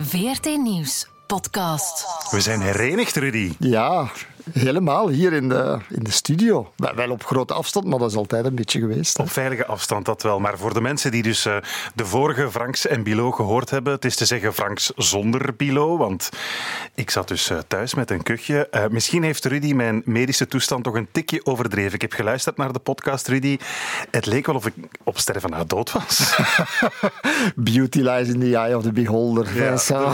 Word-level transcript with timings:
VRT 0.00 0.44
Nieuws 0.44 1.08
podcast. 1.26 2.06
We 2.30 2.40
zijn 2.40 2.60
herenigd, 2.60 3.16
Rudy. 3.16 3.52
Ja, 3.58 4.10
helemaal 4.52 5.08
hier 5.08 5.32
in 5.32 5.48
de, 5.48 5.78
in 5.88 6.04
de 6.04 6.10
studio. 6.10 6.72
Wel- 6.76 7.10
op 7.10 7.24
grote 7.24 7.54
afstand, 7.54 7.86
maar 7.86 7.98
dat 7.98 8.10
is 8.10 8.16
altijd 8.16 8.44
een 8.44 8.54
beetje 8.54 8.80
geweest. 8.80 9.16
hè. 9.16 9.22
Op 9.22 9.30
veilige 9.30 9.66
afstand, 9.66 10.04
dat 10.04 10.22
wel. 10.22 10.40
Maar 10.40 10.58
voor 10.58 10.74
de 10.74 10.80
mensen 10.80 11.10
die 11.10 11.22
dus 11.22 11.46
eh, 11.46 11.56
de 11.94 12.06
vorige 12.06 12.50
Franks 12.50 12.86
en 12.86 13.02
Bilo 13.02 13.30
gehoord 13.30 13.70
hebben, 13.70 13.92
het 13.92 14.04
is 14.04 14.16
te 14.16 14.24
zeggen 14.24 14.54
Franks 14.54 14.92
zonder 14.96 15.54
Bilo, 15.56 15.96
want 15.96 16.28
ik 16.94 17.10
zat 17.10 17.28
dus 17.28 17.50
eh, 17.50 17.58
thuis 17.68 17.94
met 17.94 18.10
een 18.10 18.22
kuchje. 18.22 18.68
Eh, 18.68 18.84
misschien 18.90 19.22
heeft 19.22 19.44
Rudy 19.44 19.72
mijn 19.72 20.02
medische 20.04 20.46
toestand 20.46 20.84
toch 20.84 20.94
een 20.94 21.08
tikje 21.12 21.46
overdreven. 21.46 21.94
Ik 21.94 22.00
heb 22.00 22.12
geluisterd 22.12 22.56
naar 22.56 22.72
de 22.72 22.78
podcast, 22.78 23.28
Rudy. 23.28 23.58
Het 24.10 24.26
leek 24.26 24.46
wel 24.46 24.54
of 24.54 24.66
ik 24.66 24.74
op 25.04 25.18
sterven 25.18 25.50
na 25.50 25.64
dood 25.64 25.92
was. 25.92 26.36
Beauty 27.56 28.00
lies 28.00 28.28
in 28.28 28.40
the 28.40 28.56
eye 28.56 28.76
of 28.76 28.82
the 28.82 28.92
beholder. 28.92 29.46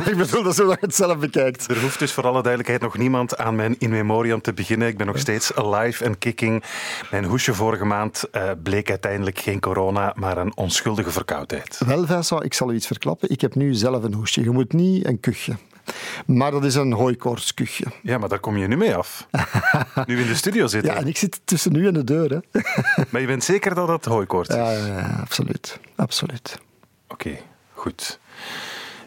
Ik 0.07 0.17
bedoel, 0.17 0.43
dat 0.43 0.57
hoe 0.57 0.67
je 0.69 0.77
het 0.81 0.95
zelf 0.95 1.19
bekijkt. 1.19 1.71
Er 1.71 1.81
hoeft 1.81 1.99
dus 1.99 2.13
voor 2.13 2.25
alle 2.25 2.43
duidelijkheid 2.43 2.81
nog 2.81 2.99
niemand 2.99 3.37
aan 3.37 3.55
mijn 3.55 3.77
in 3.79 3.91
memoriam 4.25 4.41
te 4.41 4.63
beginnen. 4.63 4.89
Ik 4.89 4.97
ben 4.97 5.07
nog 5.07 5.19
steeds 5.19 5.55
alive 5.55 6.05
en 6.05 6.19
kicking. 6.19 6.65
Mijn 7.11 7.25
hoesje 7.25 7.55
vorige 7.55 7.85
maand 7.85 8.25
eh, 8.31 8.51
bleek 8.63 8.91
uiteindelijk 8.91 9.39
geen 9.39 9.61
corona, 9.61 10.13
maar 10.17 10.39
een 10.39 10.57
onschuldige 10.57 11.11
verkoudheid. 11.11 11.81
Wel, 11.87 12.07
Vincent, 12.07 12.45
ik 12.45 12.55
zal 12.55 12.73
u 12.73 12.75
iets 12.75 12.87
verklappen. 12.87 13.31
Ik 13.31 13.41
heb 13.41 13.55
nu 13.55 13.75
zelf 13.75 14.03
een 14.03 14.15
hoesje. 14.15 14.43
Je 14.43 14.51
moet 14.51 14.73
niet 14.73 15.07
een 15.07 15.21
kuchje. 15.21 15.57
Maar 16.27 16.51
dat 16.51 16.65
is 16.65 16.75
een 16.75 16.93
hooikoortskuchje. 16.93 17.85
Ja, 18.03 18.19
maar 18.19 18.29
daar 18.29 18.39
kom 18.39 18.57
je 18.57 18.67
nu 18.67 18.77
mee 18.77 18.97
af. 18.97 19.27
Nu 20.07 20.21
in 20.21 20.27
de 20.27 20.35
studio 20.35 20.67
zitten. 20.67 20.93
Ja, 20.93 20.99
en 20.99 21.07
ik 21.07 21.17
zit 21.17 21.41
tussen 21.45 21.75
u 21.75 21.87
en 21.87 21.95
de 21.95 22.05
deur. 22.05 22.31
Hè. 22.31 22.61
Maar 23.11 23.21
je 23.21 23.27
bent 23.27 23.45
zeker 23.45 23.75
dat 23.75 23.89
het 23.89 24.05
hooikoorts 24.05 24.49
is? 24.49 24.55
Ja, 24.55 24.71
ja, 24.71 24.87
ja, 24.87 25.19
absoluut. 25.21 25.79
absoluut. 25.97 26.59
Oké, 27.09 27.39
goed. 27.73 28.19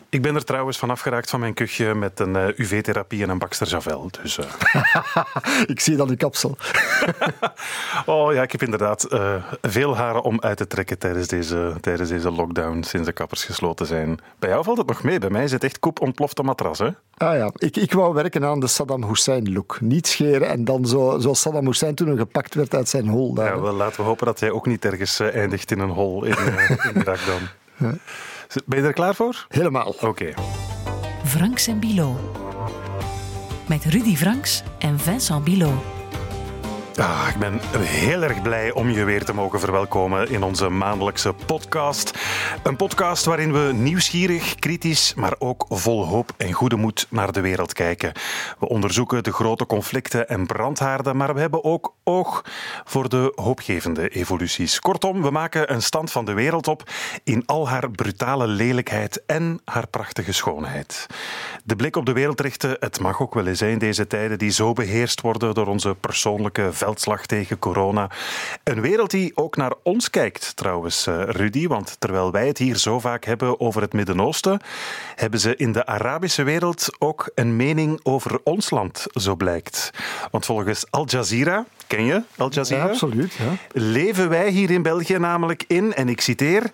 Ik 0.09 0.21
ben 0.21 0.35
er 0.35 0.43
trouwens 0.43 0.77
van 0.77 0.89
afgeraakt 0.89 1.29
van 1.29 1.39
mijn 1.39 1.53
kuchje 1.53 1.93
met 1.93 2.19
een 2.19 2.35
eh, 2.35 2.59
UV-therapie 2.59 3.23
en 3.23 3.29
een 3.29 3.37
Baxter 3.37 3.67
Javel. 3.67 4.09
Dus, 4.21 4.37
eh, 4.37 4.45
Ik 5.73 5.79
zie 5.79 5.95
dat 5.95 6.09
uw 6.09 6.15
kapsel. 6.15 6.57
oh 8.05 8.33
ja, 8.33 8.41
ik 8.41 8.51
heb 8.51 8.61
inderdaad 8.61 9.03
eh, 9.03 9.33
veel 9.61 9.95
haren 9.95 10.21
om 10.21 10.41
uit 10.41 10.57
te 10.57 10.67
trekken 10.67 10.97
tijdens 10.97 11.27
deze, 11.27 11.73
tijdens 11.81 12.09
deze 12.09 12.31
lockdown, 12.31 12.83
sinds 12.83 13.07
de 13.07 13.13
kappers 13.13 13.43
gesloten 13.43 13.85
zijn. 13.85 14.19
Bij 14.39 14.49
jou 14.49 14.63
valt 14.63 14.77
het 14.77 14.87
nog 14.87 15.03
mee. 15.03 15.19
Bij 15.19 15.29
mij 15.29 15.43
is 15.43 15.51
het 15.51 15.63
echt 15.63 15.79
koep 15.79 16.01
ontplofte 16.01 16.43
matras, 16.43 16.79
hè? 16.79 16.89
Ah 17.17 17.35
ja, 17.37 17.51
ik, 17.57 17.75
ik 17.77 17.93
wou 17.93 18.13
werken 18.13 18.45
aan 18.45 18.59
de 18.59 18.67
Saddam 18.67 19.03
Hussein-look. 19.03 19.77
Niet 19.81 20.07
scheren 20.07 20.49
en 20.49 20.65
dan 20.65 20.85
zo, 20.85 21.19
zoals 21.19 21.41
Saddam 21.41 21.65
Hussein 21.65 21.95
toen 21.95 22.17
gepakt 22.17 22.53
werd 22.53 22.75
uit 22.75 22.89
zijn 22.89 23.07
hol. 23.07 23.33
Daar, 23.33 23.55
Ja, 23.55 23.61
wel, 23.61 23.73
laten 23.73 23.99
we 23.99 24.07
hopen 24.07 24.25
dat 24.25 24.39
jij 24.39 24.51
ook 24.51 24.65
niet 24.65 24.85
ergens 24.85 25.19
eindigt 25.19 25.71
in 25.71 25.79
een 25.79 25.89
hol 25.89 26.23
in, 26.23 26.35
in 26.83 26.95
Irak 26.95 27.19
dan. 27.25 27.41
Ben 28.65 28.81
je 28.81 28.87
er 28.87 28.93
klaar 28.93 29.15
voor? 29.15 29.45
Helemaal. 29.49 29.95
Oké. 30.01 30.33
Franks 31.25 31.67
en 31.67 31.79
Bilo. 31.79 32.33
Met 33.67 33.85
Rudy 33.85 34.15
Franks 34.15 34.63
en 34.79 34.99
Vincent 34.99 35.43
Bilo. 35.43 35.96
Ah, 36.97 37.27
ik 37.29 37.39
ben 37.39 37.59
heel 37.79 38.23
erg 38.23 38.41
blij 38.41 38.71
om 38.71 38.89
je 38.89 39.03
weer 39.03 39.25
te 39.25 39.33
mogen 39.33 39.59
verwelkomen 39.59 40.29
in 40.29 40.43
onze 40.43 40.69
maandelijkse 40.69 41.33
podcast. 41.45 42.17
Een 42.63 42.75
podcast 42.75 43.25
waarin 43.25 43.53
we 43.53 43.73
nieuwsgierig, 43.73 44.55
kritisch, 44.55 45.13
maar 45.13 45.35
ook 45.39 45.65
vol 45.69 46.05
hoop 46.05 46.33
en 46.37 46.51
goede 46.51 46.75
moed 46.75 47.07
naar 47.09 47.31
de 47.31 47.41
wereld 47.41 47.73
kijken. 47.73 48.11
We 48.59 48.67
onderzoeken 48.67 49.23
de 49.23 49.31
grote 49.31 49.65
conflicten 49.65 50.29
en 50.29 50.45
brandhaarden, 50.45 51.17
maar 51.17 51.33
we 51.33 51.39
hebben 51.39 51.63
ook 51.63 51.93
oog 52.03 52.45
voor 52.85 53.09
de 53.09 53.31
hoopgevende 53.35 54.09
evoluties. 54.09 54.79
Kortom, 54.79 55.21
we 55.21 55.31
maken 55.31 55.73
een 55.73 55.81
stand 55.81 56.11
van 56.11 56.25
de 56.25 56.33
wereld 56.33 56.67
op 56.67 56.89
in 57.23 57.43
al 57.45 57.69
haar 57.69 57.91
brutale 57.91 58.47
lelijkheid 58.47 59.23
en 59.25 59.61
haar 59.65 59.87
prachtige 59.87 60.31
schoonheid. 60.31 61.07
De 61.63 61.75
blik 61.75 61.95
op 61.95 62.05
de 62.05 62.13
wereld 62.13 62.39
richten, 62.39 62.77
het 62.79 62.99
mag 62.99 63.21
ook 63.21 63.33
wel 63.33 63.47
eens 63.47 63.61
in 63.61 63.77
deze 63.77 64.07
tijden 64.07 64.37
die 64.37 64.51
zo 64.51 64.73
beheerst 64.73 65.21
worden 65.21 65.53
door 65.53 65.67
onze 65.67 65.95
persoonlijke 65.95 66.73
veldslag 66.87 67.25
tegen 67.25 67.59
corona. 67.59 68.09
Een 68.63 68.81
wereld 68.81 69.11
die 69.11 69.31
ook 69.35 69.55
naar 69.55 69.73
ons 69.83 70.09
kijkt, 70.09 70.55
trouwens, 70.55 71.07
eh, 71.07 71.23
Rudy. 71.23 71.67
Want 71.67 71.95
terwijl 71.99 72.31
wij 72.31 72.47
het 72.47 72.57
hier 72.57 72.77
zo 72.77 72.99
vaak 72.99 73.25
hebben 73.25 73.59
over 73.59 73.81
het 73.81 73.93
Midden-Oosten, 73.93 74.59
hebben 75.15 75.39
ze 75.39 75.55
in 75.55 75.71
de 75.71 75.85
Arabische 75.85 76.43
wereld 76.43 76.89
ook 76.99 77.31
een 77.35 77.55
mening 77.55 77.99
over 78.03 78.39
ons 78.43 78.69
land, 78.69 79.05
zo 79.13 79.35
blijkt. 79.35 79.91
Want 80.31 80.45
volgens 80.45 80.85
Al 80.89 81.05
Jazeera, 81.07 81.65
ken 81.87 82.05
je 82.05 82.23
Al 82.37 82.51
Jazeera? 82.51 82.83
Ja, 82.83 82.89
absoluut. 82.89 83.33
Ja. 83.33 83.51
leven 83.71 84.29
wij 84.29 84.49
hier 84.49 84.71
in 84.71 84.81
België 84.81 85.17
namelijk 85.17 85.63
in, 85.67 85.93
en 85.93 86.09
ik 86.09 86.21
citeer, 86.21 86.71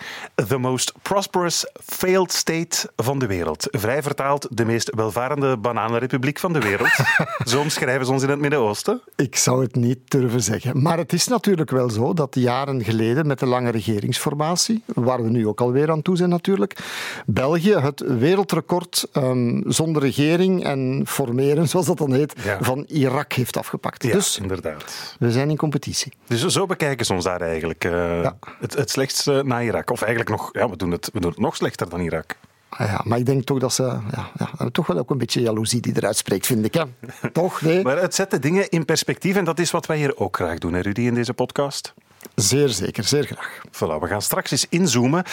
the 0.48 0.58
most 0.58 0.94
prosperous 1.02 1.66
failed 1.84 2.32
state 2.32 2.92
van 2.96 3.20
de 3.20 3.28
wereld. 3.28 3.68
Vrij 3.72 4.04
vertaald, 4.04 4.48
de 4.50 4.66
meest 4.66 4.96
welvarende 4.96 5.58
bananenrepubliek 5.58 6.40
van 6.40 6.54
de 6.54 6.60
wereld. 6.60 6.92
Zo 7.52 7.60
omschrijven 7.60 8.06
ze 8.06 8.12
ons 8.12 8.24
in 8.24 8.30
het 8.30 8.40
Midden-Oosten. 8.40 9.02
Ik 9.16 9.36
zou 9.36 9.64
het 9.64 9.76
niet 9.76 10.03
durven 10.08 10.42
zeggen. 10.44 10.82
Maar 10.82 10.98
het 10.98 11.14
is 11.14 11.28
natuurlijk 11.28 11.70
wel 11.72 11.90
zo 11.90 12.14
dat 12.14 12.36
jaren 12.36 12.84
geleden 12.84 13.28
met 13.28 13.40
de 13.40 13.46
lange 13.46 13.70
regeringsformatie, 13.70 14.84
waar 14.86 15.24
we 15.24 15.30
nu 15.30 15.48
ook 15.48 15.62
alweer 15.62 15.92
aan 15.92 16.02
toe 16.02 16.18
zijn 16.18 16.30
natuurlijk, 16.30 16.78
België 17.26 17.74
het 17.76 18.00
wereldrecord 18.18 19.08
ehm, 19.12 19.62
zonder 19.72 20.02
regering 20.02 20.64
en 20.64 21.04
formeren, 21.08 21.68
zoals 21.70 21.86
dat 21.86 21.98
dan 21.98 22.14
heet, 22.14 22.34
Ja. 22.44 22.58
van 22.62 22.86
Irak 22.88 23.34
heeft 23.34 23.58
afgepakt. 23.58 24.04
Ja, 24.04 24.12
Dus 24.12 24.38
inderdaad. 24.38 25.16
we 25.20 25.32
zijn 25.32 25.50
in 25.50 25.58
competitie. 25.58 26.14
Dus 26.28 26.46
zo 26.46 26.66
bekijken 26.66 27.06
ze 27.06 27.14
ons 27.14 27.24
daar 27.24 27.42
eigenlijk. 27.42 27.84
eh, 27.86 27.92
Ja. 28.24 28.38
het, 28.60 28.74
het 28.76 28.90
slechtste 28.90 29.42
na 29.46 29.62
Irak. 29.62 29.90
Of 29.90 30.02
eigenlijk 30.02 30.30
nog, 30.38 30.50
ja, 30.52 30.70
we 30.70 30.78
doen, 30.78 30.92
het, 30.92 31.10
we 31.14 31.20
doen 31.20 31.30
het 31.32 31.40
nog 31.40 31.56
slechter 31.56 31.90
dan 31.90 32.00
Irak. 32.00 32.36
Ah 32.78 32.88
ja, 32.88 33.02
maar 33.04 33.18
ik 33.18 33.26
denk 33.26 33.44
toch 33.44 33.60
dat 33.60 33.74
ze 33.74 33.84
ja, 33.84 34.30
ja, 34.38 34.70
toch 34.72 34.88
wel 34.88 34.98
ook 34.98 35.10
een 35.10 35.18
beetje 35.18 35.42
jaloezie 35.42 35.82
die 35.82 35.94
eruit 35.96 36.18
spreekt, 36.18 36.46
vind 36.46 36.66
ik. 36.66 36.74
Hè? 36.74 36.84
toch? 37.32 37.62
Nee? 37.62 37.84
Maar 37.84 37.98
het 37.98 38.16
zet 38.16 38.32
de 38.32 38.40
dingen 38.40 38.70
in 38.70 38.86
perspectief 38.86 39.36
en 39.36 39.46
dat 39.46 39.60
is 39.60 39.72
wat 39.72 39.86
wij 39.86 39.98
hier 39.98 40.18
ook 40.18 40.36
graag 40.36 40.58
doen, 40.58 40.74
hè, 40.74 40.80
Rudy, 40.80 41.02
in 41.02 41.14
deze 41.14 41.34
podcast. 41.34 41.94
Zeer 42.36 42.70
zeker, 42.70 43.04
zeer 43.04 43.24
graag. 43.24 43.62
Voilà, 43.72 44.02
we 44.02 44.08
gaan 44.08 44.22
straks 44.22 44.52
eens 44.52 44.66
inzoomen 44.70 45.24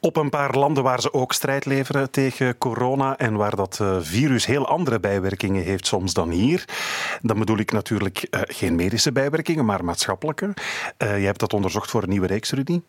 op 0.00 0.16
een 0.16 0.30
paar 0.30 0.54
landen 0.54 0.82
waar 0.82 1.00
ze 1.00 1.12
ook 1.12 1.32
strijd 1.32 1.64
leveren 1.64 2.10
tegen 2.10 2.58
corona 2.58 3.16
en 3.16 3.34
waar 3.34 3.56
dat 3.56 3.78
eh, 3.80 3.96
virus 4.00 4.46
heel 4.46 4.66
andere 4.66 5.00
bijwerkingen 5.00 5.62
heeft 5.62 5.86
soms 5.86 6.12
dan 6.12 6.30
hier. 6.30 6.64
Dan 7.22 7.38
bedoel 7.38 7.58
ik 7.58 7.72
natuurlijk 7.72 8.26
eh, 8.30 8.40
geen 8.44 8.74
medische 8.74 9.12
bijwerkingen, 9.12 9.64
maar 9.64 9.84
maatschappelijke. 9.84 10.54
Eh 10.96 11.18
je 11.18 11.26
hebt 11.26 11.40
dat 11.40 11.52
onderzocht 11.52 11.90
voor 11.90 12.02
een 12.02 12.08
nieuwe 12.08 12.26
reeks, 12.26 12.50
Rudy. 12.50 12.80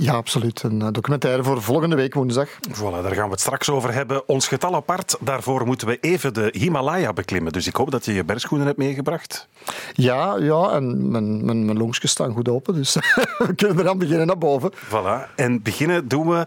Ja, 0.00 0.12
absoluut. 0.12 0.62
Een 0.62 0.82
eh, 0.82 0.88
documentaire 0.92 1.42
voor 1.42 1.62
volgende 1.62 1.96
week 1.96 2.14
woensdag. 2.14 2.48
Voilà, 2.70 3.02
daar 3.02 3.14
gaan 3.14 3.24
we 3.24 3.30
het 3.30 3.40
straks 3.40 3.70
over 3.70 3.92
hebben. 3.92 4.28
Ons 4.28 4.48
getal 4.48 4.74
apart, 4.74 5.16
daarvoor 5.20 5.66
moeten 5.66 5.86
we 5.86 5.98
even 6.00 6.34
de 6.34 6.48
Himalaya 6.58 7.12
beklimmen. 7.12 7.52
Dus 7.52 7.66
ik 7.66 7.76
hoop 7.76 7.90
dat 7.90 8.04
je 8.04 8.14
je 8.14 8.24
bergschoenen 8.24 8.66
hebt 8.66 8.78
meegebracht. 8.78 9.48
Ja, 9.92 10.36
ja 10.36 10.70
en 10.70 11.10
mijn, 11.10 11.44
mijn, 11.44 11.64
mijn 11.64 11.78
longsjes 11.78 12.10
staan 12.10 12.32
goed 12.32 12.48
open, 12.48 12.74
dus 12.74 12.94
we 13.46 13.54
kunnen 13.56 13.78
eraan 13.78 13.98
beginnen 13.98 14.26
naar 14.26 14.38
boven. 14.38 14.72
Voilà. 14.74 15.34
En 15.36 15.62
beginnen 15.62 16.08
doen 16.08 16.28
we 16.28 16.46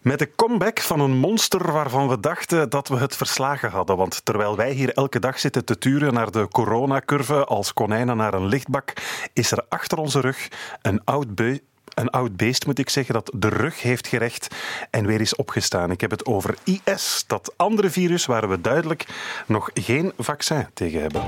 met 0.00 0.18
de 0.18 0.30
comeback 0.36 0.80
van 0.80 1.00
een 1.00 1.16
monster 1.16 1.72
waarvan 1.72 2.08
we 2.08 2.20
dachten 2.20 2.70
dat 2.70 2.88
we 2.88 2.96
het 2.96 3.16
verslagen 3.16 3.70
hadden. 3.70 3.96
Want 3.96 4.24
terwijl 4.24 4.56
wij 4.56 4.72
hier 4.72 4.92
elke 4.92 5.18
dag 5.18 5.38
zitten 5.38 5.64
te 5.64 5.78
turen 5.78 6.14
naar 6.14 6.30
de 6.30 6.48
coronacurve 6.48 7.44
als 7.44 7.72
konijnen 7.72 8.16
naar 8.16 8.34
een 8.34 8.46
lichtbak, 8.46 8.92
is 9.32 9.50
er 9.50 9.64
achter 9.68 9.98
onze 9.98 10.20
rug 10.20 10.48
een 10.82 11.00
oud 11.04 11.34
beu- 11.34 11.58
een 11.94 12.10
oud 12.10 12.36
beest, 12.36 12.66
moet 12.66 12.78
ik 12.78 12.90
zeggen, 12.90 13.14
dat 13.14 13.30
de 13.34 13.48
rug 13.48 13.82
heeft 13.82 14.06
gerecht 14.06 14.54
en 14.90 15.06
weer 15.06 15.20
is 15.20 15.36
opgestaan. 15.36 15.90
Ik 15.90 16.00
heb 16.00 16.10
het 16.10 16.26
over 16.26 16.54
IS, 16.64 17.24
dat 17.26 17.54
andere 17.56 17.90
virus 17.90 18.26
waar 18.26 18.48
we 18.48 18.60
duidelijk 18.60 19.06
nog 19.46 19.70
geen 19.74 20.12
vaccin 20.18 20.66
tegen 20.74 21.00
hebben. 21.00 21.22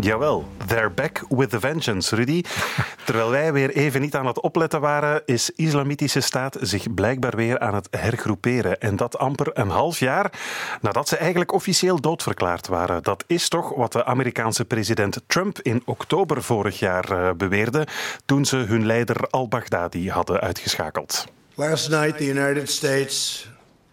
Jawel, 0.00 0.44
they're 0.66 0.90
back 0.90 1.24
with 1.28 1.50
the 1.50 1.60
vengeance, 1.60 2.16
Rudy. 2.16 2.42
Terwijl 3.06 3.30
wij 3.30 3.52
weer 3.52 3.70
even 3.70 4.00
niet 4.00 4.14
aan 4.14 4.26
het 4.26 4.40
opletten 4.40 4.80
waren, 4.80 5.22
is 5.26 5.50
Islamitische 5.50 6.20
Staat 6.20 6.56
zich 6.60 6.94
blijkbaar 6.94 7.36
weer 7.36 7.58
aan 7.58 7.74
het 7.74 7.88
hergroeperen. 7.90 8.80
En 8.80 8.96
dat 8.96 9.18
amper 9.18 9.50
een 9.52 9.68
half 9.68 9.98
jaar 9.98 10.32
nadat 10.80 11.08
ze 11.08 11.16
eigenlijk 11.16 11.52
officieel 11.52 12.00
doodverklaard 12.00 12.66
waren. 12.66 13.02
Dat 13.02 13.24
is 13.26 13.48
toch 13.48 13.74
wat 13.74 13.92
de 13.92 14.04
Amerikaanse 14.04 14.64
president 14.64 15.20
Trump 15.26 15.58
in 15.62 15.82
oktober 15.84 16.42
vorig 16.42 16.78
jaar 16.78 17.10
eh, 17.10 17.34
beweerde 17.36 17.86
toen 18.24 18.44
ze 18.44 18.56
hun 18.56 18.86
leider 18.86 19.26
al-Baghdadi 19.30 20.10
hadden 20.10 20.40
uitgeschakeld. 20.40 21.24
Last 21.54 21.90
night, 21.90 22.16
the 22.16 22.26
United 22.26 22.70
States 22.70 23.48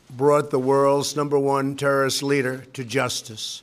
brought 0.06 0.50
the 0.50 0.62
world's 0.62 1.14
number 1.14 1.40
one 1.40 1.74
terrorist 1.74 2.22
leader 2.22 2.66
to 2.72 2.84
justice. 2.84 3.62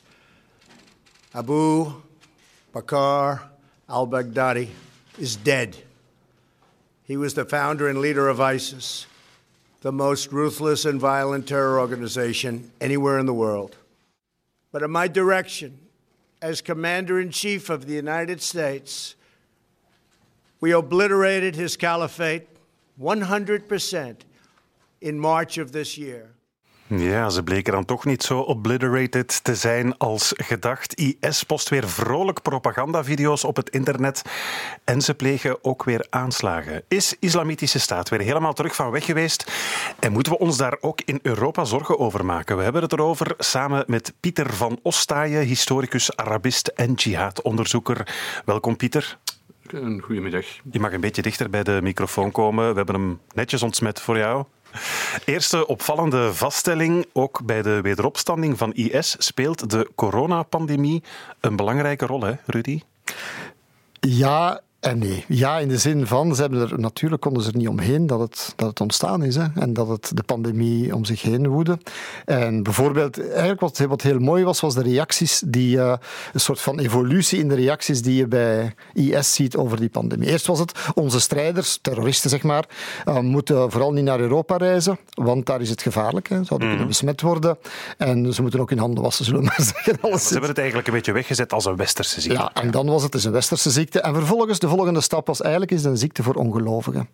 Abu 1.33 1.87
Bakr 2.73 3.41
al 3.89 4.07
Baghdadi 4.07 4.69
is 5.19 5.37
dead. 5.37 5.77
He 7.05 7.17
was 7.17 7.35
the 7.35 7.45
founder 7.45 7.89
and 7.89 8.01
leader 8.01 8.29
of 8.29 8.41
ISIS, 8.41 9.07
the 9.83 9.93
most 9.93 10.33
ruthless 10.33 10.85
and 10.85 10.99
violent 10.99 11.47
terror 11.47 11.79
organization 11.79 12.71
anywhere 12.81 13.19
in 13.19 13.27
the 13.27 13.35
world. 13.35 13.77
But 14.71 14.83
at 14.83 14.91
my 14.91 15.09
direction, 15.09 15.79
as 16.41 16.61
Commander 16.61 17.21
in 17.21 17.31
Chief 17.31 17.69
of 17.69 17.87
the 17.87 17.95
United 17.95 18.41
States, 18.41 19.17
we 20.61 20.73
obliterated 20.73 21.55
his 21.55 21.77
caliphate 21.77 22.49
100% 23.01 24.17
in 25.01 25.19
March 25.19 25.59
of 25.59 25.73
this 25.73 25.99
year. 25.99 26.32
Ja, 26.87 27.29
ze 27.31 27.43
bleken 27.43 27.73
dan 27.73 27.85
toch 27.85 28.05
niet 28.05 28.23
zo 28.23 28.39
obliterated 28.39 29.45
te 29.45 29.55
zijn 29.55 29.99
als 29.99 30.33
gedacht. 30.37 30.95
IS 30.95 31.43
post 31.43 31.69
weer 31.69 31.89
vrolijk 31.89 32.43
propagandavideo's 32.43 33.45
op 33.45 33.57
het 33.57 33.71
internet 33.71 34.23
en 34.85 35.01
ze 35.01 35.15
plegen 35.15 35.65
ook 35.65 35.85
weer 35.85 36.07
aanslagen. 36.11 36.83
Is 36.89 37.17
Islamitische 37.21 37.79
Staat 37.79 38.09
weer 38.09 38.21
helemaal 38.21 38.53
terug 38.53 38.75
van 38.75 38.91
weg 38.91 39.05
geweest? 39.05 39.53
En 39.99 40.13
moeten 40.13 40.33
we 40.33 40.39
ons 40.39 40.57
daar 40.57 40.77
ook 40.81 41.01
in 41.05 41.19
Europa 41.23 41.65
zorgen 41.65 41.99
over 41.99 42.25
maken? 42.25 42.57
We 42.57 42.63
hebben 42.63 42.83
het 42.83 42.93
erover 42.93 43.35
samen 43.39 43.85
met 43.87 44.13
Pieter 44.21 44.53
van 44.53 44.79
Ostaaien, 44.83 45.47
historicus, 45.47 46.17
Arabist 46.17 46.67
en 46.69 46.93
jihadonderzoeker. 46.93 48.15
Welkom 48.45 48.77
Pieter. 48.77 49.19
Een 49.67 50.01
goedemiddag. 50.01 50.47
Je 50.71 50.81
mag 50.81 50.93
een 50.93 51.01
beetje 51.01 51.23
dichter 51.23 51.51
bij 51.51 51.63
de 51.63 51.79
microfoon 51.83 52.33
komen. 52.33 52.71
We 52.71 52.77
hebben 52.77 52.95
hem 52.95 53.21
netjes 53.35 53.63
ontsmet 53.63 54.01
voor 54.01 54.19
jou. 54.19 54.45
Eerste 55.25 55.67
opvallende 55.67 56.35
vaststelling, 56.35 57.07
ook 57.13 57.45
bij 57.45 57.63
de 57.63 57.81
wederopstanding 57.81 58.59
van 58.59 58.73
IS 58.73 59.17
speelt 59.19 59.71
de 59.71 59.91
coronapandemie 59.95 61.03
een 61.41 61.57
belangrijke 61.57 62.07
rol, 62.07 62.23
hè, 62.23 62.33
Rudy? 62.47 62.81
Ja, 64.01 64.61
en 64.83 64.99
nee. 64.99 65.25
Ja, 65.29 65.59
in 65.59 65.69
de 65.69 65.79
zin 65.79 66.07
van, 66.07 66.35
ze 66.35 66.41
hebben 66.41 66.61
er, 66.61 66.81
natuurlijk 66.81 67.23
konden 67.23 67.43
ze 67.43 67.51
er 67.51 67.57
niet 67.57 67.69
omheen 67.69 68.07
dat 68.07 68.21
het, 68.21 68.53
dat 68.57 68.69
het 68.69 68.81
ontstaan 68.81 69.23
is. 69.23 69.37
Hè, 69.37 69.45
en 69.55 69.73
dat 69.73 69.89
het 69.89 70.11
de 70.15 70.23
pandemie 70.23 70.95
om 70.95 71.05
zich 71.05 71.23
heen 71.23 71.49
woedde. 71.49 71.79
En 72.25 72.63
bijvoorbeeld, 72.63 73.29
eigenlijk 73.29 73.61
wat, 73.61 73.79
wat 73.79 74.03
heel 74.03 74.19
mooi 74.19 74.45
was, 74.45 74.61
was 74.61 74.75
de 74.75 74.83
reacties 74.83 75.43
die, 75.47 75.77
uh, 75.77 75.95
een 76.33 76.41
soort 76.41 76.61
van 76.61 76.79
evolutie 76.79 77.39
in 77.39 77.49
de 77.49 77.55
reacties 77.55 78.03
die 78.03 78.15
je 78.15 78.27
bij 78.27 78.75
IS 78.93 79.35
ziet 79.35 79.57
over 79.57 79.81
die 79.81 79.89
pandemie. 79.89 80.29
Eerst 80.29 80.47
was 80.47 80.59
het, 80.59 80.73
onze 80.95 81.21
strijders, 81.21 81.79
terroristen 81.83 82.31
zeg 82.31 82.43
maar, 82.43 82.65
uh, 83.09 83.19
moeten 83.19 83.71
vooral 83.71 83.93
niet 83.93 84.05
naar 84.05 84.21
Europa 84.21 84.57
reizen, 84.57 84.99
want 85.15 85.47
daar 85.47 85.61
is 85.61 85.71
het 85.71 85.83
gevaarlijk. 85.83 86.29
Hè. 86.29 86.45
Zouden 86.45 86.69
mm. 86.69 86.75
kunnen 86.75 86.89
besmet 86.89 87.21
worden. 87.21 87.59
En 87.99 88.35
ze 88.35 88.43
moeten 88.43 88.61
ook 88.61 88.71
in 88.71 88.79
handen 88.79 89.03
wassen, 89.03 89.25
zullen 89.25 89.41
we 89.41 89.47
maar 89.47 89.67
zeggen. 89.75 89.99
Ja, 90.03 90.19
ze 90.19 90.31
hebben 90.31 90.49
het 90.49 90.59
eigenlijk 90.59 90.89
een 90.89 90.95
beetje 90.95 91.13
weggezet 91.13 91.53
als 91.53 91.65
een 91.65 91.77
westerse 91.77 92.21
ziekte. 92.21 92.39
Ja, 92.39 92.51
en 92.55 92.71
dan 92.71 92.87
was 92.87 93.03
het 93.03 93.13
dus 93.13 93.25
een 93.25 93.33
westerse 93.33 93.71
ziekte. 93.71 94.01
En 94.01 94.15
vervolgens 94.15 94.59
de 94.59 94.71
volgende 94.77 95.01
stap 95.01 95.27
was 95.27 95.41
eigenlijk 95.41 95.73
is 95.73 95.85
een 95.85 95.97
ziekte 95.97 96.23
voor 96.23 96.35
ongelovigen. 96.35 97.09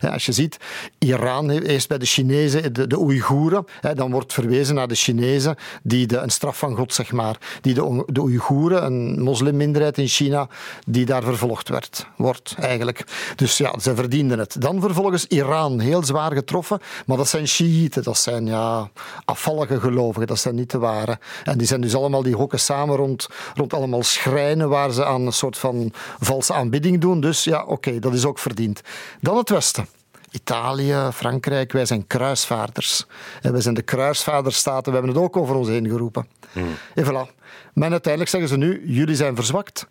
Als 0.00 0.26
je 0.26 0.32
ziet, 0.32 0.56
Iran 0.98 1.50
eerst 1.50 1.88
bij 1.88 1.98
de 1.98 2.06
Chinezen, 2.06 2.72
de, 2.72 2.86
de 2.86 2.98
Oeigoeren, 2.98 3.66
dan 3.94 4.10
wordt 4.10 4.32
verwezen 4.32 4.74
naar 4.74 4.88
de 4.88 4.94
Chinezen, 4.94 5.56
die 5.82 6.06
de, 6.06 6.16
een 6.16 6.30
straf 6.30 6.58
van 6.58 6.76
God, 6.76 6.94
zeg 6.94 7.12
maar, 7.12 7.38
die 7.60 7.74
de, 7.74 8.04
de 8.06 8.20
Oeigoeren, 8.20 8.84
een 8.84 9.22
moslimminderheid 9.22 9.98
in 9.98 10.06
China, 10.06 10.48
die 10.86 11.06
daar 11.06 11.22
vervolgd 11.22 11.68
werd, 11.68 12.06
wordt 12.16 12.54
eigenlijk. 12.60 13.04
Dus 13.36 13.56
ja, 13.56 13.78
ze 13.78 13.94
verdienden 13.94 14.38
het. 14.38 14.56
Dan 14.60 14.80
vervolgens 14.80 15.26
Iran, 15.26 15.80
heel 15.80 16.04
zwaar 16.04 16.32
getroffen, 16.32 16.80
maar 17.06 17.16
dat 17.16 17.28
zijn 17.28 17.48
Shiiten, 17.48 18.02
dat 18.02 18.18
zijn 18.18 18.46
ja, 18.46 18.90
afvallige 19.24 19.80
gelovigen, 19.80 20.26
dat 20.26 20.38
zijn 20.38 20.54
niet 20.54 20.70
de 20.70 20.78
ware. 20.78 21.18
En 21.44 21.58
die 21.58 21.66
zijn 21.66 21.80
dus 21.80 21.94
allemaal, 21.94 22.22
die 22.22 22.34
hokken 22.34 22.60
samen 22.60 22.96
rond, 22.96 23.28
rond 23.54 23.74
allemaal 23.74 24.02
schrijnen 24.02 24.68
waar 24.68 24.90
ze 24.90 25.04
aan 25.04 25.26
een 25.26 25.32
soort 25.32 25.58
van 25.58 25.92
valse 26.20 26.52
aanbidding 26.52 27.00
doen. 27.00 27.20
Dus 27.20 27.44
ja, 27.44 27.64
oké, 27.64 27.98
dat 27.98 28.14
is 28.14 28.24
ook 28.24 28.38
verdiend. 28.38 28.80
Dan 29.20 29.36
het 29.36 29.50
Westen. 29.50 29.87
Italië, 30.30 31.08
Frankrijk, 31.12 31.72
wij 31.72 31.86
zijn 31.86 32.06
kruisvaarders. 32.06 33.06
En 33.42 33.52
wij 33.52 33.60
zijn 33.60 33.74
de 33.74 33.82
kruisvaderstaten, 33.82 34.92
we 34.92 34.98
hebben 34.98 35.14
het 35.14 35.24
ook 35.24 35.36
over 35.36 35.54
ons 35.54 35.68
heen 35.68 35.88
geroepen. 35.88 36.28
Hmm. 36.52 36.74
En 36.94 37.04
voilà. 37.04 37.36
Maar 37.72 37.90
uiteindelijk 37.90 38.30
zeggen 38.30 38.50
ze 38.50 38.56
nu, 38.56 38.82
jullie 38.86 39.16
zijn 39.16 39.34
verzwakt 39.34 39.86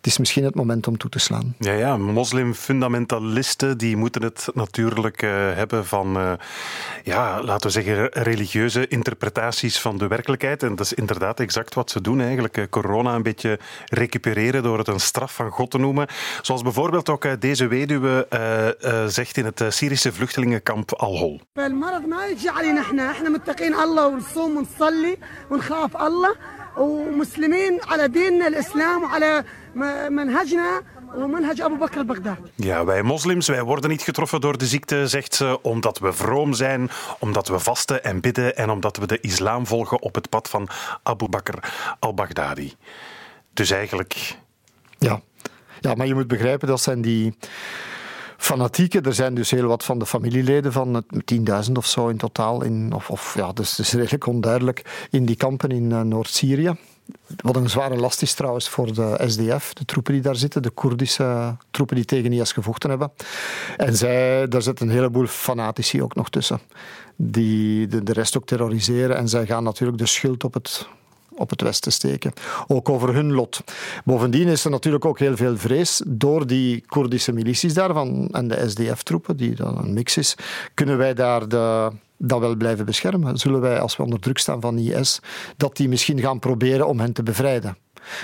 het 0.00 0.08
is 0.08 0.18
misschien 0.18 0.44
het 0.44 0.54
moment 0.54 0.86
om 0.86 0.98
toe 0.98 1.10
te 1.10 1.18
slaan. 1.18 1.54
Ja, 1.58 1.72
ja 1.72 1.96
moslimfundamentalisten 1.96 3.78
die 3.78 3.96
moeten 3.96 4.22
het 4.22 4.48
natuurlijk 4.54 5.22
uh, 5.22 5.30
hebben 5.30 5.86
van, 5.86 6.16
uh, 6.16 6.32
ja, 7.04 7.42
laten 7.42 7.66
we 7.66 7.72
zeggen, 7.72 8.08
religieuze 8.08 8.88
interpretaties 8.88 9.80
van 9.80 9.98
de 9.98 10.06
werkelijkheid. 10.06 10.62
En 10.62 10.68
dat 10.68 10.86
is 10.86 10.92
inderdaad 10.92 11.40
exact 11.40 11.74
wat 11.74 11.90
ze 11.90 12.00
doen 12.00 12.20
eigenlijk. 12.20 12.56
Uh, 12.56 12.64
corona 12.70 13.14
een 13.14 13.22
beetje 13.22 13.58
recupereren 13.84 14.62
door 14.62 14.78
het 14.78 14.88
een 14.88 15.00
straf 15.00 15.34
van 15.34 15.50
God 15.50 15.70
te 15.70 15.78
noemen. 15.78 16.06
Zoals 16.42 16.62
bijvoorbeeld 16.62 17.08
ook 17.08 17.40
deze 17.40 17.66
weduwe 17.66 18.26
zegt 19.08 19.36
in 19.36 19.44
het 19.44 19.64
Syrische 19.68 20.12
vluchtelingenkamp 20.12 20.92
Al-Hol. 20.92 21.40
ومسلمين 26.77 27.79
على 27.87 28.07
ديننا 28.07 28.47
الاسلام 28.47 29.03
وعلى 29.03 29.43
منهجنا 30.09 30.81
ومنهج 31.15 31.61
Abu 31.61 31.77
Bakr 31.77 31.97
al-Baghdad. 31.97 32.37
Ja, 32.55 32.85
wij 32.85 33.03
moslims 33.03 33.47
wij 33.47 33.63
worden 33.63 33.89
niet 33.89 34.01
getroffen 34.01 34.41
door 34.41 34.57
de 34.57 34.67
ziekte, 34.67 35.07
zegt 35.07 35.35
ze, 35.35 35.59
omdat 35.61 35.99
we 35.99 36.13
vroom 36.13 36.53
zijn, 36.53 36.89
omdat 37.19 37.47
we 37.47 37.59
vasten 37.59 38.03
en 38.03 38.21
bidden 38.21 38.55
en 38.55 38.69
omdat 38.69 38.97
we 38.97 39.07
de 39.07 39.19
islam 39.19 39.67
volgen 39.67 40.01
op 40.01 40.15
het 40.15 40.29
pad 40.29 40.49
van 40.49 40.67
Abu 41.03 41.29
Bakr 41.29 41.57
al-Baghdadi. 41.99 42.73
Dus 43.53 43.71
eigenlijk. 43.71 44.37
Ja. 44.97 45.21
ja, 45.79 45.93
maar 45.93 46.07
je 46.07 46.13
moet 46.13 46.27
begrijpen, 46.27 46.67
dat 46.67 46.81
zijn 46.81 47.01
die 47.01 47.37
fanatieken. 48.40 49.02
Er 49.02 49.14
zijn 49.14 49.34
dus 49.34 49.50
heel 49.50 49.66
wat 49.66 49.84
van 49.84 49.98
de 49.98 50.06
familieleden 50.06 50.72
van 50.72 51.04
10.000 51.34 51.72
of 51.72 51.86
zo 51.86 52.08
in 52.08 52.16
totaal. 52.16 52.62
In, 52.62 52.92
of, 52.92 53.10
of, 53.10 53.34
ja, 53.34 53.52
dus 53.52 53.70
het 53.76 53.86
is 53.86 53.92
redelijk 53.92 54.26
onduidelijk 54.26 55.06
in 55.10 55.24
die 55.24 55.36
kampen 55.36 55.70
in 55.70 55.90
uh, 55.90 56.00
Noord-Syrië. 56.00 56.76
Wat 57.36 57.56
een 57.56 57.70
zware 57.70 57.96
last 57.96 58.22
is 58.22 58.34
trouwens 58.34 58.68
voor 58.68 58.94
de 58.94 59.24
SDF, 59.26 59.72
de 59.72 59.84
troepen 59.84 60.12
die 60.12 60.22
daar 60.22 60.36
zitten, 60.36 60.62
de 60.62 60.70
Koerdische 60.70 61.56
troepen 61.70 61.96
die 61.96 62.04
tegen 62.04 62.32
IS 62.32 62.52
gevochten 62.52 62.90
hebben. 62.90 63.12
En 63.76 63.96
zij, 63.96 64.48
daar 64.48 64.62
zitten 64.62 64.86
een 64.86 64.94
heleboel 64.94 65.26
fanatici 65.26 66.02
ook 66.02 66.14
nog 66.14 66.30
tussen, 66.30 66.60
die 67.16 67.86
de 68.02 68.12
rest 68.12 68.36
ook 68.36 68.46
terroriseren. 68.46 69.16
En 69.16 69.28
zij 69.28 69.46
gaan 69.46 69.64
natuurlijk 69.64 69.98
de 69.98 70.06
schuld 70.06 70.44
op 70.44 70.54
het 70.54 70.88
op 71.34 71.50
het 71.50 71.62
Westen 71.62 71.92
steken. 71.92 72.32
Ook 72.66 72.88
over 72.88 73.14
hun 73.14 73.32
lot. 73.32 73.60
Bovendien 74.04 74.48
is 74.48 74.64
er 74.64 74.70
natuurlijk 74.70 75.04
ook 75.04 75.18
heel 75.18 75.36
veel 75.36 75.56
vrees 75.56 76.02
door 76.06 76.46
die 76.46 76.84
Koerdische 76.86 77.32
milities 77.32 77.74
daarvan 77.74 78.28
en 78.32 78.48
de 78.48 78.68
SDF-troepen, 78.68 79.36
die 79.36 79.54
dan 79.54 79.78
een 79.78 79.92
mix 79.92 80.16
is. 80.16 80.34
Kunnen 80.74 80.98
wij 80.98 81.14
daar 81.14 81.48
de, 81.48 81.90
dat 82.16 82.40
wel 82.40 82.56
blijven 82.56 82.84
beschermen? 82.84 83.36
Zullen 83.38 83.60
wij, 83.60 83.80
als 83.80 83.96
we 83.96 84.02
onder 84.02 84.20
druk 84.20 84.38
staan 84.38 84.60
van 84.60 84.78
IS, 84.78 85.20
dat 85.56 85.76
die 85.76 85.88
misschien 85.88 86.20
gaan 86.20 86.38
proberen 86.38 86.86
om 86.86 87.00
hen 87.00 87.12
te 87.12 87.22
bevrijden? 87.22 87.76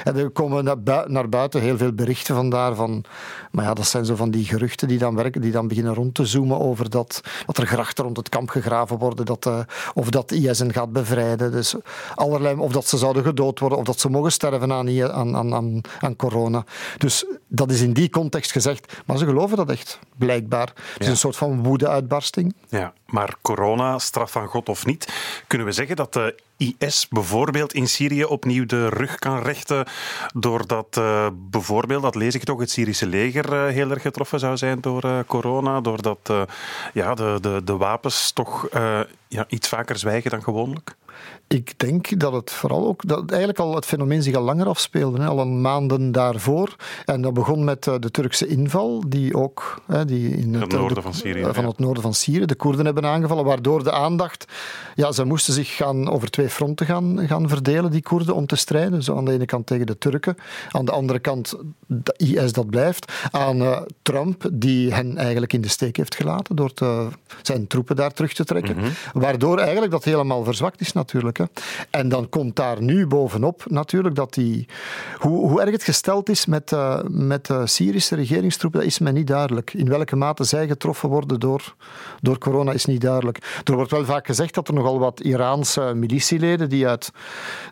En 0.04 0.16
er 0.16 0.30
komen 0.30 0.64
naar 1.06 1.28
buiten 1.28 1.60
heel 1.60 1.76
veel 1.76 1.92
berichten 1.92 2.34
vandaar 2.34 2.74
van, 2.74 3.04
maar 3.50 3.64
ja, 3.64 3.74
dat 3.74 3.86
zijn 3.86 4.04
zo 4.04 4.16
van 4.16 4.30
die 4.30 4.44
geruchten 4.44 4.88
die 4.88 4.98
dan 4.98 5.14
werken, 5.14 5.40
die 5.40 5.52
dan 5.52 5.68
beginnen 5.68 5.94
rond 5.94 6.14
te 6.14 6.26
zoomen 6.26 6.60
over 6.60 6.90
dat, 6.90 7.20
dat 7.46 7.58
er 7.58 7.66
grachten 7.66 8.04
rond 8.04 8.16
het 8.16 8.28
kamp 8.28 8.48
gegraven 8.48 8.98
worden, 8.98 9.24
dat, 9.24 9.46
uh, 9.46 9.58
of 9.94 10.10
dat 10.10 10.32
IS 10.32 10.58
hen 10.58 10.72
gaat 10.72 10.92
bevrijden. 10.92 11.52
Dus 11.52 11.74
allerlei, 12.14 12.56
of 12.56 12.72
dat 12.72 12.86
ze 12.86 12.96
zouden 12.96 13.22
gedood 13.22 13.58
worden, 13.58 13.78
of 13.78 13.84
dat 13.84 14.00
ze 14.00 14.08
mogen 14.08 14.32
sterven 14.32 14.72
aan, 14.72 15.12
aan, 15.12 15.54
aan, 15.54 15.80
aan 16.00 16.16
corona. 16.16 16.64
Dus 16.98 17.24
dat 17.48 17.70
is 17.70 17.80
in 17.80 17.92
die 17.92 18.10
context 18.10 18.52
gezegd, 18.52 19.02
maar 19.06 19.18
ze 19.18 19.24
geloven 19.24 19.56
dat 19.56 19.70
echt, 19.70 19.98
blijkbaar. 20.16 20.72
Het 20.92 21.02
is 21.02 21.08
een 21.08 21.16
soort 21.16 21.36
van 21.36 21.62
woede-uitbarsting. 21.62 22.54
Ja, 22.68 22.92
maar 23.06 23.34
corona, 23.42 23.98
straf 23.98 24.30
van 24.30 24.46
God 24.46 24.68
of 24.68 24.86
niet, 24.86 25.12
kunnen 25.46 25.66
we 25.66 25.72
zeggen 25.72 25.96
dat 25.96 26.12
de 26.12 26.34
IS 26.56 27.08
bijvoorbeeld 27.08 27.72
in 27.72 27.88
Syrië 27.88 28.24
opnieuw 28.24 28.66
de 28.66 28.88
rug 28.88 29.18
kan 29.18 29.42
rechten 29.42 29.86
doordat 30.34 30.96
uh, 30.96 31.26
bijvoorbeeld, 31.32 32.02
dat 32.02 32.14
lees 32.14 32.34
ik 32.34 32.44
toch, 32.44 32.60
het 32.60 32.70
Syrische 32.70 33.06
leger 33.06 33.52
uh, 33.52 33.72
heel 33.72 33.90
erg 33.90 34.02
getroffen 34.02 34.38
zou 34.38 34.56
zijn 34.56 34.80
door 34.80 35.04
uh, 35.04 35.18
corona, 35.26 35.80
doordat 35.80 36.32
ja, 36.92 37.14
de, 37.14 37.38
de, 37.40 37.60
de 37.64 37.76
wapens 37.76 38.32
toch 38.32 38.68
ja, 39.28 39.44
iets 39.48 39.68
vaker 39.68 39.98
zwijgen 39.98 40.30
dan 40.30 40.42
gewoonlijk? 40.42 40.96
Ik 41.48 41.78
denk 41.78 42.20
dat 42.20 42.32
het 42.32 42.50
vooral 42.50 42.86
ook, 42.86 43.08
dat 43.08 43.30
eigenlijk 43.30 43.58
al 43.58 43.74
het 43.74 43.86
fenomeen 43.86 44.22
zich 44.22 44.34
al 44.34 44.42
langer 44.42 44.66
afspeelde, 44.66 45.20
hè, 45.20 45.26
al 45.26 45.40
een 45.40 45.60
maanden 45.60 46.12
daarvoor. 46.12 46.76
En 47.04 47.20
dat 47.20 47.34
begon 47.34 47.64
met 47.64 47.86
uh, 47.86 47.94
de 48.00 48.10
Turkse 48.10 48.46
inval, 48.46 49.02
die 49.08 49.36
ook 49.36 49.82
hè, 49.86 50.04
die 50.04 50.28
in 50.36 50.54
het, 50.54 50.62
het 50.62 50.72
noorden 50.72 50.94
de, 50.94 51.02
van 51.02 51.14
Syrië, 51.14 51.40
uh, 51.40 51.48
van 51.52 51.64
het 51.64 51.78
noorden 51.78 52.02
van 52.02 52.14
Syrië, 52.14 52.46
de 52.46 52.54
Koerden 52.54 52.84
hebben 52.84 53.04
aangevallen, 53.04 53.44
waardoor 53.44 53.84
de 53.84 53.92
aandacht, 53.92 54.44
ja, 54.94 55.12
ze 55.12 55.24
moesten 55.24 55.54
zich 55.54 55.76
gaan 55.76 56.10
over 56.10 56.30
twee 56.30 56.48
fronten 56.48 56.86
gaan, 56.86 57.28
gaan 57.28 57.48
verdelen, 57.48 57.90
die 57.90 58.02
Koerden, 58.02 58.34
om 58.34 58.46
te 58.46 58.56
strijden. 58.56 59.02
Zo 59.02 59.16
aan 59.16 59.24
de 59.24 59.32
ene 59.32 59.46
kant 59.46 59.66
tegen 59.66 59.86
de 59.86 59.98
Turken, 59.98 60.36
aan 60.70 60.84
de 60.84 60.92
andere 60.92 61.18
kant 61.18 61.54
de 61.86 62.14
IS 62.16 62.52
dat 62.52 62.70
blijft, 62.70 63.12
aan 63.30 63.62
uh, 63.62 63.80
Trump, 64.02 64.48
die 64.52 64.94
hen 64.94 65.16
eigenlijk 65.16 65.52
in 65.52 65.60
de 65.60 65.68
steek 65.68 65.96
heeft 65.96 66.14
gelaten 66.14 66.56
door 66.56 66.72
te, 66.72 67.08
zijn 67.42 67.66
troepen 67.66 67.96
daar 67.96 68.12
terug 68.12 68.32
te 68.32 68.44
trekken. 68.44 68.76
Mm 68.76 68.82
-hmm. 68.82 68.92
Waardoor 69.12 69.58
eigenlijk 69.58 69.92
dat 69.92 70.04
helemaal 70.04 70.44
verzwakt 70.44 70.80
is 70.80 70.92
natuurlijk. 70.92 71.35
En 71.90 72.08
dan 72.08 72.28
komt 72.28 72.56
daar 72.56 72.82
nu 72.82 73.06
bovenop 73.06 73.62
natuurlijk 73.66 74.14
dat 74.14 74.34
die, 74.34 74.68
hoe, 75.18 75.48
hoe 75.48 75.60
erg 75.60 75.70
het 75.70 75.82
gesteld 75.82 76.28
is 76.28 76.46
met, 76.46 76.72
uh, 76.72 76.98
met 77.08 77.46
de 77.46 77.66
Syrische 77.66 78.14
regeringstroepen, 78.14 78.80
dat 78.80 78.88
is 78.88 78.98
mij 78.98 79.12
niet 79.12 79.26
duidelijk. 79.26 79.74
In 79.74 79.88
welke 79.88 80.16
mate 80.16 80.44
zij 80.44 80.66
getroffen 80.66 81.08
worden 81.08 81.40
door, 81.40 81.74
door 82.20 82.38
corona 82.38 82.72
is 82.72 82.84
niet 82.84 83.00
duidelijk. 83.00 83.60
Er 83.64 83.74
wordt 83.74 83.90
wel 83.90 84.04
vaak 84.04 84.26
gezegd 84.26 84.54
dat 84.54 84.68
er 84.68 84.74
nogal 84.74 84.98
wat 84.98 85.20
Iraanse 85.20 85.92
militieleden 85.94 86.68
die, 86.68 86.88
uit, 86.88 87.12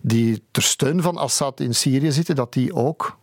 die 0.03 0.43
ter 0.51 0.63
steun 0.63 1.03
van 1.03 1.17
Assad 1.17 1.61
in 1.61 1.75
Syrië 1.75 2.13
zitten, 2.13 2.35
dat 2.35 2.53
die 2.53 2.75
ook 2.75 3.17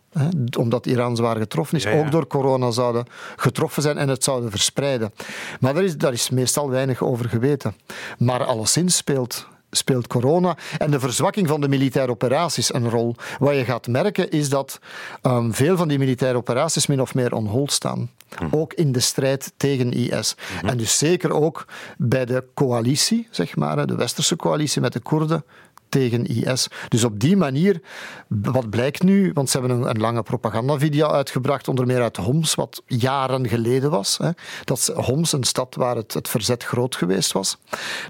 omdat 0.58 0.86
Iran 0.86 1.16
zwaar 1.16 1.36
getroffen 1.36 1.78
is, 1.78 1.86
ook 1.86 2.10
door 2.10 2.26
corona 2.26 2.70
zouden 2.70 3.04
getroffen 3.36 3.82
zijn 3.82 3.98
en 3.98 4.08
het 4.08 4.24
zouden 4.24 4.50
verspreiden. 4.50 5.12
Maar 5.60 5.74
daar 5.74 5.84
is, 5.84 5.96
daar 5.96 6.12
is 6.12 6.30
meestal 6.30 6.70
weinig 6.70 7.02
over 7.02 7.28
geweten. 7.28 7.74
Maar 8.18 8.44
alleszins 8.44 8.96
speelt 8.96 9.46
speelt 9.76 10.06
corona 10.06 10.56
en 10.78 10.90
de 10.90 11.00
verzwakking 11.00 11.48
van 11.48 11.60
de 11.60 11.68
militaire 11.68 12.12
operaties 12.12 12.74
een 12.74 12.90
rol. 12.90 13.14
Wat 13.38 13.54
je 13.54 13.64
gaat 13.64 13.86
merken 13.86 14.30
is 14.30 14.48
dat 14.48 14.78
ehm, 15.22 15.50
veel 15.50 15.76
van 15.76 15.88
die 15.88 15.98
militaire 15.98 16.38
operaties 16.38 16.86
min 16.86 17.00
of 17.00 17.14
meer 17.14 17.34
on 17.34 17.46
hold 17.46 17.72
staan. 17.72 18.10
Ook 18.50 18.72
in 18.72 18.92
de 18.92 19.00
strijd 19.00 19.52
tegen 19.56 19.92
IS. 19.92 20.34
En 20.62 20.76
dus 20.76 20.98
zeker 20.98 21.32
ook 21.32 21.66
bij 21.98 22.24
de 22.24 22.44
coalitie, 22.54 23.28
zeg 23.30 23.56
maar, 23.56 23.86
de 23.86 23.94
westerse 23.94 24.36
coalitie 24.36 24.80
met 24.80 24.92
de 24.92 25.00
Koerden 25.00 25.44
tegen 25.92 26.26
IS. 26.26 26.68
Dus 26.88 27.04
op 27.04 27.20
die 27.20 27.36
manier, 27.36 27.80
wat 28.28 28.70
blijkt 28.70 29.02
nu, 29.02 29.30
want 29.34 29.50
ze 29.50 29.58
hebben 29.58 29.76
een, 29.76 29.88
een 29.88 30.00
lange 30.00 30.22
propagandavideo 30.22 31.06
uitgebracht, 31.06 31.68
onder 31.68 31.86
meer 31.86 32.02
uit 32.02 32.16
Homs, 32.16 32.54
wat 32.54 32.82
jaren 32.86 33.48
geleden 33.48 33.90
was. 33.90 34.18
Hè, 34.18 34.30
dat 34.64 34.92
Homs, 34.94 35.32
een 35.32 35.44
stad 35.44 35.74
waar 35.74 35.96
het, 35.96 36.14
het 36.14 36.28
verzet 36.28 36.64
groot 36.64 36.96
geweest 36.96 37.32
was. 37.32 37.58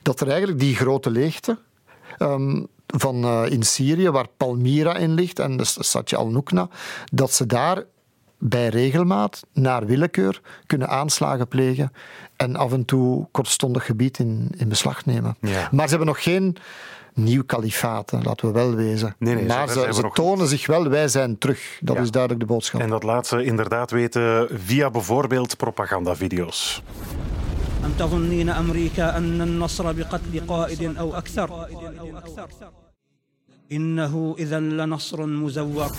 Dat 0.03 0.21
er 0.21 0.29
eigenlijk 0.29 0.61
die 0.61 0.75
grote 0.75 1.11
leegte 1.11 1.59
um, 2.19 2.67
van 2.87 3.25
uh, 3.25 3.43
in 3.51 3.63
Syrië, 3.63 4.11
waar 4.11 4.29
Palmyra 4.37 4.97
in 4.97 5.15
ligt, 5.15 5.39
en 5.39 5.57
de 5.57 5.65
stadje 5.65 6.17
Al-Nukna, 6.17 6.69
dat 7.13 7.33
ze 7.33 7.47
daar 7.47 7.85
bij 8.39 8.69
regelmaat, 8.69 9.43
naar 9.53 9.87
willekeur, 9.87 10.41
kunnen 10.67 10.89
aanslagen 10.89 11.49
plegen 11.49 11.93
en 12.37 12.57
af 12.57 12.73
en 12.73 12.85
toe 12.85 13.27
kortstondig 13.31 13.85
gebied 13.85 14.19
in, 14.19 14.51
in 14.57 14.69
beslag 14.69 15.07
nemen. 15.07 15.37
Ja. 15.41 15.69
Maar 15.71 15.85
ze 15.85 15.91
hebben 15.91 16.07
nog 16.07 16.23
geen 16.23 16.57
nieuw 17.14 17.44
kalifaat, 17.46 18.12
laten 18.24 18.48
we 18.48 18.54
wel 18.54 18.76
wezen. 18.76 19.16
Nee, 19.20 19.36
nee, 19.36 19.46
maar 19.46 19.70
ze, 19.70 19.90
ze 19.94 20.10
tonen 20.14 20.48
zich 20.48 20.68
wel, 20.68 20.90
wij 20.90 21.08
zijn 21.08 21.38
terug. 21.38 21.80
Dat 21.82 21.96
ja. 21.96 22.02
is 22.02 22.12
duidelijk 22.12 22.42
de 22.42 22.54
boodschap. 22.54 22.82
En 22.82 22.90
dat 22.90 23.04
laat 23.04 23.28
ze 23.28 23.44
inderdaad 23.44 23.92
weten 23.92 24.48
via 24.52 24.90
bijvoorbeeld 24.90 25.58
propagandavideo's. 25.58 26.82
أم 27.86 27.92
تظنين 28.00 28.50
أمريكا 28.50 29.18
أن 29.18 29.42
النصر 29.42 29.92
بقتل 29.92 30.48
قائد 30.48 30.98
أو 30.98 31.16
أكثر 31.16 31.68
إنه 33.72 34.36
إذا 34.40 34.60
لنصر 34.60 35.26
مزور 35.26 35.92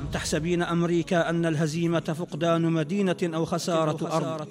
أم 0.00 0.08
تحسبين 0.12 0.62
أمريكا 0.62 1.30
أن 1.30 1.46
الهزيمة 1.46 2.00
فقدان 2.00 2.72
مدينة 2.72 3.16
أو 3.22 3.44
خسارة 3.44 4.16
أرض 4.16 4.48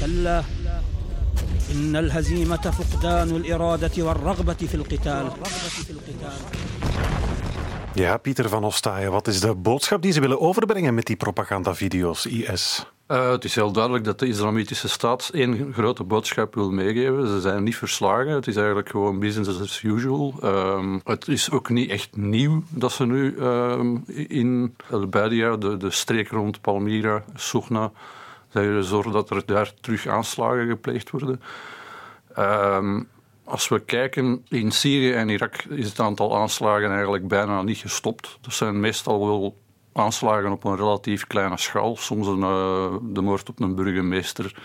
كلا 0.00 0.42
إن 1.74 1.96
الهزيمة 1.96 2.70
فقدان 2.70 3.36
الإرادة 3.36 4.04
والرغبة 4.04 4.54
في 4.54 4.74
القتال 4.74 5.30
Ja, 7.94 8.16
Pieter 8.16 8.48
van 8.48 8.64
Ostaaien, 8.64 9.10
wat 9.10 9.26
is 9.26 9.40
de 9.40 9.54
boodschap 9.54 10.02
die 10.02 10.12
ze 10.12 10.20
willen 10.20 10.40
overbrengen 10.40 10.94
met 10.94 11.06
die 11.06 11.16
propagandavideo's, 11.16 12.26
IS? 12.26 12.86
Uh, 13.08 13.30
het 13.30 13.44
is 13.44 13.54
heel 13.54 13.72
duidelijk 13.72 14.04
dat 14.04 14.18
de 14.18 14.26
Islamitische 14.26 14.88
Staat 14.88 15.30
één 15.32 15.72
grote 15.72 16.04
boodschap 16.04 16.54
wil 16.54 16.70
meegeven. 16.70 17.28
Ze 17.28 17.40
zijn 17.40 17.62
niet 17.62 17.76
verslagen. 17.76 18.28
Het 18.32 18.46
is 18.46 18.56
eigenlijk 18.56 18.88
gewoon 18.88 19.18
business 19.18 19.60
as 19.60 19.82
usual. 19.82 20.34
Uh, 20.42 20.94
het 21.04 21.28
is 21.28 21.50
ook 21.50 21.68
niet 21.68 21.90
echt 21.90 22.16
nieuw 22.16 22.62
dat 22.68 22.92
ze 22.92 23.06
nu 23.06 23.34
uh, 23.38 23.80
in 24.28 24.76
El-Badia, 24.90 25.56
de, 25.56 25.76
de 25.76 25.90
streek 25.90 26.28
rond 26.28 26.60
Palmyra, 26.60 27.24
Sougna, 28.53 28.81
zorgen 28.81 29.11
dat 29.11 29.29
er 29.29 29.45
daar 29.45 29.73
terug 29.81 30.07
aanslagen 30.07 30.67
gepleegd 30.67 31.09
worden. 31.09 31.41
Ehm, 32.35 33.03
als 33.43 33.67
we 33.67 33.79
kijken 33.79 34.45
in 34.47 34.71
Syrië 34.71 35.13
en 35.13 35.29
Irak 35.29 35.63
is 35.69 35.89
het 35.89 35.99
aantal 35.99 36.37
aanslagen 36.37 36.91
eigenlijk 36.91 37.27
bijna 37.27 37.61
niet 37.61 37.77
gestopt. 37.77 38.39
Er 38.45 38.51
zijn 38.51 38.79
meestal 38.79 39.25
wel 39.27 39.57
aanslagen 39.93 40.51
op 40.51 40.63
een 40.63 40.75
relatief 40.75 41.27
kleine 41.27 41.57
schaal. 41.57 41.95
Soms 41.95 42.27
een, 42.27 42.39
uh, 42.39 42.93
de 43.01 43.21
moord 43.21 43.49
op 43.49 43.59
een 43.59 43.75
burgemeester, 43.75 44.55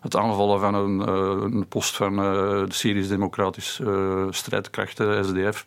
het 0.00 0.16
aanvallen 0.16 0.60
van 0.60 0.74
een, 0.74 1.00
uh, 1.00 1.42
een 1.42 1.68
post 1.68 1.96
van 1.96 2.12
uh, 2.12 2.20
de 2.66 2.74
Syrisch-Democratische 2.74 4.28
strijdkrachten, 4.30 5.24
SDF. 5.24 5.66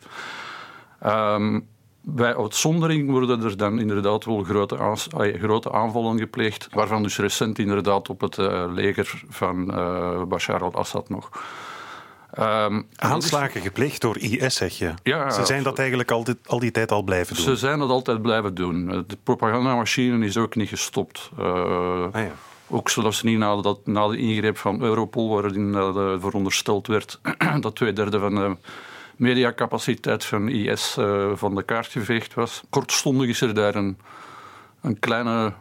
Um, 1.05 1.67
bij 2.15 2.37
uitzondering 2.37 3.09
worden 3.09 3.43
er 3.43 3.57
dan 3.57 3.79
inderdaad 3.79 4.25
wel 4.25 4.43
grote, 4.43 4.77
grote 5.39 5.71
aanvallen 5.71 6.19
gepleegd, 6.19 6.67
waarvan 6.71 7.03
dus 7.03 7.17
recent 7.17 7.59
inderdaad 7.59 8.09
op 8.09 8.21
het 8.21 8.37
leger 8.69 9.23
van 9.29 9.65
Bashar 10.27 10.63
al-Assad 10.63 11.09
nog. 11.09 11.29
Um, 12.39 12.87
Aanslagen 12.95 13.61
gepleegd 13.61 14.01
door 14.01 14.17
IS, 14.17 14.55
zeg 14.55 14.77
je? 14.77 14.93
Ja, 15.03 15.29
ze 15.29 15.45
zijn 15.45 15.63
dat 15.63 15.79
eigenlijk 15.79 16.11
al 16.11 16.23
die, 16.23 16.35
al 16.45 16.59
die 16.59 16.71
tijd 16.71 16.91
al 16.91 17.01
blijven 17.01 17.35
doen? 17.35 17.43
Ze 17.43 17.55
zijn 17.55 17.79
dat 17.79 17.89
altijd 17.89 18.21
blijven 18.21 18.55
doen. 18.55 18.85
De 19.07 19.17
propagandamachine 19.23 20.25
is 20.25 20.37
ook 20.37 20.55
niet 20.55 20.69
gestopt. 20.69 21.29
Uh, 21.39 21.45
ah, 22.11 22.13
ja. 22.13 22.31
Ook 22.67 22.89
zelfs 22.89 23.23
niet 23.23 23.37
na, 23.37 23.61
dat, 23.61 23.79
na 23.85 24.07
de 24.07 24.17
ingreep 24.17 24.57
van 24.57 24.81
Europol, 24.81 25.29
waarin 25.29 25.67
uh, 25.67 26.13
verondersteld 26.19 26.87
werd 26.87 27.19
dat 27.61 27.75
twee 27.75 27.93
derde 27.93 28.19
van 28.19 28.35
de 28.35 28.55
mediacapaciteit 29.19 30.25
van 30.25 30.49
IS 30.49 30.95
uh, 30.99 31.31
van 31.35 31.55
de 31.55 31.63
kaart 31.63 31.91
geveegd 31.91 32.33
was. 32.33 32.63
Kortstondig 32.69 33.27
is 33.27 33.41
er 33.41 33.53
daar 33.53 33.75
een, 33.75 33.97
een 34.81 34.99
kleine 34.99 35.53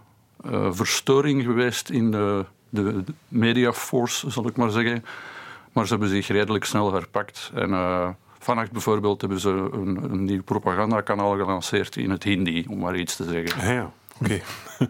verstoring 0.70 1.42
geweest 1.42 1.90
in 1.90 2.10
de, 2.10 2.44
de 2.68 3.04
mediaforce, 3.28 4.30
zal 4.30 4.46
ik 4.46 4.56
maar 4.56 4.70
zeggen. 4.70 5.04
Maar 5.72 5.86
ze 5.86 5.90
hebben 5.92 6.08
zich 6.08 6.28
redelijk 6.28 6.64
snel 6.64 6.92
herpakt. 6.92 7.50
En 7.54 7.70
uh, 7.70 8.08
vannacht 8.38 8.72
bijvoorbeeld 8.72 9.20
hebben 9.20 9.40
ze 9.40 9.48
een, 9.72 10.10
een 10.10 10.24
nieuw 10.24 10.42
propagandakanaal 10.42 11.36
gelanceerd 11.36 11.96
in 11.96 12.10
het 12.10 12.22
Hindi, 12.22 12.66
om 12.68 12.78
maar 12.78 12.96
iets 12.96 13.16
te 13.16 13.24
zeggen. 13.24 13.60
Ah 13.60 13.66
ja. 13.66 13.92
Oké. 14.20 14.40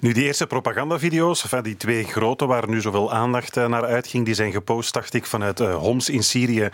Nu, 0.00 0.12
die 0.12 0.24
eerste 0.24 0.46
propagandavideo's, 0.46 1.42
enfin, 1.42 1.62
die 1.62 1.76
twee 1.76 2.04
grote 2.04 2.46
waar 2.46 2.68
nu 2.68 2.80
zoveel 2.80 3.12
aandacht 3.12 3.56
eh, 3.56 3.66
naar 3.66 3.84
uitging, 3.84 4.24
die 4.24 4.34
zijn 4.34 4.52
gepost, 4.52 4.94
dacht 4.94 5.14
ik, 5.14 5.26
vanuit 5.26 5.60
uh, 5.60 5.74
Homs 5.74 6.08
in 6.08 6.22
Syrië 6.22 6.68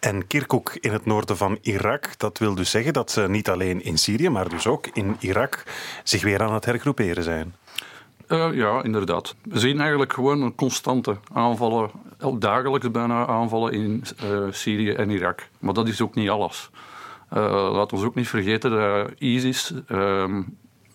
en 0.00 0.26
Kirkuk 0.26 0.78
in 0.80 0.92
het 0.92 1.06
noorden 1.06 1.36
van 1.36 1.58
Irak. 1.60 2.18
Dat 2.18 2.38
wil 2.38 2.54
dus 2.54 2.70
zeggen 2.70 2.92
dat 2.92 3.10
ze 3.10 3.28
niet 3.28 3.48
alleen 3.48 3.82
in 3.82 3.98
Syrië, 3.98 4.28
maar 4.28 4.48
dus 4.48 4.66
ook 4.66 4.86
in 4.86 5.16
Irak 5.18 5.62
zich 6.04 6.22
weer 6.22 6.42
aan 6.42 6.54
het 6.54 6.64
hergroeperen 6.64 7.22
zijn. 7.22 7.54
Uh, 8.28 8.48
ja, 8.52 8.82
inderdaad. 8.82 9.34
We 9.42 9.58
zien 9.58 9.80
eigenlijk 9.80 10.12
gewoon 10.12 10.42
een 10.42 10.54
constante 10.54 11.16
aanvallen, 11.32 11.90
dagelijks 12.38 12.90
bijna 12.90 13.26
aanvallen 13.26 13.72
in 13.72 14.04
Syrië 14.50 14.90
en 14.90 15.10
Irak. 15.10 15.48
Maar 15.58 15.74
dat 15.74 15.88
is 15.88 16.00
ook 16.00 16.14
niet 16.14 16.28
alles. 16.28 16.70
Uh, 17.32 17.70
laat 17.72 17.92
ons 17.92 18.02
ook 18.02 18.14
niet 18.14 18.28
vergeten 18.28 18.70
dat 18.70 19.10
ISIS, 19.18 19.72
ehm, 19.86 20.42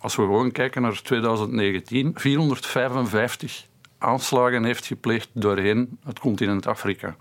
als 0.06 0.16
we 0.16 0.22
gewoon 0.22 0.52
kijken 0.52 0.82
naar 0.82 1.02
2019, 1.02 2.12
455 2.16 3.66
aanslagen 3.98 4.64
heeft 4.64 4.86
gepleegd 4.86 5.30
doorheen 5.34 5.98
het 6.04 6.20
continent 6.20 6.68
Afrika. 6.68 7.16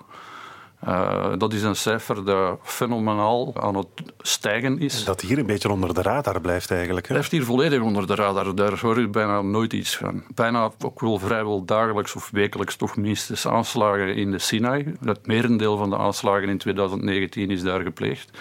Uh, 0.89 1.33
dat 1.39 1.53
is 1.53 1.63
een 1.63 1.77
cijfer 1.77 2.25
dat 2.25 2.59
fenomenaal 2.63 3.53
aan 3.61 3.77
het 3.77 3.87
stijgen 4.19 4.79
is. 4.79 5.05
Dat 5.05 5.21
hier 5.21 5.39
een 5.39 5.47
beetje 5.47 5.71
onder 5.71 5.95
de 5.95 6.03
radar 6.03 6.41
blijft 6.41 6.71
eigenlijk. 6.71 7.07
Hè? 7.07 7.13
Blijft 7.13 7.31
hier 7.31 7.45
volledig 7.45 7.81
onder 7.81 8.07
de 8.07 8.15
radar. 8.15 8.55
Daar 8.55 8.79
hoor 8.81 9.01
je 9.01 9.09
bijna 9.09 9.43
nooit 9.43 9.73
iets 9.73 9.97
van. 9.97 10.23
Bijna 10.35 10.71
ook 10.85 11.01
wel 11.01 11.19
vrijwel 11.19 11.65
dagelijks 11.65 12.15
of 12.15 12.31
wekelijks 12.33 12.77
toch 12.77 12.97
minstens 12.97 13.47
aanslagen 13.47 14.15
in 14.17 14.31
de 14.31 14.39
Sinai. 14.39 14.95
Het 15.05 15.27
merendeel 15.27 15.77
van 15.77 15.91
de 15.91 15.99
aanslagen 15.99 16.49
in 16.49 16.59
2019 16.59 17.51
is 17.51 17.63
daar 17.63 17.81
gepleegd. 17.81 18.39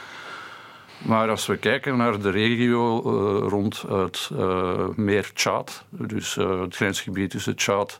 Maar 1.03 1.29
als 1.29 1.45
we 1.45 1.57
kijken 1.57 1.97
naar 1.97 2.19
de 2.21 2.29
regio 2.29 2.97
uh, 2.97 3.47
rond 3.47 3.81
het 3.87 4.29
uh, 4.33 4.87
meer 4.95 5.31
Tjaad, 5.33 5.83
dus 5.89 6.35
het 6.35 6.75
grensgebied 6.75 7.29
tussen 7.29 7.55
Tjaad 7.55 7.99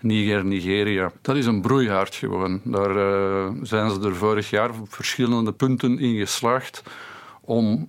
Niger, 0.00 0.44
Nigeria. 0.44 1.12
Dat 1.22 1.36
is 1.36 1.46
een 1.46 1.60
broeihaard 1.60 2.14
gewoon. 2.14 2.60
Daar 2.64 2.94
zijn 3.62 3.90
ze 3.90 4.00
er 4.04 4.16
vorig 4.16 4.50
jaar 4.50 4.70
op 4.70 4.92
verschillende 4.94 5.52
punten 5.52 5.98
in 5.98 6.18
geslaagd 6.18 6.82
om 7.40 7.88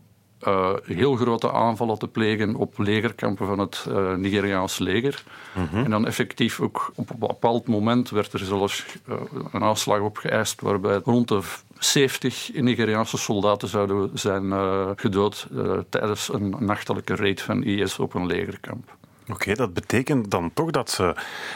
heel 0.84 1.16
grote 1.16 1.52
aanvallen 1.52 2.00
te 2.00 2.08
plegen 2.08 2.56
op 2.56 2.78
legerkampen 2.78 3.48
van 3.48 3.60
het 3.60 3.86
Nigeriaans 4.18 4.78
leger. 4.78 5.24
Mhm. 5.56 5.84
En 5.84 5.90
dan 5.90 6.06
effectief 6.06 6.60
ook 6.60 6.92
op 6.96 7.10
een 7.10 7.20
bepaald 7.20 7.68
moment 7.68 8.10
werd 8.10 8.34
er 8.34 8.40
zelfs 8.40 8.86
een 9.52 9.64
aanslag 9.64 10.00
op 10.00 10.18
geëist 10.18 10.62
waarbij 10.62 11.00
rond 11.04 11.28
de 11.28 11.42
70 11.80 12.52
Nigeriaanse 12.54 13.18
soldaten 13.18 13.68
zouden 13.68 14.10
zijn 14.14 14.52
gedood 15.00 15.48
tijdens 15.90 16.34
een 16.34 16.56
nachtelijke 16.60 17.16
raid 17.16 17.42
van 17.42 17.64
IS 17.64 18.00
op 18.00 18.14
een 18.14 18.26
legerkamp. 18.26 18.98
Oké, 19.30 19.54
dat 19.54 19.74
betekent 19.74 20.32
dan 20.32 20.54
toch 20.54 20.72
dat 20.72 20.90
ze 20.90 21.16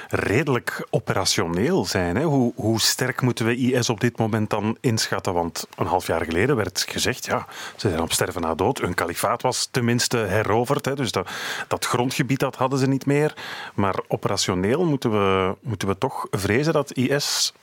redelijk 0.09 0.87
operationeel 0.89 1.85
zijn. 1.85 2.15
Hè? 2.15 2.23
Hoe, 2.23 2.53
hoe, 2.55 2.79
sterk 2.79 3.21
moeten 3.21 3.45
we 3.45 3.57
IS 3.57 3.89
op 3.89 3.99
dit 3.99 4.17
moment 4.17 4.49
dan 4.49 4.77
inschatten? 4.81 5.33
Want 5.33 5.67
een 5.75 5.85
half 5.85 6.07
jaar 6.07 6.25
geleden 6.25 6.55
werd 6.55 6.85
gezegd, 6.89 7.25
ja, 7.25 7.45
ze 7.75 7.89
zijn 7.89 8.01
op 8.01 8.11
sterven 8.11 8.41
na 8.41 8.55
dood. 8.55 8.77
Hun 8.77 8.93
kalifaat 8.93 9.41
was 9.41 9.67
tenminste 9.71 10.17
heroverd, 10.17 10.85
hè? 10.85 10.95
dus 10.95 11.11
dat, 11.11 11.29
dat 11.67 11.85
grondgebied 11.85 12.39
dat 12.39 12.55
hadden 12.55 12.79
ze 12.79 12.87
niet 12.87 13.05
meer. 13.05 13.33
Maar 13.73 13.95
operationeel 14.07 14.85
moeten 14.85 15.11
we, 15.11 15.55
moeten 15.61 15.87
we 15.87 15.97
toch 15.97 16.27
vrezen 16.31 16.73
dat 16.73 16.91
IS 16.91 17.53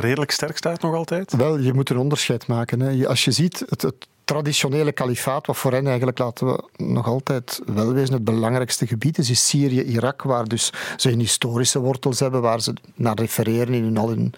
redelijk 0.00 0.30
sterk 0.30 0.56
staat 0.56 0.80
nog 0.80 0.94
altijd? 0.94 1.32
Wel, 1.32 1.58
je 1.58 1.72
moet 1.72 1.90
een 1.90 1.98
onderscheid 1.98 2.46
maken. 2.46 2.80
Hè. 2.80 3.08
Als 3.08 3.24
je 3.24 3.30
ziet, 3.30 3.64
het, 3.68 3.82
het 3.82 4.06
traditionele 4.24 4.92
kalifaat, 4.92 5.46
wat 5.46 5.56
voor 5.56 5.72
hen 5.72 5.86
eigenlijk, 5.86 6.18
laten 6.18 6.46
we 6.46 6.62
nog 6.76 7.06
altijd 7.06 7.60
wel 7.66 7.92
wezen, 7.92 8.14
het 8.14 8.24
belangrijkste 8.24 8.86
gebied 8.86 9.18
is, 9.18 9.30
is 9.30 9.48
Syrië, 9.48 9.82
Irak, 9.82 10.22
waar 10.22 10.48
dus 10.48 10.72
ze 10.96 11.08
hun 11.08 11.18
historische 11.18 11.78
wortels 11.78 12.20
hebben, 12.20 12.40
waar 12.40 12.60
ze 12.60 12.72
naar 12.94 13.18
refereren 13.18 13.74
in 13.74 13.96
al 13.96 14.08
hun 14.08 14.34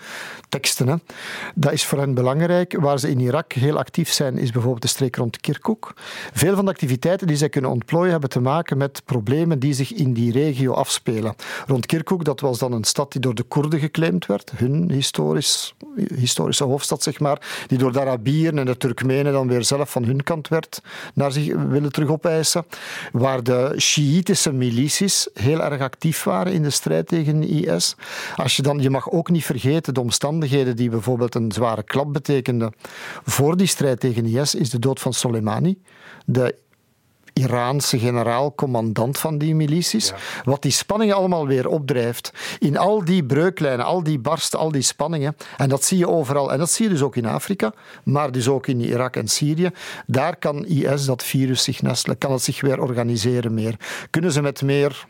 teksten. 0.48 0.88
Hè. 0.88 0.94
Dat 1.54 1.72
is 1.72 1.84
voor 1.84 1.98
hen 1.98 2.14
belangrijk. 2.14 2.76
Waar 2.80 2.98
ze 2.98 3.10
in 3.10 3.20
Irak 3.20 3.52
heel 3.52 3.78
actief 3.78 4.12
zijn, 4.12 4.38
is 4.38 4.50
bijvoorbeeld 4.50 4.82
de 4.82 4.88
streek 4.88 5.16
rond 5.16 5.40
Kirkuk. 5.40 5.92
Veel 6.32 6.54
van 6.54 6.64
de 6.64 6.70
activiteiten 6.70 7.26
die 7.26 7.36
zij 7.36 7.48
kunnen 7.48 7.70
ontplooien, 7.70 8.10
hebben 8.10 8.30
te 8.30 8.40
maken 8.40 8.78
met 8.78 9.02
problemen 9.04 9.58
die 9.58 9.72
zich 9.72 9.92
in 9.92 10.12
die 10.12 10.32
regio 10.32 10.72
afspelen. 10.72 11.34
Rond 11.66 11.86
Kirkuk, 11.86 12.24
dat 12.24 12.40
was 12.40 12.58
dan 12.58 12.72
een 12.72 12.84
stad 12.84 13.12
die 13.12 13.20
door 13.20 13.34
de 13.34 13.42
Koerden 13.42 13.80
geclaimd 13.80 14.26
werd, 14.26 14.52
hun 14.56 14.90
historisch, 14.90 15.74
historische 16.14 16.64
hoofdstad, 16.64 17.02
zeg 17.02 17.20
maar, 17.20 17.64
die 17.66 17.78
door 17.78 17.92
de 17.92 18.00
Arabieren 18.00 18.58
en 18.58 18.66
de 18.66 18.76
Turkmenen 18.76 19.32
dan 19.32 19.48
weer 19.48 19.64
van 19.84 20.04
hun 20.04 20.22
kant 20.22 20.48
werd 20.48 20.82
naar 21.14 21.32
zich 21.32 21.54
willen 21.54 21.92
terug 21.92 22.08
opeisen. 22.08 22.66
Waar 23.12 23.42
de 23.42 23.74
Shiïtische 23.78 24.52
milities 24.52 25.28
heel 25.34 25.62
erg 25.62 25.80
actief 25.80 26.22
waren 26.24 26.52
in 26.52 26.62
de 26.62 26.70
strijd 26.70 27.06
tegen 27.08 27.42
IS. 27.42 27.96
Als 28.36 28.56
je, 28.56 28.62
dan, 28.62 28.78
je 28.78 28.90
mag 28.90 29.10
ook 29.10 29.30
niet 29.30 29.44
vergeten 29.44 29.94
de 29.94 30.00
omstandigheden 30.00 30.76
die 30.76 30.90
bijvoorbeeld 30.90 31.34
een 31.34 31.52
zware 31.52 31.82
klap 31.82 32.12
betekenden 32.12 32.74
voor 33.24 33.56
die 33.56 33.66
strijd 33.66 34.00
tegen 34.00 34.24
IS, 34.24 34.54
is 34.54 34.70
de 34.70 34.78
dood 34.78 35.00
van 35.00 35.12
Soleimani. 35.12 35.78
De 36.26 36.54
Iraanse 37.38 37.98
generaal-commandant 37.98 39.18
van 39.18 39.38
die 39.38 39.54
milities. 39.54 40.12
Wat 40.44 40.62
die 40.62 40.70
spanningen 40.70 41.16
allemaal 41.16 41.46
weer 41.46 41.68
opdrijft. 41.68 42.32
In 42.58 42.76
al 42.76 43.04
die 43.04 43.24
breuklijnen, 43.24 43.84
al 43.84 44.02
die 44.02 44.18
barsten, 44.18 44.58
al 44.58 44.70
die 44.70 44.82
spanningen. 44.82 45.36
En 45.56 45.68
dat 45.68 45.84
zie 45.84 45.98
je 45.98 46.08
overal. 46.08 46.52
En 46.52 46.58
dat 46.58 46.70
zie 46.70 46.84
je 46.84 46.90
dus 46.90 47.02
ook 47.02 47.16
in 47.16 47.26
Afrika, 47.26 47.72
maar 48.04 48.32
dus 48.32 48.48
ook 48.48 48.66
in 48.66 48.80
Irak 48.80 49.16
en 49.16 49.28
Syrië. 49.28 49.70
Daar 50.06 50.36
kan 50.36 50.66
IS, 50.66 51.04
dat 51.04 51.22
virus, 51.22 51.62
zich 51.62 51.82
nestelen. 51.82 52.18
Kan 52.18 52.32
het 52.32 52.42
zich 52.42 52.60
weer 52.60 52.80
organiseren 52.80 53.54
meer. 53.54 53.76
Kunnen 54.10 54.32
ze 54.32 54.42
met 54.42 54.62
meer 54.62 55.06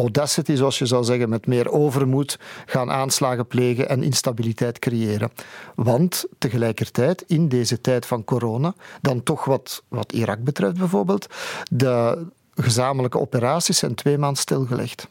audacity, 0.00 0.54
zoals 0.54 0.78
je 0.78 0.86
zou 0.86 1.04
zeggen, 1.04 1.28
met 1.28 1.46
meer 1.46 1.70
overmoed 1.70 2.38
gaan 2.66 2.90
aanslagen 2.90 3.46
plegen 3.46 3.88
en 3.88 4.02
instabiliteit 4.02 4.78
creëren. 4.78 5.30
Want 5.74 6.24
tegelijkertijd, 6.38 7.24
in 7.26 7.48
deze 7.48 7.80
tijd 7.80 8.06
van 8.06 8.24
corona, 8.24 8.74
dan 9.00 9.22
toch 9.22 9.44
wat, 9.44 9.82
wat 9.88 10.12
Irak 10.12 10.44
betreft 10.44 10.78
bijvoorbeeld, 10.78 11.26
de 11.70 12.26
gezamenlijke 12.54 13.18
operaties 13.18 13.78
zijn 13.78 13.94
twee 13.94 14.18
maanden 14.18 14.42
stilgelegd 14.42 15.08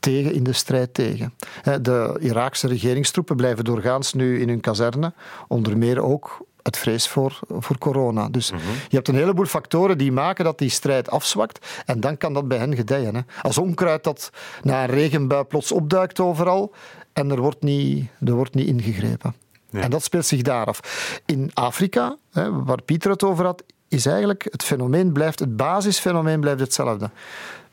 tegen 0.00 0.32
in 0.32 0.42
de 0.44 0.52
strijd 0.52 0.94
tegen. 0.94 1.34
De 1.82 2.16
Iraakse 2.20 2.68
regeringstroepen 2.68 3.36
blijven 3.36 3.64
doorgaans 3.64 4.12
nu 4.12 4.40
in 4.40 4.48
hun 4.48 4.60
kazerne, 4.60 5.12
onder 5.48 5.78
meer 5.78 6.02
ook 6.02 6.46
het 6.70 6.78
vrees 6.78 7.08
voor, 7.08 7.38
voor 7.58 7.78
corona. 7.78 8.28
Dus 8.28 8.50
mhm. 8.50 8.60
je 8.88 8.96
hebt 8.96 9.08
een 9.08 9.14
heleboel 9.14 9.44
factoren 9.44 9.98
die 9.98 10.12
maken 10.12 10.44
dat 10.44 10.58
die 10.58 10.70
strijd 10.70 11.10
afzwakt. 11.10 11.66
En 11.86 12.00
dan 12.00 12.16
kan 12.16 12.32
dat 12.32 12.48
bij 12.48 12.58
hen 12.58 12.76
gedijen. 12.76 13.14
Hè. 13.14 13.20
Als 13.42 13.58
onkruid 13.58 14.04
dat 14.04 14.30
na 14.62 14.82
een 14.82 14.90
regenbui 14.90 15.44
plots 15.44 15.72
opduikt 15.72 16.20
overal 16.20 16.72
en 17.12 17.30
er 17.30 17.40
wordt 17.40 17.62
niet, 17.62 18.08
er 18.24 18.34
wordt 18.34 18.54
niet 18.54 18.66
ingegrepen. 18.66 19.34
En 19.70 19.90
dat 19.90 20.02
speelt 20.02 20.26
zich 20.26 20.42
daar 20.42 20.66
af. 20.66 20.80
In 21.26 21.50
Afrika, 21.54 22.16
hè, 22.32 22.62
waar 22.64 22.82
Pieter 22.82 23.10
het 23.10 23.22
over 23.22 23.44
had, 23.44 23.62
is 23.88 24.06
eigenlijk 24.06 24.46
het 24.50 24.62
fenomeen 24.62 25.12
blijft, 25.12 25.38
het 25.38 25.56
basisfenomeen 25.56 26.40
blijft 26.40 26.60
hetzelfde. 26.60 27.10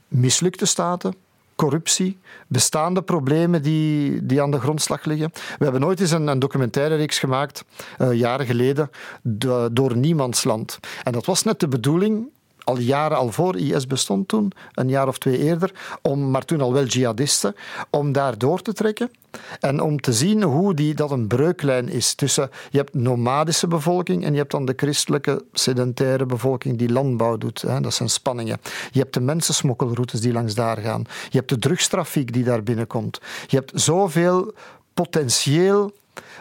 Mislukte 0.07 0.65
staten, 0.65 1.15
corruptie, 1.57 2.17
bestaande 2.47 3.01
problemen 3.01 3.61
die, 3.61 4.25
die 4.25 4.41
aan 4.41 4.51
de 4.51 4.59
grondslag 4.59 5.05
liggen. 5.05 5.31
We 5.57 5.63
hebben 5.63 5.85
ooit 5.85 5.99
eens 5.99 6.11
een, 6.11 6.27
een 6.27 6.39
documentaire 6.39 6.95
reeks 6.95 7.19
gemaakt, 7.19 7.63
uh, 8.01 8.13
jaren 8.13 8.45
geleden, 8.45 8.89
de, 9.21 9.69
door 9.71 9.97
Niemandsland. 9.97 10.79
En 11.03 11.11
dat 11.11 11.25
was 11.25 11.43
net 11.43 11.59
de 11.59 11.67
bedoeling 11.67 12.29
al 12.67 12.79
jaren 12.79 13.17
al 13.17 13.31
voor 13.31 13.57
IS 13.57 13.87
bestond 13.87 14.27
toen, 14.27 14.51
een 14.73 14.89
jaar 14.89 15.07
of 15.07 15.17
twee 15.17 15.37
eerder, 15.37 15.71
om, 16.01 16.31
maar 16.31 16.45
toen 16.45 16.61
al 16.61 16.73
wel 16.73 16.85
jihadisten, 16.85 17.55
om 17.89 18.11
daar 18.11 18.37
door 18.37 18.61
te 18.61 18.73
trekken 18.73 19.11
en 19.59 19.81
om 19.81 19.99
te 19.99 20.13
zien 20.13 20.43
hoe 20.43 20.73
die, 20.73 20.93
dat 20.93 21.11
een 21.11 21.27
breuklijn 21.27 21.89
is 21.89 22.13
tussen, 22.13 22.49
je 22.69 22.77
hebt 22.77 22.93
nomadische 22.93 23.67
bevolking 23.67 24.25
en 24.25 24.31
je 24.31 24.37
hebt 24.37 24.51
dan 24.51 24.65
de 24.65 24.73
christelijke 24.75 25.43
sedentaire 25.53 26.25
bevolking 26.25 26.77
die 26.77 26.91
landbouw 26.91 27.37
doet. 27.37 27.61
Hè, 27.61 27.81
dat 27.81 27.93
zijn 27.93 28.09
spanningen. 28.09 28.59
Je 28.91 28.99
hebt 28.99 29.13
de 29.13 29.19
mensensmokkelroutes 29.19 30.21
die 30.21 30.33
langs 30.33 30.55
daar 30.55 30.77
gaan. 30.77 31.03
Je 31.29 31.37
hebt 31.37 31.49
de 31.49 31.59
drugstrafiek 31.59 32.33
die 32.33 32.43
daar 32.43 32.63
binnenkomt. 32.63 33.21
Je 33.47 33.55
hebt 33.55 33.71
zoveel 33.81 34.53
potentieel 34.93 35.91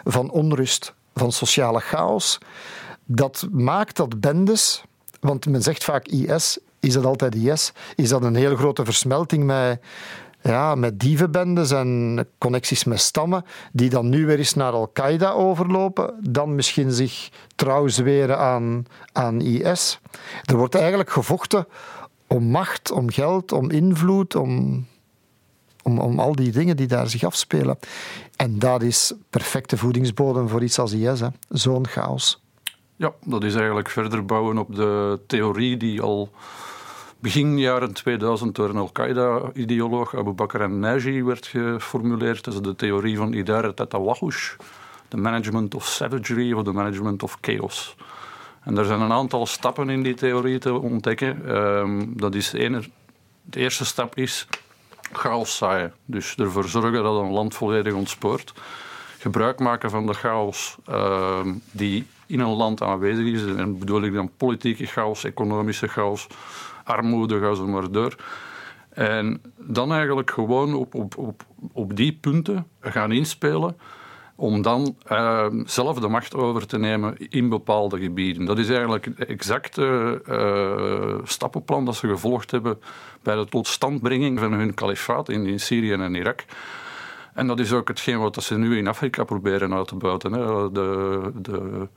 van 0.03 0.29
onrust, 0.31 0.93
van 1.13 1.31
sociale 1.31 1.79
chaos, 1.79 2.37
dat 3.05 3.47
maakt 3.51 3.95
dat 3.95 4.19
bendes 4.19 4.83
want 5.19 5.45
men 5.45 5.63
zegt 5.63 5.83
vaak 5.83 6.07
IS, 6.07 6.59
is 6.79 6.93
dat 6.93 7.05
altijd 7.05 7.35
IS? 7.35 7.71
Is 7.95 8.09
dat 8.09 8.23
een 8.23 8.35
heel 8.35 8.55
grote 8.55 8.85
versmelting 8.85 9.43
met, 9.43 9.81
ja, 10.41 10.75
met 10.75 10.99
dievenbendes 10.99 11.71
en 11.71 12.27
connecties 12.37 12.83
met 12.83 12.99
stammen, 12.99 13.45
die 13.71 13.89
dan 13.89 14.09
nu 14.09 14.25
weer 14.25 14.37
eens 14.37 14.53
naar 14.53 14.71
Al-Qaeda 14.71 15.31
overlopen, 15.31 16.13
dan 16.21 16.55
misschien 16.55 16.91
zich 16.91 17.29
trouw 17.55 17.87
zweren 17.87 18.37
aan, 18.37 18.85
aan 19.11 19.41
IS. 19.41 19.99
Er 20.43 20.57
wordt 20.57 20.75
eigenlijk 20.75 21.09
gevochten 21.09 21.67
om 22.27 22.43
macht, 22.43 22.91
om 22.91 23.11
geld, 23.11 23.51
om 23.51 23.69
invloed, 23.69 24.35
om, 24.35 24.85
om, 25.83 25.99
om 25.99 26.19
al 26.19 26.35
die 26.35 26.51
dingen 26.51 26.77
die 26.77 26.87
daar 26.87 27.09
zich 27.09 27.23
afspelen. 27.23 27.79
En 28.35 28.59
dat 28.59 28.81
is 28.81 29.13
perfecte 29.29 29.77
voedingsbodem 29.77 30.49
voor 30.49 30.63
iets 30.63 30.79
als 30.79 30.91
IS, 30.91 31.21
zo'n 31.49 31.87
chaos. 31.87 32.41
Ja, 32.99 33.13
dat 33.25 33.43
is 33.43 33.55
eigenlijk 33.55 33.89
verder 33.89 34.25
bouwen 34.25 34.57
op 34.57 34.75
de 34.75 35.19
theorie 35.27 35.77
die 35.77 36.01
al 36.01 36.29
begin 37.19 37.59
jaren 37.59 37.93
2000 37.93 38.55
door 38.55 38.69
een 38.69 38.77
Al-Qaeda-ideoloog 38.77 40.15
Abu 40.15 40.31
Bakr 40.31 40.61
al-Naji 40.61 41.23
werd 41.23 41.45
geformuleerd. 41.45 42.43
Dat 42.43 42.53
is 42.53 42.61
de 42.61 42.75
theorie 42.75 43.17
van 43.17 43.33
Idara 43.33 43.71
Tatawahush, 43.71 44.55
the 45.07 45.17
management 45.17 45.75
of 45.75 45.85
savagery 45.85 46.53
of 46.53 46.63
the 46.63 46.71
management 46.71 47.23
of 47.23 47.37
chaos. 47.41 47.95
En 48.63 48.77
er 48.77 48.85
zijn 48.85 49.01
een 49.01 49.11
aantal 49.11 49.45
stappen 49.45 49.89
in 49.89 50.03
die 50.03 50.13
theorie 50.13 50.59
te 50.59 50.73
ontdekken. 50.73 51.45
Ehm, 51.47 52.05
dat 52.07 52.35
is 52.35 52.53
ene, 52.53 52.83
de 53.41 53.59
eerste 53.59 53.85
stap 53.85 54.15
is 54.15 54.47
chaos 55.11 55.57
zaaien. 55.57 55.93
Dus 56.05 56.35
ervoor 56.35 56.67
zorgen 56.67 57.03
dat 57.03 57.19
een 57.19 57.31
land 57.31 57.55
volledig 57.55 57.93
ontspoort. 57.93 58.53
Gebruik 59.17 59.59
maken 59.59 59.89
van 59.89 60.05
de 60.05 60.13
chaos 60.13 60.75
ehm, 60.85 61.53
die 61.71 62.07
in 62.27 62.39
een 62.39 62.55
land 62.55 62.81
aanwezig 62.81 63.25
is. 63.25 63.45
En 63.55 63.79
bedoel 63.79 64.03
ik 64.03 64.13
dan 64.13 64.31
politieke 64.37 64.85
chaos, 64.85 65.23
economische 65.23 65.87
chaos, 65.87 66.27
armoede, 66.83 67.39
ga 67.39 67.53
zo 67.53 67.67
maar 67.67 67.91
door. 67.91 68.15
En 68.89 69.41
dan 69.57 69.91
eigenlijk 69.91 70.31
gewoon 70.31 70.73
op, 70.73 70.95
op, 70.95 71.17
op, 71.17 71.43
op 71.73 71.95
die 71.95 72.17
punten 72.21 72.67
gaan 72.81 73.11
inspelen 73.11 73.77
om 74.35 74.61
dan 74.61 74.95
uh, 75.11 75.45
zelf 75.65 75.99
de 75.99 76.07
macht 76.07 76.35
over 76.35 76.67
te 76.67 76.77
nemen 76.77 77.15
in 77.29 77.49
bepaalde 77.49 77.99
gebieden. 77.99 78.45
Dat 78.45 78.57
is 78.57 78.69
eigenlijk 78.69 79.05
het 79.05 79.27
exacte 79.27 80.21
uh, 80.29 81.19
stappenplan 81.23 81.85
dat 81.85 81.95
ze 81.95 82.07
gevolgd 82.07 82.51
hebben 82.51 82.79
bij 83.23 83.35
de 83.35 83.45
totstandbrenging 83.45 84.39
van 84.39 84.53
hun 84.53 84.73
kalifaat 84.73 85.29
in, 85.29 85.45
in 85.45 85.59
Syrië 85.59 85.91
en 85.91 86.15
Irak. 86.15 86.45
En 87.33 87.47
dat 87.47 87.59
is 87.59 87.73
ook 87.73 87.87
hetgeen 87.87 88.19
wat 88.19 88.43
ze 88.43 88.57
nu 88.57 88.77
in 88.77 88.87
Afrika 88.87 89.23
proberen 89.23 89.73
uit 89.73 89.87
te 89.87 89.95
buiten. 89.95 90.31
Hè. 90.33 90.71
De, 90.71 91.31
de, 91.35 91.87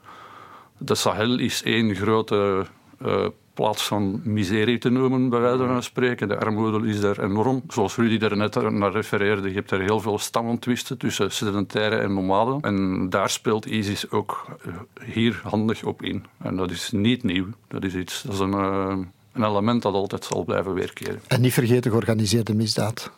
de 0.81 0.95
Sahel 0.95 1.39
is 1.39 1.63
één 1.63 1.95
grote 1.95 2.67
uh, 3.07 3.27
plaats 3.55 3.87
van 3.87 4.21
miserie 4.25 4.79
te 4.79 4.91
noemen, 4.91 5.29
bij 5.29 5.41
wijze 5.41 5.67
van 5.67 5.83
spreken. 5.83 6.29
De 6.29 6.39
armoede 6.39 6.89
is 6.89 7.01
daar 7.01 7.19
enorm. 7.19 7.63
Zoals 7.69 7.97
Rudy 7.97 8.19
daar 8.19 8.37
net 8.37 8.71
naar 8.71 8.93
refereerde, 8.93 9.49
je 9.49 9.55
hebt 9.55 9.71
er 9.71 9.81
heel 9.81 10.01
veel 10.01 10.19
stammentwisten 10.19 10.99
tussen 10.99 11.33
sedentaire 11.33 11.97
en 11.97 12.15
nomaden. 12.15 12.61
En 12.61 13.09
daar 13.11 13.31
speelt 13.31 13.67
ISIS 13.67 14.11
ook 14.11 14.47
eh, 14.65 14.73
hier 15.05 15.41
handig 15.43 15.85
op 15.85 16.03
in. 16.03 16.25
En 16.39 16.57
dat 16.57 16.71
is 16.71 16.91
niet 16.91 17.23
nieuw. 17.23 17.47
Dat 17.69 17.85
is, 17.85 17.95
iets, 17.95 18.23
dat 18.23 18.33
is 18.33 18.39
een, 18.39 18.55
uh, 18.55 18.97
een 19.33 19.45
element 19.45 19.83
dat 19.83 19.95
altijd 19.95 20.25
zal 20.25 20.45
blijven 20.45 20.75
weerkeren. 20.75 21.21
En 21.27 21.41
niet 21.41 21.53
vergeten 21.53 21.91
georganiseerde 21.91 22.55
misdaad. 22.55 23.11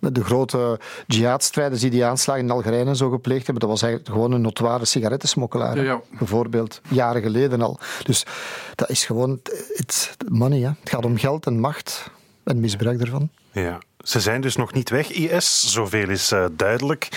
De 0.00 0.24
grote 0.24 0.80
jihadstrijders 1.06 1.80
die 1.80 1.90
die 1.90 2.04
aanslagen 2.04 2.42
in 2.42 2.50
Algerije 2.50 2.84
en 2.84 2.96
zo 2.96 3.10
gepleegd 3.10 3.44
hebben, 3.46 3.60
dat 3.60 3.70
was 3.70 3.82
eigenlijk 3.82 4.12
gewoon 4.12 4.32
een 4.32 4.40
notoire 4.40 4.84
sigarettensmokkelaar. 4.84 5.82
Ja, 5.82 6.00
Bijvoorbeeld, 6.18 6.80
jaren 6.88 7.22
geleden 7.22 7.62
al. 7.62 7.78
Dus 8.02 8.26
dat 8.74 8.90
is 8.90 9.04
gewoon 9.04 9.40
it's 9.74 10.10
money. 10.28 10.60
Hè. 10.60 10.70
Het 10.80 10.90
gaat 10.90 11.04
om 11.04 11.16
geld 11.16 11.46
en 11.46 11.60
macht 11.60 12.10
en 12.44 12.60
misbruik 12.60 12.98
daarvan. 12.98 13.30
Ja. 13.52 13.78
Ze 14.02 14.20
zijn 14.20 14.40
dus 14.40 14.56
nog 14.56 14.72
niet 14.72 14.90
weg, 14.90 15.10
IS. 15.10 15.72
Zoveel 15.72 16.08
is 16.08 16.32
uh, 16.32 16.44
duidelijk. 16.52 17.08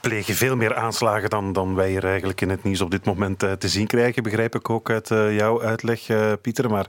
Plegen 0.00 0.34
veel 0.34 0.56
meer 0.56 0.74
aanslagen 0.74 1.30
dan, 1.30 1.52
dan 1.52 1.74
wij 1.74 1.96
er 1.96 2.04
eigenlijk 2.04 2.40
in 2.40 2.50
het 2.50 2.62
nieuws 2.62 2.80
op 2.80 2.90
dit 2.90 3.04
moment 3.04 3.42
uh, 3.42 3.52
te 3.52 3.68
zien 3.68 3.86
krijgen. 3.86 4.22
Begrijp 4.22 4.54
ik 4.54 4.70
ook 4.70 4.90
uit 4.90 5.10
uh, 5.10 5.36
jouw 5.36 5.62
uitleg, 5.62 6.00
Pieter. 6.40 6.70
Maar 6.70 6.86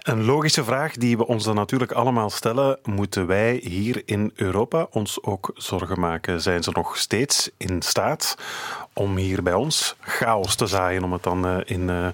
Een 0.00 0.24
logische 0.24 0.64
vraag 0.64 0.92
die 0.92 1.16
we 1.16 1.26
ons 1.26 1.44
dan 1.44 1.54
natuurlijk 1.54 1.92
allemaal 1.92 2.30
stellen: 2.30 2.78
moeten 2.84 3.26
wij 3.26 3.60
hier 3.62 4.02
in 4.04 4.32
Europa 4.34 4.86
ons 4.90 5.22
ook 5.22 5.50
zorgen 5.54 6.00
maken? 6.00 6.40
Zijn 6.40 6.62
ze 6.62 6.70
nog 6.72 6.96
steeds 6.96 7.50
in 7.56 7.82
staat 7.82 8.36
om 8.92 9.16
hier 9.16 9.42
bij 9.42 9.54
ons 9.54 9.96
chaos 10.00 10.54
te 10.54 10.66
zaaien, 10.66 11.04
om 11.04 11.12
het 11.12 11.22
dan 11.22 11.46
uh, 11.46 11.56
in, 11.64 11.88
uh, 11.88 12.06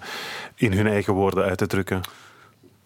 in 0.54 0.72
hun 0.72 0.86
eigen 0.86 1.12
woorden 1.12 1.44
uit 1.44 1.58
te 1.58 1.66
drukken? 1.66 2.00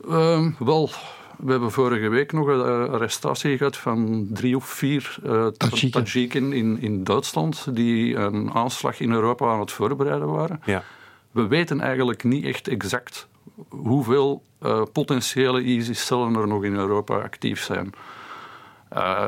Um, 0.08 0.56
wel, 0.58 0.90
we 1.36 1.50
hebben 1.50 1.70
vorige 1.70 2.08
week 2.08 2.32
nog 2.32 2.46
een 2.46 2.88
arrestatie 2.88 3.56
gehad 3.56 3.76
van 3.76 4.26
drie 4.30 4.56
of 4.56 4.64
vier 4.64 5.16
uh, 5.24 5.46
Tajiken 5.46 6.52
in, 6.52 6.80
in 6.80 7.04
Duitsland 7.04 7.76
die 7.76 8.16
een 8.16 8.50
aanslag 8.52 9.00
in 9.00 9.12
Europa 9.12 9.52
aan 9.52 9.60
het 9.60 9.72
voorbereiden 9.72 10.28
waren. 10.32 10.60
Ja. 10.64 10.82
We 11.30 11.46
weten 11.46 11.80
eigenlijk 11.80 12.24
niet 12.24 12.44
echt 12.44 12.68
exact 12.68 13.28
hoeveel 13.68 14.42
uh, 14.62 14.82
potentiële 14.92 15.62
ISIS-cellen 15.62 16.34
er 16.34 16.48
nog 16.48 16.64
in 16.64 16.74
Europa 16.74 17.18
actief 17.18 17.62
zijn. 17.62 17.92
Uh, 18.96 19.26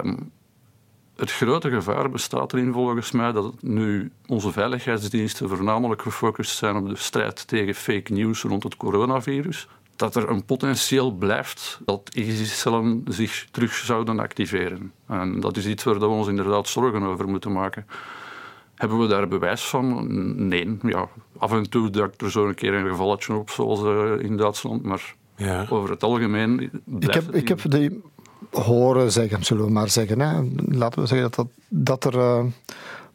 het 1.17 1.33
grote 1.33 1.71
gevaar 1.71 2.11
bestaat 2.11 2.53
erin 2.53 2.73
volgens 2.73 3.11
mij 3.11 3.33
dat 3.33 3.63
nu 3.63 4.13
onze 4.27 4.53
veiligheidsdiensten 4.53 5.49
voornamelijk 5.49 6.03
gefocust 6.03 6.57
zijn 6.57 6.77
op 6.77 6.89
de 6.89 6.97
strijd 6.97 7.47
tegen 7.47 7.75
fake 7.75 8.13
news 8.13 8.43
rond 8.43 8.63
het 8.63 8.77
coronavirus. 8.77 9.69
Dat 9.97 10.17
er 10.17 10.31
een 10.31 10.45
potentieel 10.45 11.11
blijft 11.11 11.81
dat 11.85 12.11
ISIS-cellen 12.15 13.05
zich 13.09 13.47
terug 13.51 13.73
zouden 13.73 14.19
activeren. 14.19 14.93
En 15.07 15.41
dat 15.41 15.57
is 15.57 15.67
iets 15.67 15.85
waar 15.85 15.99
we 15.99 16.07
ons 16.07 16.29
inderdaad 16.29 16.69
zorgen 16.69 17.03
over 17.03 17.29
moeten 17.29 17.53
maken. 17.53 17.87
Hebben 18.83 19.01
we 19.01 19.07
daar 19.07 19.29
bewijs 19.29 19.69
van? 19.69 20.07
Nee. 20.49 20.79
Ja, 20.83 21.09
af 21.39 21.53
en 21.53 21.71
toe 21.71 21.91
duikt 21.91 22.23
er 22.23 22.31
zo 22.31 22.49
een 22.49 22.55
keer 22.55 22.75
een 22.75 22.89
gevalletje 22.89 23.35
op, 23.35 23.51
zoals 23.51 23.83
uh, 23.83 24.25
in 24.25 24.37
Duitsland. 24.37 24.83
Maar 24.83 25.15
ja. 25.37 25.67
over 25.69 25.91
het 25.91 26.03
algemeen. 26.03 26.71
Ik 26.99 27.15
heb, 27.15 27.35
ik 27.35 27.49
heb 27.49 27.61
die 27.71 28.03
horen 28.51 29.13
zeggen, 29.13 29.45
zullen 29.45 29.65
we 29.65 29.71
maar 29.71 29.89
zeggen. 29.89 30.21
Hè. 30.21 30.43
Laten 30.57 31.01
we 31.01 31.07
zeggen 31.07 31.31
dat, 31.31 31.35
dat, 31.37 31.49
dat 31.69 32.15
er 32.15 32.21
uh, 32.21 32.45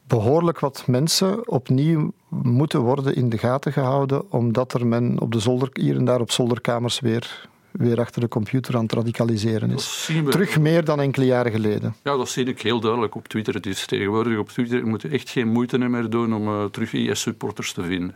behoorlijk 0.07 0.59
wat 0.59 0.83
mensen 0.87 1.49
opnieuw 1.49 2.11
moeten 2.29 2.79
worden 2.79 3.15
in 3.15 3.29
de 3.29 3.37
gaten 3.37 3.71
gehouden, 3.71 4.31
omdat 4.31 4.73
er 4.73 4.87
men 4.87 5.19
op 5.19 5.31
de 5.31 5.39
zolder, 5.39 5.69
hier 5.73 5.95
en 5.95 6.05
daar 6.05 6.21
op 6.21 6.31
zolderkamers 6.31 6.99
weer 6.99 7.49
weer 7.77 7.99
achter 7.99 8.21
de 8.21 8.27
computer 8.27 8.75
aan 8.75 8.83
het 8.83 8.93
radicaliseren 8.93 9.71
is. 9.71 10.09
Terug 10.29 10.59
meer 10.59 10.85
dan 10.85 10.99
enkele 10.99 11.25
jaren 11.25 11.51
geleden. 11.51 11.95
Ja, 12.03 12.17
dat 12.17 12.29
zie 12.29 12.45
ik 12.45 12.61
heel 12.61 12.79
duidelijk 12.79 13.15
op 13.15 13.27
Twitter. 13.27 13.53
Het 13.53 13.65
is 13.65 13.85
tegenwoordig 13.85 14.37
op 14.37 14.49
Twitter, 14.49 14.77
je 14.77 14.85
moet 14.85 15.03
echt 15.03 15.29
geen 15.29 15.47
moeite 15.47 15.77
meer 15.77 16.09
doen 16.09 16.33
om 16.33 16.47
uh, 16.47 16.63
terug 16.65 16.93
IS-supporters 16.93 17.73
te 17.73 17.83
vinden. 17.83 18.15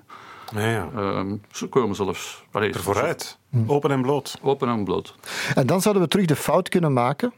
Ja, 0.56 0.70
ja. 0.70 0.90
Um, 0.96 1.42
ze 1.52 1.68
komen 1.68 1.96
zelfs... 1.96 2.44
Allee, 2.52 2.74
er 2.74 2.80
vooruit. 2.80 3.38
Open 3.68 3.92
en 3.92 4.02
bloot. 4.02 4.38
Open 4.42 4.70
en 4.70 4.84
bloot. 4.84 5.16
En 5.56 5.68
dan 5.68 5.82
zouden 5.82 6.04
we 6.04 6.10
terug 6.10 6.26
de 6.26 6.36
fout 6.36 6.70
kunnen 6.70 6.94
maken 6.94 7.34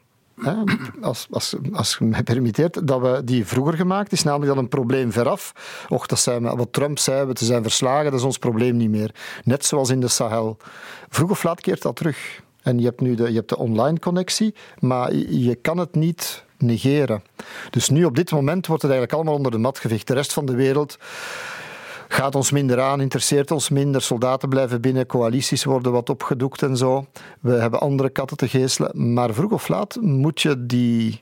Als, 1.02 1.28
als, 1.32 1.56
als 1.74 1.96
je 2.00 2.06
mij 2.06 2.24
permitteert, 2.24 2.88
dat 2.88 3.02
we 3.02 3.22
die 3.24 3.46
vroeger 3.46 3.74
gemaakt 3.74 4.12
is, 4.12 4.24
namelijk 4.24 4.54
dat 4.54 4.63
een 4.63 4.69
probleem 4.69 5.12
veraf. 5.12 5.54
Och, 5.89 6.06
dat 6.06 6.19
zijn 6.19 6.43
wat 6.43 6.67
Trump 6.74 7.00
zei, 7.00 7.26
we 7.26 7.34
zijn 7.46 7.63
verslagen, 7.63 8.12
dat 8.12 8.19
is 8.19 8.26
ons 8.26 8.38
probleem 8.38 8.78
niet 8.78 8.89
meer. 8.89 9.15
Net 9.43 9.65
zoals 9.65 9.89
in 9.89 10.00
de 10.00 10.08
Sahel. 10.08 10.58
Vroeg 11.10 11.30
of 11.30 11.43
laat 11.43 11.62
keert 11.62 11.82
dat 11.82 11.96
terug. 11.96 12.41
En 12.62 12.80
je 12.80 12.86
hebt 12.86 13.02
nu 13.02 13.15
de, 13.15 13.30
je 13.30 13.36
hebt 13.36 13.50
de 13.50 13.58
online 13.58 14.00
connectie, 14.00 14.56
maar 14.80 15.13
je 15.13 15.56
kan 15.56 15.78
het 15.78 15.96
niet 15.96 16.43
negeren. 16.58 17.24
Dus 17.69 17.89
nu 17.89 18.06
op 18.06 18.15
dit 18.15 18.32
moment 18.32 18.67
wordt 18.67 18.82
het 18.82 18.91
eigenlijk 18.91 19.22
allemaal 19.22 19.38
onder 19.38 19.52
de 19.52 19.58
mat 19.58 19.80
gevecht. 19.80 20.08
De 20.08 20.13
rest 20.13 20.34
van 20.34 20.46
de 20.46 20.56
wereld 20.56 20.98
gaat 22.13 22.36
ons 22.36 22.52
minder 22.52 22.82
aan, 22.82 23.02
interesseert 23.02 23.52
ons 23.52 23.69
minder. 23.69 24.02
Soldaten 24.02 24.49
blijven 24.49 24.82
binnen, 24.82 25.06
coalities 25.06 25.63
worden 25.63 25.91
wat 25.91 26.10
opgedoekt 26.10 26.62
en 26.62 26.78
zo. 26.78 27.06
We 27.39 27.52
hebben 27.52 27.80
andere 27.80 28.10
katten 28.10 28.38
te 28.38 28.47
geestelen. 28.47 29.13
Maar 29.13 29.34
vroeg 29.34 29.52
of 29.52 29.67
laat 29.67 29.97
moet 30.02 30.41
je 30.41 30.65
die 30.65 31.21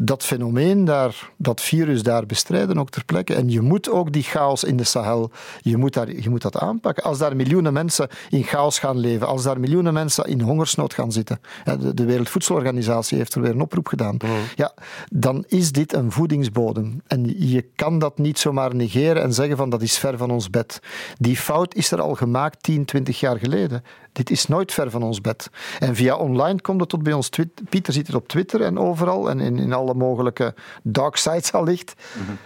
dat 0.00 0.24
fenomeen 0.24 0.84
daar, 0.84 1.30
dat 1.36 1.60
virus 1.60 2.02
daar 2.02 2.26
bestrijden 2.26 2.78
ook 2.78 2.90
ter 2.90 3.04
plekke. 3.04 3.34
En 3.34 3.50
je 3.50 3.60
moet 3.60 3.90
ook 3.90 4.12
die 4.12 4.22
chaos 4.22 4.64
in 4.64 4.76
de 4.76 4.84
Sahel, 4.84 5.30
je 5.60 5.76
moet, 5.76 5.94
daar, 5.94 6.12
je 6.12 6.30
moet 6.30 6.42
dat 6.42 6.58
aanpakken. 6.58 7.04
Als 7.04 7.18
daar 7.18 7.36
miljoenen 7.36 7.72
mensen 7.72 8.08
in 8.30 8.42
chaos 8.42 8.78
gaan 8.78 8.98
leven, 8.98 9.26
als 9.26 9.42
daar 9.42 9.60
miljoenen 9.60 9.92
mensen 9.92 10.24
in 10.24 10.40
hongersnood 10.40 10.94
gaan 10.94 11.12
zitten, 11.12 11.40
de, 11.64 11.94
de 11.94 12.04
Wereldvoedselorganisatie 12.04 13.18
heeft 13.18 13.34
er 13.34 13.40
weer 13.40 13.50
een 13.50 13.60
oproep 13.60 13.86
gedaan, 13.86 14.16
ja, 14.54 14.74
dan 15.12 15.44
is 15.48 15.72
dit 15.72 15.92
een 15.92 16.12
voedingsbodem. 16.12 17.02
En 17.06 17.48
je 17.50 17.62
kan 17.74 17.98
dat 17.98 18.18
niet 18.18 18.38
zomaar 18.38 18.74
negeren 18.74 19.22
en 19.22 19.32
zeggen 19.32 19.56
van 19.56 19.70
dat 19.70 19.82
is 19.82 19.98
ver 19.98 20.16
van 20.16 20.30
ons 20.30 20.50
bed. 20.50 20.80
Die 21.18 21.36
fout 21.36 21.74
is 21.74 21.90
er 21.90 22.00
al 22.00 22.14
gemaakt 22.14 22.62
10, 22.62 22.84
20 22.84 23.20
jaar 23.20 23.38
geleden. 23.38 23.82
Dit 24.18 24.30
is 24.30 24.46
nooit 24.46 24.72
ver 24.72 24.90
van 24.90 25.02
ons 25.02 25.20
bed. 25.20 25.50
En 25.78 25.94
via 25.94 26.16
online 26.16 26.60
komt 26.60 26.80
het 26.80 26.88
tot 26.88 27.02
bij 27.02 27.12
ons. 27.12 27.30
Pieter 27.68 27.92
ziet 27.92 28.06
het 28.06 28.16
op 28.16 28.28
Twitter 28.28 28.62
en 28.62 28.78
overal 28.78 29.30
en 29.30 29.40
in, 29.40 29.58
in 29.58 29.72
alle 29.72 29.94
mogelijke 29.94 30.54
dark 30.82 31.16
sites 31.16 31.52
allicht. 31.52 31.94
Mm 32.14 32.36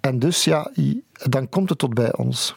En 0.00 0.18
dus 0.18 0.44
ja, 0.44 0.70
dan 1.12 1.48
komt 1.48 1.68
het 1.68 1.78
tot 1.78 1.94
bij 1.94 2.16
ons. 2.16 2.54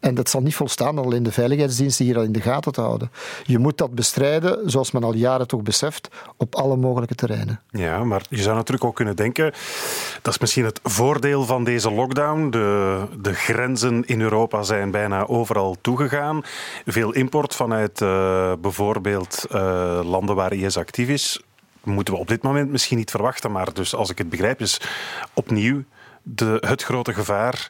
En 0.00 0.14
dat 0.14 0.30
zal 0.30 0.40
niet 0.40 0.54
volstaan 0.54 0.98
alleen 0.98 1.22
de 1.22 1.32
veiligheidsdiensten 1.32 2.04
hier 2.04 2.16
al 2.16 2.22
in 2.22 2.32
de 2.32 2.40
gaten 2.40 2.72
te 2.72 2.80
houden. 2.80 3.10
Je 3.42 3.58
moet 3.58 3.78
dat 3.78 3.94
bestrijden, 3.94 4.70
zoals 4.70 4.90
men 4.90 5.04
al 5.04 5.14
jaren 5.14 5.46
toch 5.46 5.62
beseft, 5.62 6.08
op 6.36 6.54
alle 6.54 6.76
mogelijke 6.76 7.14
terreinen. 7.14 7.60
Ja, 7.70 8.04
maar 8.04 8.22
je 8.28 8.42
zou 8.42 8.56
natuurlijk 8.56 8.84
ook 8.84 8.96
kunnen 8.96 9.16
denken, 9.16 9.52
dat 10.22 10.32
is 10.34 10.40
misschien 10.40 10.64
het 10.64 10.80
voordeel 10.82 11.44
van 11.44 11.64
deze 11.64 11.90
lockdown. 11.90 12.50
De, 12.50 13.04
de 13.20 13.34
grenzen 13.34 14.06
in 14.06 14.20
Europa 14.20 14.62
zijn 14.62 14.90
bijna 14.90 15.26
overal 15.26 15.76
toegegaan. 15.80 16.42
Veel 16.86 17.12
import 17.12 17.54
vanuit 17.54 18.00
uh, 18.00 18.52
bijvoorbeeld 18.60 19.46
uh, 19.50 20.00
landen 20.04 20.34
waar 20.34 20.52
IS 20.52 20.76
actief 20.76 21.08
is, 21.08 21.42
moeten 21.84 22.14
we 22.14 22.20
op 22.20 22.28
dit 22.28 22.42
moment 22.42 22.70
misschien 22.70 22.98
niet 22.98 23.10
verwachten. 23.10 23.52
Maar 23.52 23.72
dus 23.72 23.94
als 23.94 24.10
ik 24.10 24.18
het 24.18 24.28
begrijp, 24.28 24.60
is 24.60 24.80
opnieuw 25.34 25.82
de, 26.22 26.56
het 26.60 26.82
grote 26.82 27.14
gevaar. 27.14 27.68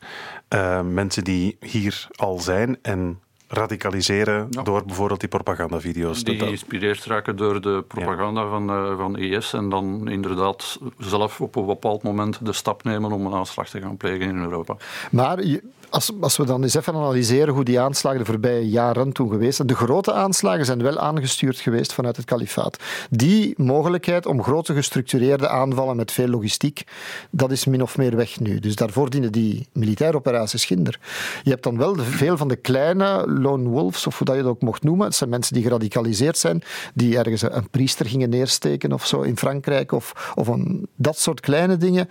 Uh, 0.54 0.80
mensen 0.80 1.24
die 1.24 1.56
hier 1.60 2.08
al 2.16 2.38
zijn 2.38 2.78
en 2.82 3.20
radicaliseren 3.48 4.46
ja. 4.50 4.62
door 4.62 4.84
bijvoorbeeld 4.84 5.20
die 5.20 5.28
propagandavideo's. 5.28 6.24
Die 6.24 6.38
geïnspireerd 6.38 7.04
raken 7.04 7.36
door 7.36 7.60
de 7.60 7.84
propaganda 7.88 8.40
ja. 8.42 8.48
van, 8.48 8.70
uh, 8.70 8.96
van 8.96 9.18
IS 9.18 9.52
en 9.52 9.68
dan 9.68 10.08
inderdaad 10.08 10.78
zelf 10.98 11.40
op 11.40 11.56
een 11.56 11.66
bepaald 11.66 12.02
moment 12.02 12.46
de 12.46 12.52
stap 12.52 12.82
nemen 12.82 13.12
om 13.12 13.26
een 13.26 13.34
aanslag 13.34 13.68
te 13.68 13.80
gaan 13.80 13.96
plegen 13.96 14.28
in 14.28 14.38
Europa. 14.38 14.76
Maar 15.10 15.44
je, 15.44 15.62
als, 15.90 16.36
we 16.36 16.44
dan 16.44 16.62
eens 16.62 16.74
even 16.74 16.94
analyseren 16.94 17.54
hoe 17.54 17.64
die 17.64 17.80
aanslagen 17.80 18.18
de 18.18 18.24
voorbije 18.24 18.68
jaren 18.68 19.12
toen 19.12 19.30
geweest 19.30 19.56
zijn. 19.56 19.68
De 19.68 19.74
grote 19.74 20.12
aanslagen 20.12 20.64
zijn 20.64 20.82
wel 20.82 20.98
aangestuurd 20.98 21.58
geweest 21.58 21.92
vanuit 21.92 22.16
het 22.16 22.24
kalifaat. 22.24 22.76
Die 23.10 23.54
mogelijkheid 23.56 24.26
om 24.26 24.42
grote 24.42 24.74
gestructureerde 24.74 25.48
aanvallen 25.48 25.96
met 25.96 26.12
veel 26.12 26.28
logistiek, 26.28 26.84
dat 27.30 27.50
is 27.50 27.64
min 27.64 27.82
of 27.82 27.96
meer 27.96 28.16
weg 28.16 28.40
nu. 28.40 28.58
Dus 28.58 28.74
daarvoor 28.74 29.10
dienen 29.10 29.32
die 29.32 29.68
militaire 29.72 30.16
operaties 30.16 30.64
ginder. 30.64 30.98
Je 31.42 31.50
hebt 31.50 31.62
dan 31.62 31.76
wel 31.76 31.96
veel 31.96 32.36
van 32.36 32.48
de 32.48 32.56
kleine 32.56 33.24
lone 33.26 33.68
wolves, 33.68 34.06
of 34.06 34.18
hoe 34.18 34.26
dat 34.26 34.36
je 34.36 34.42
dat 34.42 34.50
ook 34.50 34.62
mocht 34.62 34.82
noemen. 34.82 35.06
Het 35.06 35.14
zijn 35.14 35.30
mensen 35.30 35.54
die 35.54 35.62
geradicaliseerd 35.62 36.38
zijn, 36.38 36.62
die 36.94 37.18
ergens 37.18 37.42
een 37.42 37.70
priester 37.70 38.06
gingen 38.06 38.30
neersteken 38.30 38.92
of 38.92 39.06
zo 39.06 39.20
in 39.20 39.36
Frankrijk, 39.36 39.92
of, 39.92 40.32
of 40.34 40.48
dat 40.96 41.18
soort 41.18 41.40
kleine 41.40 41.76
dingen. 41.76 42.08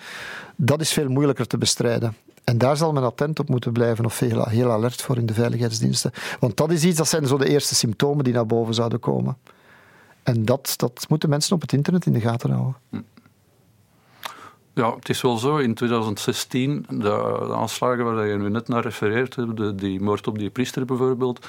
Dat 0.56 0.82
is 0.82 0.92
veel 0.92 1.10
moeilijker 1.10 1.48
te 1.48 1.58
bestrijden. 1.58 2.16
En 2.50 2.58
daar 2.58 2.78
zal 2.78 2.94
men 2.94 3.04
attent 3.04 3.40
op 3.40 3.50
moeten 3.50 3.72
blijven 3.72 4.06
of 4.06 4.20
heel, 4.20 4.46
heel 4.46 4.72
alert 4.72 5.02
voor 5.02 5.18
in 5.18 5.26
de 5.26 5.34
veiligheidsdiensten. 5.34 6.12
Want 6.40 6.58
dat 6.58 6.72
is 6.72 6.84
iets, 6.84 6.98
dat 6.98 7.08
zijn 7.08 7.28
zo 7.28 7.38
de 7.38 7.50
eerste 7.50 7.76
symptomen 7.76 8.24
die 8.24 8.34
naar 8.34 8.46
boven 8.46 8.74
zouden 8.74 9.00
komen. 9.00 9.38
En 10.24 10.46
dat, 10.46 10.74
dat 10.76 11.06
moeten 11.10 11.30
mensen 11.30 11.56
op 11.56 11.62
het 11.62 11.74
internet 11.74 12.06
in 12.06 12.14
de 12.14 12.20
gaten 12.20 12.52
houden. 12.52 12.76
Ja, 14.74 14.96
het 14.96 15.10
is 15.10 15.22
wel 15.22 15.38
zo. 15.38 15.58
In 15.58 15.74
2016, 15.74 16.86
de, 16.90 17.50
aanslagen 17.54 18.04
waar 18.04 18.28
je 18.28 18.38
nu 18.38 18.50
net 18.50 18.68
naar 18.68 18.84
refereert, 18.84 19.36
de, 19.36 19.76
die 19.76 20.02
moord 20.02 20.28
op 20.28 20.38
die 20.38 20.50
priester 20.50 20.86
bijvoorbeeld, 20.86 21.48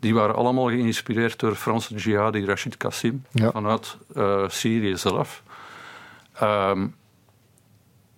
die 0.00 0.14
waren 0.14 0.34
allemaal 0.34 0.66
geïnspireerd 0.66 1.38
door 1.38 1.54
Franse 1.54 1.94
jihadi 1.94 2.44
Rashid 2.44 2.76
Kassim 2.76 3.24
ja. 3.30 3.50
vanuit 3.50 3.96
uh, 4.16 4.48
Syrië 4.48 4.96
zelf. 4.96 5.42
Um, 6.42 6.84
ik 6.84 6.92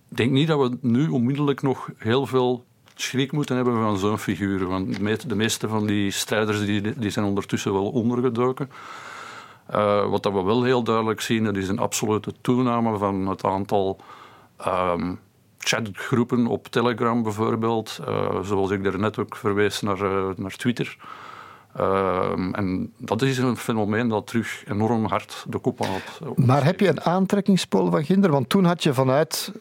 denk 0.09 0.31
niet 0.31 0.49
dat 0.49 0.59
we 0.59 0.79
nu 0.81 1.09
onmiddellijk 1.09 1.62
nog 1.62 1.88
heel 1.97 2.27
veel 2.27 2.64
schrik 2.94 3.33
moeten 3.33 3.57
hebben 3.57 3.75
van 3.75 3.99
zo'n 3.99 4.18
figuur. 4.18 4.66
Want 4.66 4.97
de 5.29 5.35
meeste 5.35 5.68
van 5.68 5.87
die 5.87 6.11
strijders 6.11 6.64
die, 6.64 6.99
die 6.99 7.11
zijn 7.11 7.25
ondertussen 7.25 7.73
wel 7.73 7.90
ondergedoken. 7.90 8.71
Uh, 9.75 10.11
wat 10.11 10.23
dat 10.23 10.33
we 10.33 10.42
wel 10.42 10.62
heel 10.62 10.83
duidelijk 10.83 11.21
zien, 11.21 11.44
dat 11.44 11.57
is 11.57 11.68
een 11.68 11.79
absolute 11.79 12.33
toename 12.40 12.99
van 12.99 13.27
het 13.27 13.44
aantal 13.44 14.01
um, 14.66 15.21
chatgroepen 15.59 16.47
op 16.47 16.66
Telegram 16.66 17.23
bijvoorbeeld. 17.23 17.99
Uh, 18.09 18.40
zoals 18.42 18.71
ik 18.71 18.85
daarnet 18.85 19.18
ook 19.18 19.37
verwees 19.37 19.81
naar, 19.81 20.01
uh, 20.03 20.29
naar 20.37 20.57
Twitter. 20.57 20.97
Uh, 21.79 22.31
en 22.53 22.92
dat 22.97 23.23
is 23.23 23.38
een 23.38 23.57
fenomeen 23.57 24.09
dat 24.09 24.27
terug 24.27 24.64
enorm 24.66 25.05
hard 25.05 25.44
de 25.49 25.59
kop 25.59 25.79
had. 25.79 26.37
Maar 26.37 26.64
heb 26.64 26.81
je 26.81 26.88
een 26.88 27.03
aantrekkingspool 27.03 27.90
van 27.90 28.05
Ginder? 28.05 28.31
Want 28.31 28.49
toen 28.49 28.64
had 28.64 28.83
je 28.83 28.94
vanuit 28.94 29.53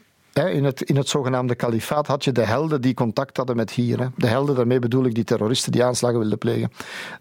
in, 0.45 0.63
het, 0.63 0.81
in 0.81 0.95
het 0.95 1.09
zogenaamde 1.09 1.55
kalifaat 1.55 2.07
had 2.07 2.23
je 2.23 2.31
de 2.31 2.45
helden 2.45 2.81
die 2.81 2.93
contact 2.93 3.37
hadden 3.37 3.55
met 3.55 3.71
hier. 3.71 3.99
Hè. 3.99 4.07
De 4.15 4.27
helden, 4.27 4.55
daarmee 4.55 4.79
bedoel 4.79 5.05
ik 5.05 5.15
die 5.15 5.23
terroristen 5.23 5.71
die 5.71 5.83
aanslagen 5.83 6.19
wilden 6.19 6.37
plegen. 6.37 6.71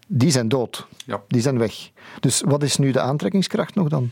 Die 0.07 0.31
zijn 0.31 0.49
dood. 0.49 0.87
Ja. 1.05 1.21
Die 1.27 1.41
zijn 1.41 1.57
weg. 1.57 1.89
Dus 2.19 2.41
wat 2.45 2.63
is 2.63 2.77
nu 2.77 2.91
de 2.91 3.01
aantrekkingskracht 3.01 3.75
nog 3.75 3.87
dan? 3.87 4.11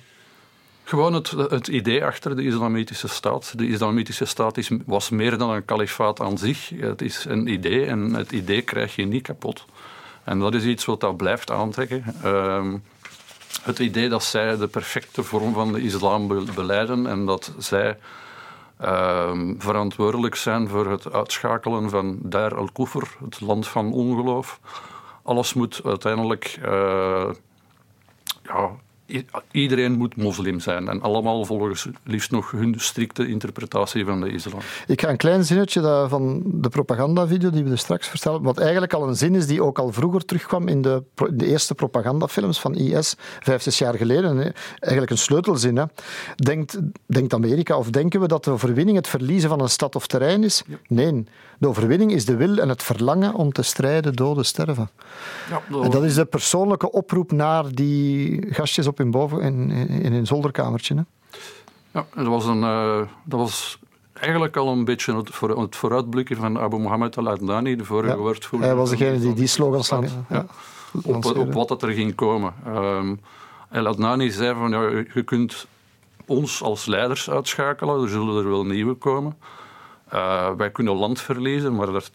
Gewoon 0.84 1.14
het, 1.14 1.32
het 1.32 1.68
idee 1.68 2.06
achter 2.06 2.36
de 2.36 2.44
islamitische 2.44 3.08
staat. 3.08 3.54
De 3.58 3.68
islamitische 3.68 4.26
staat 4.26 4.58
is, 4.58 4.70
was 4.86 5.10
meer 5.10 5.38
dan 5.38 5.50
een 5.50 5.66
kalifaat 5.66 6.20
aan 6.22 6.38
zich. 6.38 6.70
Het 6.70 7.02
is 7.02 7.26
een 7.28 7.48
idee 7.48 7.86
en 7.86 8.14
het 8.14 8.32
idee 8.32 8.62
krijg 8.62 8.96
je 8.96 9.06
niet 9.06 9.24
kapot. 9.24 9.66
En 10.24 10.40
dat 10.40 10.54
is 10.54 10.64
iets 10.64 10.86
wat 10.86 11.00
dat 11.00 11.18
blijft 11.18 11.52
aantrekken. 11.52 12.04
Ehm, 12.24 12.78
het 13.62 13.80
idee 13.80 14.10
dat 14.10 14.24
zij 14.24 14.58
de 14.58 14.68
perfecte 14.68 15.24
vorm 15.24 15.54
van 15.54 15.74
de 15.74 15.82
islam 15.82 16.28
be- 16.28 16.44
beleiden 16.56 17.08
en 17.08 17.26
dat 17.26 17.52
zij 17.58 17.98
ehm, 18.78 19.54
verantwoordelijk 19.58 20.36
zijn 20.36 20.68
voor 20.68 20.88
het 20.88 21.12
uitschakelen 21.14 21.90
van 21.90 22.18
Dar 22.22 22.56
al-Kufr, 22.56 23.08
het 23.24 23.42
land 23.42 23.68
van 23.68 23.94
ongeloof. 23.94 24.60
Alles 25.24 25.54
moet 25.54 25.82
uiteindelijk 25.86 26.60
eh, 26.62 27.30
ja, 28.44 28.72
iedereen 29.52 29.92
moet 29.92 30.16
moslim 30.16 30.60
zijn. 30.60 30.88
En 30.88 31.02
allemaal 31.02 31.46
volgens 31.46 31.88
liefst 32.04 32.32
nog 32.32 32.52
hun 32.52 32.76
strikte 32.78 33.28
interpretatie 33.28 34.06
van 34.06 34.22
de 34.22 34.32
islam. 34.32 34.60
Ik 34.88 35.02
ga 35.02 35.10
een 35.10 35.18
klein 35.18 35.46
zinnetje 35.46 36.06
van 36.10 36.42
de 36.46 36.70
propagandavideo 36.70 37.50
die 37.50 37.64
we 37.64 37.72
er 37.72 37.78
straks 37.78 38.08
vertellen, 38.08 38.42
wat 38.42 38.60
eigenlijk 38.60 38.94
al 38.94 39.08
een 39.08 39.16
zin 39.16 39.36
is 39.36 39.48
die 39.48 39.64
ook 39.64 39.80
al 39.80 39.92
vroeger 39.92 40.26
terugkwam 40.26 40.68
in 40.68 40.82
de, 40.82 41.04
de 41.34 41.46
eerste 41.46 41.76
propagandafilms 41.76 42.60
van 42.60 42.76
IS, 42.76 43.16
vijf, 43.40 43.62
zes 43.62 43.78
jaar 43.78 43.96
geleden. 43.96 44.54
Eigenlijk 44.80 45.12
een 45.12 45.18
sleutelzin. 45.18 45.76
Hè. 45.76 45.84
Denkt, 46.36 46.80
denkt 47.06 47.34
Amerika 47.34 47.78
of 47.78 47.90
denken 47.90 48.20
we 48.20 48.28
dat 48.28 48.44
de 48.44 48.52
overwinning 48.52 48.98
het 48.98 49.08
verliezen 49.08 49.50
van 49.50 49.62
een 49.62 49.70
stad 49.70 49.96
of 49.96 50.08
terrein 50.08 50.44
is? 50.44 50.64
Nee, 50.88 51.26
de 51.58 51.68
overwinning 51.68 52.12
is 52.12 52.26
de 52.26 52.36
wil 52.36 52.58
en 52.58 52.70
het 52.70 52.84
verlangen 52.84 53.34
om 53.34 53.52
te 53.52 53.62
strijden, 53.62 54.14
doden, 54.14 54.46
sterven. 54.46 54.90
Ja, 55.50 55.62
En 55.84 55.90
dat 55.90 56.04
is 56.04 56.16
de 56.16 56.26
persoonlijke 56.26 56.92
oproep 56.92 57.32
naar 57.32 57.66
die 57.74 58.46
gastjes 58.50 58.88
op 58.88 58.98
hun 58.98 59.12
boven 59.12 59.42
in, 59.42 59.70
in, 59.72 59.88
in 59.88 60.14
hun 60.14 60.26
zolderkamertje. 60.28 60.96
Hè. 60.96 61.02
Ja, 61.92 62.06
dat 62.16 62.26
was, 62.28 62.46
een, 62.46 62.64
eh, 62.64 63.02
dat 63.24 63.40
was 63.40 63.80
eigenlijk 64.14 64.58
al 64.58 64.68
een 64.72 64.86
beetje 64.86 65.16
het, 65.16 65.30
voor, 65.30 65.62
het 65.62 65.76
vooruitblikken 65.76 66.36
van 66.36 66.60
Abu 66.60 66.78
Mohammed 66.78 67.18
al-Adnani, 67.18 67.76
de 67.76 67.86
vorige 67.86 68.14
Ja, 68.14 68.18
woordvoerder. 68.18 68.68
Hij 68.68 68.78
was 68.78 68.90
degene 68.90 69.20
die 69.20 69.34
die 69.34 69.48
slogans 69.48 69.90
lang- 69.90 70.10
Ja. 70.30 70.46
Op, 71.04 71.54
wat 71.54 71.70
het 71.70 71.82
er 71.82 71.90
ging 71.92 72.16
komen. 72.16 72.54
Ehm 72.66 73.14
al-Adnani 73.72 74.32
zei 74.32 74.54
van, 74.56 74.70
ja, 74.72 74.82
je 75.14 75.24
kunt 75.24 75.68
ons 76.26 76.64
als 76.64 76.86
leiders 76.86 77.30
uitschakelen, 77.30 78.02
er 78.04 78.10
zullen 78.10 78.38
er 78.44 78.50
wel 78.50 78.66
nieuwe 78.66 78.94
komen. 78.94 79.38
Eh, 80.16 80.50
wij 80.58 80.72
kunnen 80.72 80.94
land 80.94 81.22
verliezen, 81.22 81.76
maar 81.76 81.92
dat, 81.92 82.12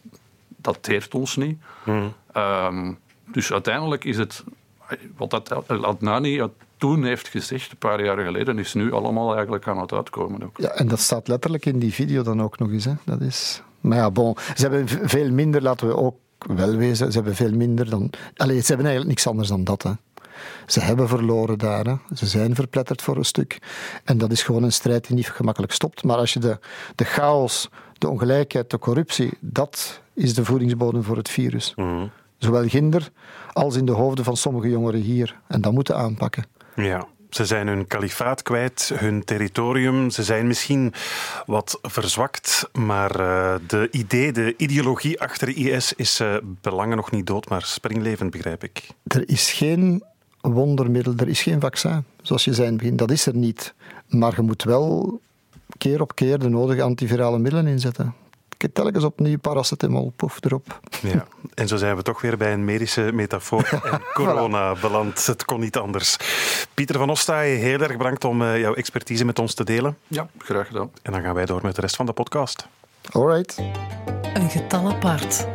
dat 0.47 0.77
deert 0.81 1.13
ons 1.13 1.35
niet. 1.35 1.59
Ehm, 2.31 2.93
dus 3.25 3.51
uiteindelijk 3.51 4.03
is 4.03 4.17
het, 4.17 4.43
wat 5.17 5.29
dat 5.29 5.69
al-Adnani 5.69 6.49
toen 6.77 7.03
heeft 7.03 7.27
gezegd, 7.27 7.71
een 7.71 7.77
paar 7.77 8.03
jaar 8.03 8.17
geleden, 8.17 8.59
is 8.59 8.73
nu 8.73 8.93
allemaal 8.93 9.33
eigenlijk 9.33 9.67
aan 9.67 9.79
het 9.79 9.93
uitkomen. 9.93 10.43
Ook. 10.43 10.57
Ja, 10.57 10.69
en 10.69 10.87
dat 10.87 10.99
staat 10.99 11.27
letterlijk 11.27 11.65
in 11.65 11.79
die 11.79 11.93
video 11.93 12.23
dan 12.23 12.41
ook 12.41 12.59
nog 12.59 12.71
eens. 12.71 12.85
Hè. 12.85 12.93
Dat 13.05 13.21
is... 13.21 13.61
Maar 13.81 13.97
ja, 13.97 14.11
bon, 14.11 14.37
ze 14.55 14.61
hebben 14.61 14.87
veel 14.87 15.31
minder, 15.31 15.61
laten 15.61 15.87
we 15.87 15.97
ook 15.97 16.15
wel 16.37 16.75
wezen, 16.75 17.11
ze 17.11 17.17
hebben 17.17 17.35
veel 17.35 17.51
minder 17.51 17.89
dan... 17.89 18.09
Allee, 18.35 18.59
ze 18.59 18.67
hebben 18.67 18.85
eigenlijk 18.85 19.07
niks 19.07 19.27
anders 19.27 19.47
dan 19.47 19.63
dat. 19.63 19.83
Hè. 19.83 19.91
Ze 20.65 20.79
hebben 20.79 21.07
verloren 21.07 21.57
daar. 21.57 21.85
Hè. 21.85 21.95
Ze 22.15 22.25
zijn 22.25 22.55
verpletterd 22.55 23.01
voor 23.01 23.17
een 23.17 23.25
stuk. 23.25 23.59
En 24.03 24.17
dat 24.17 24.31
is 24.31 24.43
gewoon 24.43 24.63
een 24.63 24.71
strijd 24.71 25.07
die 25.07 25.15
niet 25.15 25.29
gemakkelijk 25.29 25.73
stopt. 25.73 26.03
Maar 26.03 26.17
als 26.17 26.33
je 26.33 26.39
de, 26.39 26.59
de 26.95 27.05
chaos, 27.05 27.69
de 28.01 28.09
ongelijkheid, 28.09 28.69
de 28.69 28.79
corruptie, 28.79 29.31
dat 29.39 30.01
is 30.13 30.33
de 30.33 30.45
voedingsbodem 30.45 31.03
voor 31.03 31.17
het 31.17 31.29
virus. 31.29 31.73
Zowel 32.37 32.67
ginder 32.67 33.09
als 33.53 33.75
in 33.75 33.85
de 33.85 33.91
hoofden 33.91 34.25
van 34.25 34.37
sommige 34.37 34.69
jongeren 34.69 35.01
hier. 35.01 35.39
En 35.47 35.61
dat 35.61 35.73
moeten 35.73 35.95
aanpakken. 35.95 36.45
Ja. 36.75 37.07
Ze 37.29 37.45
zijn 37.45 37.67
hun 37.67 37.87
kalifaat 37.87 38.41
kwijt, 38.41 38.91
hun 38.95 39.23
territorium. 39.23 40.09
Ze 40.09 40.23
zijn 40.23 40.47
misschien 40.47 40.93
wat 41.45 41.79
verzwakt, 41.81 42.69
maar 42.73 43.19
eh, 43.19 43.55
de 43.67 43.87
idee, 43.91 44.31
de 44.31 44.53
ideologie 44.57 45.21
achter 45.21 45.57
IS 45.57 45.93
is 45.93 46.19
eh, 46.19 46.35
belangen 46.43 46.95
nog 46.95 47.11
niet 47.11 47.27
dood, 47.27 47.49
maar 47.49 47.63
springlevend, 47.63 48.31
begrijp 48.31 48.63
ik. 48.63 48.87
Er 49.03 49.29
is 49.29 49.51
geen 49.51 50.03
wondermiddel, 50.41 51.13
er 51.17 51.27
is 51.27 51.41
geen 51.41 51.59
vaccin, 51.59 52.03
zoals 52.21 52.43
je 52.43 52.53
zei 52.53 52.67
in 52.67 52.73
het 52.73 52.81
begin. 52.81 52.97
Dat 52.97 53.11
is 53.11 53.25
er 53.25 53.35
niet. 53.35 53.73
Maar 54.07 54.33
je 54.35 54.41
moet 54.41 54.63
wel 54.63 55.19
keer 55.81 56.01
op 56.01 56.15
keer 56.15 56.39
de 56.39 56.49
nodige 56.49 56.81
antivirale 56.81 57.39
middelen 57.39 57.67
inzetten. 57.67 58.13
Telkens 58.73 59.03
opnieuw 59.03 59.37
paracetamol, 59.37 60.13
poef 60.15 60.37
erop. 60.41 60.79
Ja. 61.01 61.25
En 61.53 61.67
zo 61.67 61.77
zijn 61.77 61.95
we 61.95 62.01
toch 62.01 62.21
weer 62.21 62.37
bij 62.37 62.53
een 62.53 62.65
medische 62.65 63.11
metafoor 63.13 63.79
en 63.91 64.01
corona 64.13 64.75
beland. 64.81 65.25
Het 65.25 65.45
kon 65.45 65.59
niet 65.59 65.77
anders. 65.77 66.17
Pieter 66.73 66.97
van 66.97 67.09
Ostaaien, 67.09 67.59
heel 67.59 67.79
erg 67.79 67.97
bedankt 67.97 68.23
om 68.23 68.41
eh, 68.41 68.59
jouw 68.59 68.73
expertise 68.73 69.25
met 69.25 69.39
ons 69.39 69.53
te 69.53 69.63
delen. 69.63 69.97
Ja, 70.07 70.29
graag 70.37 70.67
gedaan. 70.67 70.91
En 71.01 71.11
dan 71.11 71.21
gaan 71.21 71.33
wij 71.33 71.45
door 71.45 71.59
met 71.63 71.75
de 71.75 71.81
rest 71.81 71.95
van 71.95 72.05
de 72.05 72.13
podcast. 72.13 72.67
Alright. 73.11 73.57
Een 74.33 74.49
getal 74.49 74.89
apart. 74.89 75.47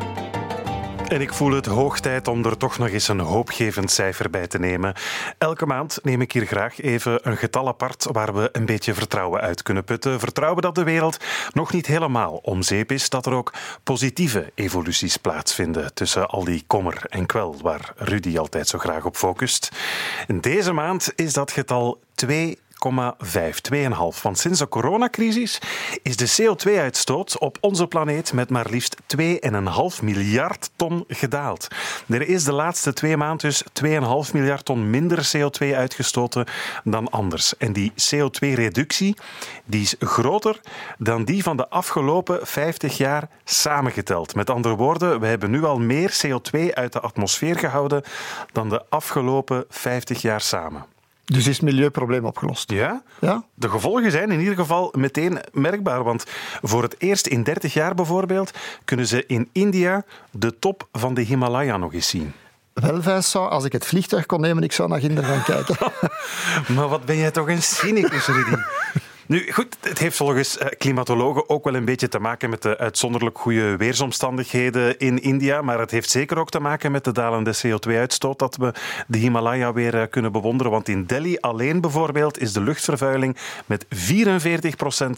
En 1.08 1.20
ik 1.20 1.32
voel 1.32 1.52
het 1.52 1.66
hoog 1.66 2.00
tijd 2.00 2.28
om 2.28 2.44
er 2.44 2.56
toch 2.56 2.78
nog 2.78 2.88
eens 2.88 3.08
een 3.08 3.20
hoopgevend 3.20 3.90
cijfer 3.90 4.30
bij 4.30 4.46
te 4.46 4.58
nemen. 4.58 4.94
Elke 5.38 5.66
maand 5.66 5.98
neem 6.02 6.20
ik 6.20 6.32
hier 6.32 6.46
graag 6.46 6.80
even 6.80 7.28
een 7.28 7.36
getal 7.36 7.68
apart 7.68 8.06
waar 8.12 8.34
we 8.34 8.48
een 8.52 8.66
beetje 8.66 8.94
vertrouwen 8.94 9.40
uit 9.40 9.62
kunnen 9.62 9.84
putten. 9.84 10.20
Vertrouwen 10.20 10.62
dat 10.62 10.74
de 10.74 10.84
wereld 10.84 11.16
nog 11.52 11.72
niet 11.72 11.86
helemaal 11.86 12.40
om 12.42 12.62
zeep 12.62 12.92
is, 12.92 13.08
dat 13.08 13.26
er 13.26 13.32
ook 13.32 13.52
positieve 13.82 14.52
evoluties 14.54 15.16
plaatsvinden 15.16 15.94
tussen 15.94 16.28
al 16.28 16.44
die 16.44 16.64
kommer 16.66 17.02
en 17.08 17.26
kwel 17.26 17.56
waar 17.62 17.92
Rudy 17.96 18.38
altijd 18.38 18.68
zo 18.68 18.78
graag 18.78 19.04
op 19.04 19.16
focust. 19.16 19.70
Deze 20.40 20.72
maand 20.72 21.12
is 21.16 21.32
dat 21.32 21.50
getal 21.50 22.00
2. 22.14 22.58
2,5, 22.76 23.60
2,5. 23.72 24.22
Want 24.22 24.38
sinds 24.38 24.58
de 24.58 24.68
coronacrisis 24.68 25.60
is 26.02 26.16
de 26.16 26.36
CO2-uitstoot 26.42 27.38
op 27.38 27.58
onze 27.60 27.86
planeet 27.86 28.32
met 28.32 28.50
maar 28.50 28.66
liefst 28.70 28.96
2,5 29.16 30.02
miljard 30.02 30.70
ton 30.76 31.04
gedaald. 31.08 31.68
Er 32.08 32.28
is 32.28 32.44
de 32.44 32.52
laatste 32.52 32.92
twee 32.92 33.16
maanden 33.16 33.34
dus 33.36 33.64
2,5 33.82 34.32
miljard 34.32 34.64
ton 34.64 34.90
minder 34.90 35.30
CO2 35.36 35.74
uitgestoten 35.74 36.46
dan 36.84 37.10
anders. 37.10 37.56
En 37.56 37.72
die 37.72 37.92
CO2-reductie 37.92 39.16
die 39.64 39.82
is 39.82 39.94
groter 39.98 40.60
dan 40.98 41.24
die 41.24 41.42
van 41.42 41.56
de 41.56 41.68
afgelopen 41.68 42.46
50 42.46 42.96
jaar 42.96 43.28
samengeteld. 43.44 44.34
Met 44.34 44.50
andere 44.50 44.76
woorden, 44.76 45.20
we 45.20 45.26
hebben 45.26 45.50
nu 45.50 45.64
al 45.64 45.78
meer 45.78 46.16
CO2 46.26 46.72
uit 46.74 46.92
de 46.92 47.00
atmosfeer 47.00 47.58
gehouden 47.58 48.02
dan 48.52 48.68
de 48.68 48.82
afgelopen 48.88 49.64
50 49.68 50.22
jaar 50.22 50.40
samen. 50.40 50.95
Dus 51.32 51.46
is 51.46 51.56
het 51.56 51.62
milieuprobleem 51.62 52.24
opgelost? 52.24 52.70
Ja? 52.70 53.02
Ja? 53.20 53.44
De 53.54 53.68
gevolgen 53.68 54.10
zijn 54.10 54.30
in 54.30 54.40
ieder 54.40 54.54
geval 54.54 54.92
meteen 54.96 55.38
merkbaar. 55.52 56.04
Want 56.04 56.24
voor 56.62 56.82
het 56.82 56.94
eerst 56.98 57.26
in 57.26 57.42
30 57.42 57.72
jaar 57.72 57.94
bijvoorbeeld 57.94 58.50
kunnen 58.84 59.06
ze 59.06 59.24
in 59.26 59.48
India 59.52 60.04
de 60.30 60.58
top 60.58 60.88
van 60.92 61.14
de 61.14 61.20
Himalaya 61.20 61.76
nog 61.76 61.92
eens 61.92 62.08
zien. 62.08 62.32
Wel, 62.72 63.02
Vincent, 63.02 63.50
als 63.50 63.64
ik 63.64 63.72
het 63.72 63.86
vliegtuig 63.86 64.26
kon 64.26 64.40
nemen, 64.40 64.62
ik 64.62 64.72
zou 64.72 64.88
naar 64.88 65.00
Ginder 65.00 65.24
gaan 65.24 65.42
kijken. 65.42 65.76
Maar 66.74 66.88
wat 66.88 67.04
ben 67.04 67.16
jij 67.16 67.30
toch 67.30 67.48
een 67.48 67.62
cynicus, 67.62 68.26
Rudy? 68.26 68.56
Nu, 69.28 69.52
goed, 69.52 69.76
het 69.80 69.98
heeft 69.98 70.16
volgens 70.16 70.58
eh, 70.58 70.68
klimatologen 70.78 71.48
ook 71.48 71.64
wel 71.64 71.74
een 71.74 71.84
beetje 71.84 72.08
te 72.08 72.18
maken 72.18 72.50
met 72.50 72.62
de 72.62 72.78
uitzonderlijk 72.78 73.38
goede 73.38 73.76
weersomstandigheden 73.76 74.98
in 74.98 75.22
India. 75.22 75.62
Maar 75.62 75.78
het 75.78 75.90
heeft 75.90 76.10
zeker 76.10 76.38
ook 76.38 76.50
te 76.50 76.60
maken 76.60 76.92
met 76.92 77.04
de 77.04 77.12
dalende 77.12 77.54
CO2-uitstoot 77.56 78.38
dat 78.38 78.56
we 78.56 78.72
de 79.06 79.18
Himalaya 79.18 79.72
weer 79.72 80.00
eh, 80.00 80.10
kunnen 80.10 80.32
bewonderen. 80.32 80.72
Want 80.72 80.88
in 80.88 81.04
Delhi 81.04 81.36
alleen 81.40 81.80
bijvoorbeeld 81.80 82.38
is 82.40 82.52
de 82.52 82.60
luchtvervuiling 82.60 83.36
met 83.66 83.84
44% 83.84 83.88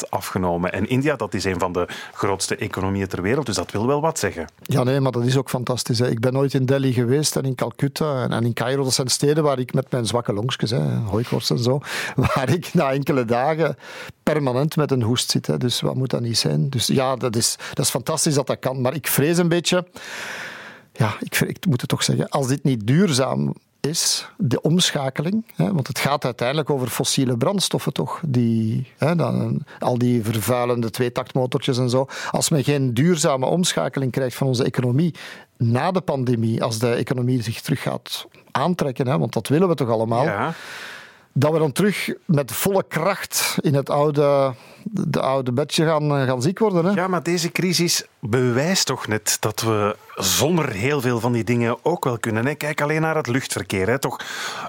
afgenomen. 0.08 0.72
En 0.72 0.88
India, 0.88 1.16
dat 1.16 1.34
is 1.34 1.44
een 1.44 1.58
van 1.58 1.72
de 1.72 1.88
grootste 2.12 2.56
economieën 2.56 3.08
ter 3.08 3.22
wereld, 3.22 3.46
dus 3.46 3.56
dat 3.56 3.70
wil 3.70 3.86
wel 3.86 4.00
wat 4.00 4.18
zeggen. 4.18 4.46
Ja, 4.62 4.82
nee, 4.82 5.00
maar 5.00 5.12
dat 5.12 5.24
is 5.24 5.36
ook 5.36 5.48
fantastisch. 5.48 5.98
Hè. 5.98 6.10
Ik 6.10 6.20
ben 6.20 6.36
ooit 6.36 6.54
in 6.54 6.66
Delhi 6.66 6.92
geweest 6.92 7.36
en 7.36 7.44
in 7.44 7.54
Calcutta 7.54 8.28
en, 8.28 8.44
in 8.44 8.52
Cairo. 8.52 8.82
Dat 8.82 8.94
zijn 8.94 9.08
steden 9.08 9.42
waar 9.42 9.58
ik 9.58 9.74
met 9.74 9.90
mijn 9.90 10.06
zwakke 10.06 10.32
longsjes, 10.32 10.70
hè, 10.70 10.96
hooikoorts 10.96 11.50
en 11.50 11.58
zo, 11.58 11.80
waar 12.34 12.48
ik 12.48 12.74
na 12.74 12.92
enkele 12.92 13.24
dagen 13.24 13.76
permanent 14.22 14.76
met 14.76 14.90
een 14.90 15.02
hoest 15.02 15.30
zit. 15.30 15.46
Hè. 15.46 15.58
Dus 15.58 15.80
wat 15.80 15.94
moet 15.94 16.10
dat 16.10 16.20
niet 16.20 16.38
zijn? 16.38 16.70
Dus 16.70 16.86
ja, 16.86 17.16
dat 17.16 17.36
is, 17.36 17.56
dat 17.74 17.84
is 17.84 17.90
fantastisch 17.90 18.34
dat 18.34 18.46
dat 18.46 18.58
kan. 18.58 18.80
Maar 18.80 18.94
ik 18.94 19.06
vrees 19.06 19.38
een 19.38 19.48
beetje... 19.48 19.86
Ja, 20.92 21.16
ik, 21.20 21.40
ik 21.40 21.66
moet 21.66 21.80
het 21.80 21.90
toch 21.90 22.02
zeggen. 22.02 22.28
Als 22.28 22.46
dit 22.46 22.64
niet 22.64 22.86
duurzaam 22.86 23.54
is, 23.80 24.28
de 24.36 24.60
omschakeling, 24.60 25.44
hè, 25.54 25.72
want 25.72 25.86
het 25.86 25.98
gaat 25.98 26.24
uiteindelijk 26.24 26.70
over 26.70 26.88
fossiele 26.88 27.36
brandstoffen 27.36 27.92
toch, 27.92 28.20
die, 28.26 28.86
hè, 28.96 29.16
dan, 29.16 29.62
al 29.78 29.98
die 29.98 30.24
vervuilende 30.24 30.90
tweetaktmotortjes 30.90 31.78
en 31.78 31.90
zo. 31.90 32.06
Als 32.30 32.48
men 32.48 32.64
geen 32.64 32.94
duurzame 32.94 33.46
omschakeling 33.46 34.12
krijgt 34.12 34.36
van 34.36 34.46
onze 34.46 34.64
economie 34.64 35.14
na 35.56 35.90
de 35.90 36.00
pandemie, 36.00 36.62
als 36.62 36.78
de 36.78 36.90
economie 36.90 37.42
zich 37.42 37.60
terug 37.60 37.82
gaat 37.82 38.26
aantrekken, 38.50 39.06
hè, 39.06 39.18
want 39.18 39.32
dat 39.32 39.48
willen 39.48 39.68
we 39.68 39.74
toch 39.74 39.90
allemaal, 39.90 40.24
Ja. 40.24 40.54
Dat 41.38 41.52
we 41.52 41.58
dan 41.58 41.72
terug 41.72 42.12
met 42.24 42.52
volle 42.52 42.84
kracht 42.88 43.56
in 43.60 43.74
het 43.74 43.90
oude 43.90 44.54
de 44.84 45.20
oude 45.20 45.52
bedje 45.52 45.84
gaan, 45.84 46.16
eh, 46.16 46.26
gaan 46.26 46.42
ziek 46.42 46.58
worden. 46.58 46.84
Hè? 46.84 46.92
Ja, 46.92 47.08
maar 47.08 47.22
deze 47.22 47.52
crisis 47.52 48.06
bewijst 48.20 48.86
toch 48.86 49.06
net 49.06 49.36
dat 49.40 49.60
we 49.60 49.96
zonder 50.14 50.72
heel 50.72 51.00
veel 51.00 51.20
van 51.20 51.32
die 51.32 51.44
dingen 51.44 51.76
ook 51.82 52.04
wel 52.04 52.18
kunnen. 52.18 52.46
Hè? 52.46 52.54
Kijk 52.54 52.80
alleen 52.80 53.00
naar 53.00 53.16
het 53.16 53.26
luchtverkeer. 53.26 53.88
Hè? 53.88 53.98
Toch 53.98 54.20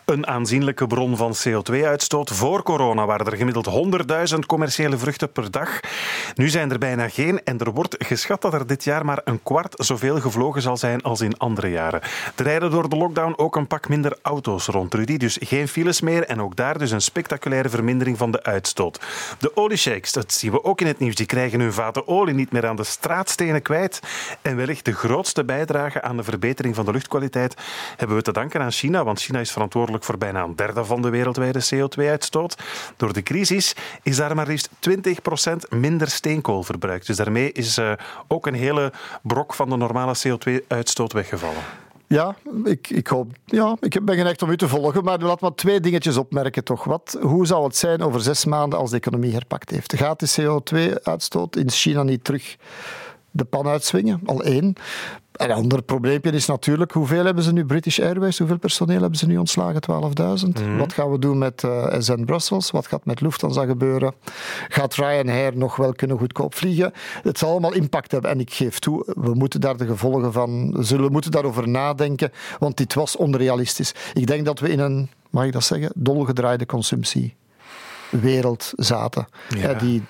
een 0.06 0.28
aanzienlijke 0.28 0.88
bron 0.88 1.18
van 1.18 1.36
CO2-uitstoot. 1.48 2.30
Voor 2.30 2.64
corona 2.64 3.06
waren 3.06 3.26
er 3.26 3.38
gemiddeld 3.38 3.66
100.000 3.66 4.46
commerciële 4.46 4.98
vluchten 4.98 5.32
per 5.32 5.52
dag. 5.52 5.80
Nu 6.36 6.50
zijn 6.50 6.72
er 6.72 6.78
bijna 6.78 7.10
geen 7.10 7.44
en 7.44 7.60
er 7.60 7.72
wordt 7.72 7.96
geschat 8.00 8.42
dat 8.42 8.54
er 8.54 8.68
dit 8.68 8.84
jaar 8.84 9.06
maar 9.06 9.22
een 9.24 9.44
kwart 9.44 9.74
zoveel 9.78 10.20
gevlogen 10.20 10.62
zal 10.62 10.78
zijn 10.78 11.02
als 11.02 11.22
in 11.22 11.38
andere 11.38 11.70
jaren. 11.70 12.02
Er 12.36 12.44
rijden 12.44 12.72
door 12.72 12.90
de 12.90 12.96
lockdown 12.96 13.34
ook 13.38 13.56
een 13.56 13.68
pak 13.68 13.90
minder 13.90 14.18
auto's 14.22 14.66
rond, 14.66 14.94
Rudy. 14.94 15.18
Dus 15.18 15.38
geen 15.42 15.68
files 15.68 16.02
meer 16.02 16.24
en 16.24 16.42
ook 16.42 16.56
daar 16.56 16.78
dus 16.78 16.92
een 16.92 17.02
spectaculaire 17.02 17.70
vermindering 17.70 18.18
van 18.18 18.32
de 18.32 18.44
uitstoot. 18.44 19.00
De 19.40 19.52
dat 20.08 20.34
zien 20.34 20.52
we 20.52 20.64
ook 20.64 20.82
in 20.82 20.88
het 20.88 21.00
nieuws, 21.00 21.16
die 21.16 21.26
krijgen 21.26 21.60
hun 21.60 21.74
vaten 21.74 22.08
olie 22.08 22.34
niet 22.34 22.52
meer 22.52 22.68
aan 22.68 22.76
de 22.76 22.84
straatstenen 22.84 23.62
kwijt. 23.62 24.00
En 24.42 24.56
wellicht 24.56 24.86
de 24.86 24.94
grootste 24.94 25.46
bijdrage 25.46 26.02
aan 26.02 26.18
de 26.18 26.24
verbetering 26.24 26.76
van 26.76 26.86
de 26.86 26.92
luchtkwaliteit 26.92 27.56
hebben 27.98 28.18
we 28.18 28.24
te 28.24 28.32
danken 28.32 28.62
aan 28.62 28.72
China, 28.72 29.04
want 29.04 29.22
China 29.22 29.40
is 29.40 29.52
verantwoordelijk 29.52 30.04
voor 30.04 30.18
bijna 30.18 30.44
een 30.44 30.56
derde 30.56 30.86
van 30.86 31.02
de 31.02 31.10
wereldwijde 31.10 31.66
CO2-uitstoot. 31.74 32.58
Door 32.98 33.14
de 33.14 33.24
crisis 33.24 33.76
is 34.04 34.16
daar 34.16 34.36
maar 34.36 34.48
liefst 34.48 34.70
20% 34.90 34.94
minder 35.70 36.10
steenkool 36.10 36.64
verbruikt. 36.64 37.08
Dus 37.08 37.18
daarmee 37.18 37.52
is 37.52 37.78
uh, 37.78 37.92
ook 38.28 38.48
een 38.48 38.54
hele 38.54 38.94
brok 39.22 39.54
van 39.54 39.70
de 39.70 39.78
normale 39.78 40.16
CO2-uitstoot 40.28 41.14
weggevallen. 41.14 41.64
Ja, 42.10 42.36
ik, 42.64 42.90
ik 42.90 43.08
hoop. 43.08 43.32
Ja, 43.46 43.78
ik 43.80 44.06
ben 44.06 44.16
geneigd 44.16 44.42
om 44.42 44.50
u 44.50 44.58
te 44.58 44.68
volgen, 44.68 45.04
maar 45.04 45.20
laat 45.20 45.42
maar 45.42 45.56
twee 45.56 45.80
dingetjes 45.80 46.18
opmerken 46.18 46.64
toch. 46.64 46.84
Wat, 46.84 47.18
hoe 47.22 47.46
zal 47.46 47.64
het 47.64 47.76
zijn 47.76 48.02
over 48.02 48.22
zes 48.22 48.46
maanden 48.46 48.80
als 48.80 48.90
de 48.90 48.96
economie 48.96 49.32
herpakt 49.32 49.70
heeft? 49.70 49.96
Gaat 49.96 50.20
de 50.20 50.42
CO2-uitstoot 50.42 51.56
in 51.56 51.70
China 51.70 52.04
niet 52.04 52.24
terug 52.24 52.58
de 53.32 53.44
pan 53.44 53.68
uitswingen? 53.68 54.22
Al 54.26 54.44
één. 54.44 54.76
Een 55.40 55.52
ander 55.52 55.82
probleempje 55.82 56.32
is 56.32 56.46
natuurlijk, 56.46 56.92
hoeveel 56.92 57.26
hebben 57.26 57.44
ze 57.44 57.54
nu 57.54 57.66
British 57.66 58.00
Airways? 58.00 58.38
Hoeveel 58.38 58.58
personeel 58.58 59.00
hebben 59.00 59.20
ze 59.20 59.28
nu 59.28 59.38
ontslagen? 59.38 59.82
12.000. 60.42 60.66
Mm. 60.66 60.78
Wat 60.78 60.94
gaan 60.94 61.12
we 61.12 61.20
doen 61.20 61.38
met 61.38 61.64
uh, 61.64 61.94
eh, 61.94 62.02
SN 62.02 62.24
Brussels? 62.24 62.72
Wat 62.72 62.88
gaat 62.88 63.06
met 63.06 63.22
Lufthansa 63.22 63.66
gebeuren? 63.66 64.14
Gaat 64.68 64.96
Ryanair 64.96 65.58
nog 65.58 65.76
wel 65.76 65.94
kunnen 65.94 66.18
goedkoop 66.18 66.56
vliegen? 66.56 66.94
Het 67.24 67.38
zal 67.38 67.50
allemaal 67.50 67.74
impact 67.74 68.12
hebben. 68.12 68.32
En 68.32 68.40
ik 68.40 68.54
geef 68.54 68.80
toe, 68.80 69.04
we 69.06 69.34
moeten 69.34 69.62
daar 69.62 69.78
de 69.78 69.86
gevolgen 69.86 70.34
van... 70.34 70.76
Zullen 70.80 71.12
moeten 71.12 71.32
daarover 71.32 71.68
nadenken, 71.68 72.32
want 72.60 72.78
dit 72.78 72.94
was 72.94 73.16
onrealistisch. 73.16 73.94
Ik 74.14 74.28
denk 74.28 74.46
dat 74.46 74.60
we 74.60 74.70
in 74.70 74.80
een, 74.80 75.10
mag 75.30 75.46
ik 75.46 75.52
dat 75.52 75.64
zeggen, 75.64 75.92
dolgedraaide 75.96 76.66
consumptie 76.66 77.36
wereld 78.10 78.74
zaten. 78.76 79.28
Ja. 79.58 79.74
die 79.74 80.04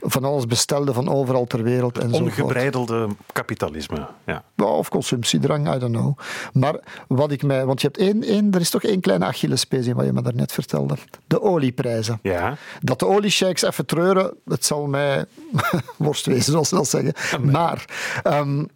van 0.00 0.24
alles 0.24 0.46
bestelden 0.46 0.94
van 0.94 1.08
overal 1.08 1.46
ter 1.46 1.62
wereld. 1.62 1.98
En 1.98 2.12
Ongebreidelde 2.12 3.08
kapitalisme. 3.32 4.06
Ja. 4.26 4.44
Of 4.56 4.88
consumptiedrang, 4.88 5.74
I 5.74 5.78
don't 5.78 5.96
know. 5.96 6.18
Maar 6.52 6.80
wat 7.08 7.32
ik 7.32 7.42
mij... 7.42 7.64
Want 7.66 7.80
je 7.80 7.86
hebt 7.86 8.00
één, 8.00 8.22
één, 8.22 8.52
er 8.52 8.60
is 8.60 8.70
toch 8.70 8.82
één 8.82 9.00
kleine 9.00 9.24
Achillespees 9.24 9.86
in 9.86 9.94
wat 9.94 10.04
je 10.04 10.12
me 10.12 10.22
daarnet 10.22 10.52
vertelde. 10.52 10.94
De 11.26 11.42
olieprijzen. 11.42 12.18
Ja. 12.22 12.56
Dat 12.80 12.98
de 12.98 13.06
oliesheiks 13.06 13.62
even 13.62 13.86
treuren, 13.86 14.34
het 14.44 14.64
zal 14.64 14.86
mij 14.86 15.24
worst 15.96 16.26
wezen, 16.26 16.52
zoals 16.52 16.68
ze 16.68 16.74
dat 16.74 16.88
zeggen. 16.88 17.14
Maar... 17.50 17.84
Um, 18.24 18.68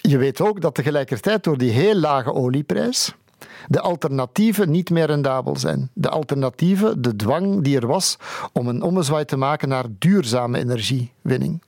je 0.00 0.18
weet 0.18 0.40
ook 0.40 0.60
dat 0.60 0.74
tegelijkertijd 0.74 1.44
door 1.44 1.58
die 1.58 1.70
heel 1.70 1.94
lage 1.94 2.32
olieprijs 2.32 3.14
de 3.68 3.80
alternatieven 3.80 4.70
niet 4.70 4.90
meer 4.90 5.06
rendabel 5.06 5.56
zijn. 5.56 5.90
De 5.92 6.08
alternatieven, 6.08 7.02
de 7.02 7.16
dwang 7.16 7.62
die 7.62 7.76
er 7.76 7.86
was 7.86 8.16
om 8.52 8.68
een 8.68 8.82
ommezwaai 8.82 9.24
te 9.24 9.36
maken 9.36 9.68
naar 9.68 9.84
duurzame 9.98 10.58
energiewinning. 10.58 11.62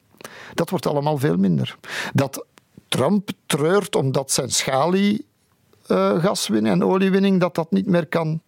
Dat 0.55 0.71
wordt 0.71 0.87
allemaal 0.87 1.19
veel 1.19 1.37
minder. 1.37 1.77
Dat 2.13 2.45
Trump 2.89 3.31
treurt 3.47 3.97
omdat 3.97 4.31
zijn 4.31 4.51
schaliegaswinning 4.51 6.75
en 6.75 6.85
oliewinning 6.85 7.41
dat 7.41 7.55
dat 7.55 7.71
niet 7.71 7.87
meer 7.87 8.07
kan. 8.07 8.41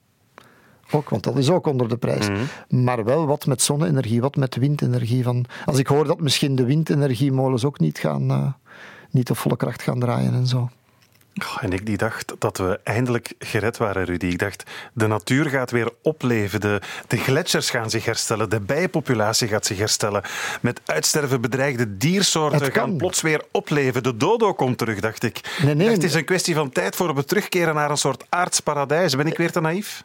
Ook, 0.90 1.08
want 1.08 1.24
dat 1.24 1.36
is 1.36 1.50
ook 1.50 1.66
onder 1.66 1.88
de 1.88 1.96
prijs. 1.96 2.28
Mhm. 2.28 2.40
Maar 2.84 3.04
wel 3.04 3.26
wat 3.26 3.46
met 3.46 3.62
zonne-energie, 3.62 4.20
wat 4.20 4.36
met 4.36 4.56
windenergie. 4.56 5.22
Van, 5.22 5.44
als 5.64 5.78
ik 5.78 5.86
hoor 5.86 6.06
dat 6.06 6.20
misschien 6.20 6.54
de 6.54 6.64
windenergiemolens 6.64 7.64
ook 7.64 7.78
niet, 7.78 7.98
gaan, 7.98 8.30
uh, 8.30 8.52
niet 9.10 9.30
op 9.30 9.36
volle 9.36 9.56
kracht 9.56 9.82
gaan 9.82 9.98
draaien 9.98 10.34
en 10.34 10.46
zo. 10.46 10.68
En 11.60 11.72
ik 11.72 11.86
die 11.86 11.96
dacht 11.96 12.32
dat 12.38 12.58
we 12.58 12.80
eindelijk 12.84 13.32
gered 13.38 13.76
waren, 13.76 14.04
Rudy. 14.04 14.26
Ik 14.26 14.38
dacht, 14.38 14.62
de 14.92 15.06
natuur 15.06 15.48
gaat 15.48 15.70
weer 15.70 15.90
opleven. 16.02 16.60
De, 16.60 16.80
de 17.06 17.16
gletsjers 17.16 17.70
gaan 17.70 17.90
zich 17.90 18.04
herstellen. 18.04 18.50
De 18.50 18.60
bijenpopulatie 18.60 19.48
gaat 19.48 19.66
zich 19.66 19.78
herstellen. 19.78 20.22
Met 20.60 20.80
uitsterven 20.84 21.40
bedreigde 21.40 21.96
diersoorten 21.96 22.72
gaan 22.72 22.96
plots 22.96 23.20
weer 23.20 23.44
opleven. 23.50 24.02
De 24.02 24.16
dodo 24.16 24.54
komt 24.54 24.78
terug, 24.78 25.00
dacht 25.00 25.22
ik. 25.22 25.58
Nee, 25.62 25.74
nee, 25.74 25.88
het 25.88 26.04
is 26.04 26.14
een 26.14 26.24
kwestie 26.24 26.54
van 26.54 26.70
tijd 26.70 26.96
voor 26.96 27.14
we 27.14 27.24
terugkeren 27.24 27.74
naar 27.74 27.90
een 27.90 27.96
soort 27.96 28.24
aardsparadijs. 28.28 29.16
Ben 29.16 29.26
ik 29.26 29.36
weer 29.36 29.52
te 29.52 29.60
naïef? 29.60 30.04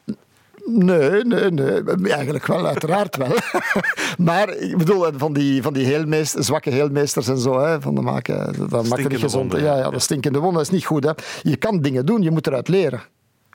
Nee, 0.69 1.23
nee, 1.23 1.51
nee. 1.51 2.13
Eigenlijk 2.13 2.45
wel, 2.45 2.67
uiteraard 2.67 3.15
wel. 3.17 3.35
maar 4.27 4.55
ik 4.55 4.77
bedoel, 4.77 5.05
van 5.17 5.33
die, 5.33 5.61
van 5.61 5.73
die 5.73 5.85
zwakke 6.33 6.69
heelmeesters 6.69 7.27
en 7.27 7.37
zo, 7.37 7.59
hè, 7.59 7.81
van 7.81 7.95
de 7.95 8.01
maken, 8.01 8.69
dat 8.69 8.87
maakt 8.87 9.09
niet 9.09 9.19
gezond. 9.19 9.51
ja, 9.51 9.77
ja, 9.77 9.89
dat 9.89 10.01
stinkende 10.01 10.39
wonden 10.39 10.61
is 10.61 10.69
niet 10.69 10.85
goed. 10.85 11.03
Hè. 11.03 11.11
Je 11.41 11.55
kan 11.55 11.81
dingen 11.81 12.05
doen, 12.05 12.21
je 12.21 12.31
moet 12.31 12.47
eruit 12.47 12.67
leren 12.67 13.01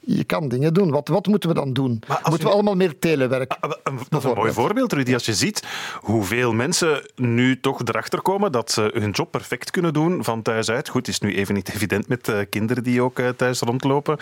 je 0.04 0.24
kan 0.24 0.48
dingen 0.48 0.74
doen. 0.74 0.90
Wat, 0.90 1.08
wat 1.08 1.26
moeten 1.26 1.48
we 1.48 1.54
dan 1.54 1.72
doen? 1.72 2.02
Moeten 2.28 2.48
we 2.48 2.52
allemaal 2.52 2.76
meer 2.76 2.98
telewerk? 2.98 3.56
Ah, 3.60 3.70
dat 4.08 4.24
is 4.24 4.24
een 4.24 4.34
mooi 4.34 4.52
voorbeeld, 4.52 4.92
Rudy. 4.92 5.14
Als 5.14 5.26
je 5.26 5.34
ziet 5.34 5.62
hoeveel 6.00 6.52
mensen 6.52 7.10
nu 7.16 7.60
toch 7.60 7.80
erachter 7.84 8.22
komen 8.22 8.52
dat 8.52 8.70
ze 8.70 8.90
hun 8.94 9.10
job 9.10 9.30
perfect 9.30 9.70
kunnen 9.70 9.92
doen 9.92 10.24
van 10.24 10.42
thuis 10.42 10.70
uit. 10.70 10.88
Goed, 10.88 11.08
is 11.08 11.20
nu 11.20 11.34
even 11.34 11.54
niet 11.54 11.74
evident 11.74 12.08
met 12.08 12.28
eh, 12.28 12.38
kinderen 12.50 12.82
die 12.82 13.02
ook 13.02 13.18
eh, 13.18 13.28
thuis 13.28 13.60
rondlopen. 13.60 14.18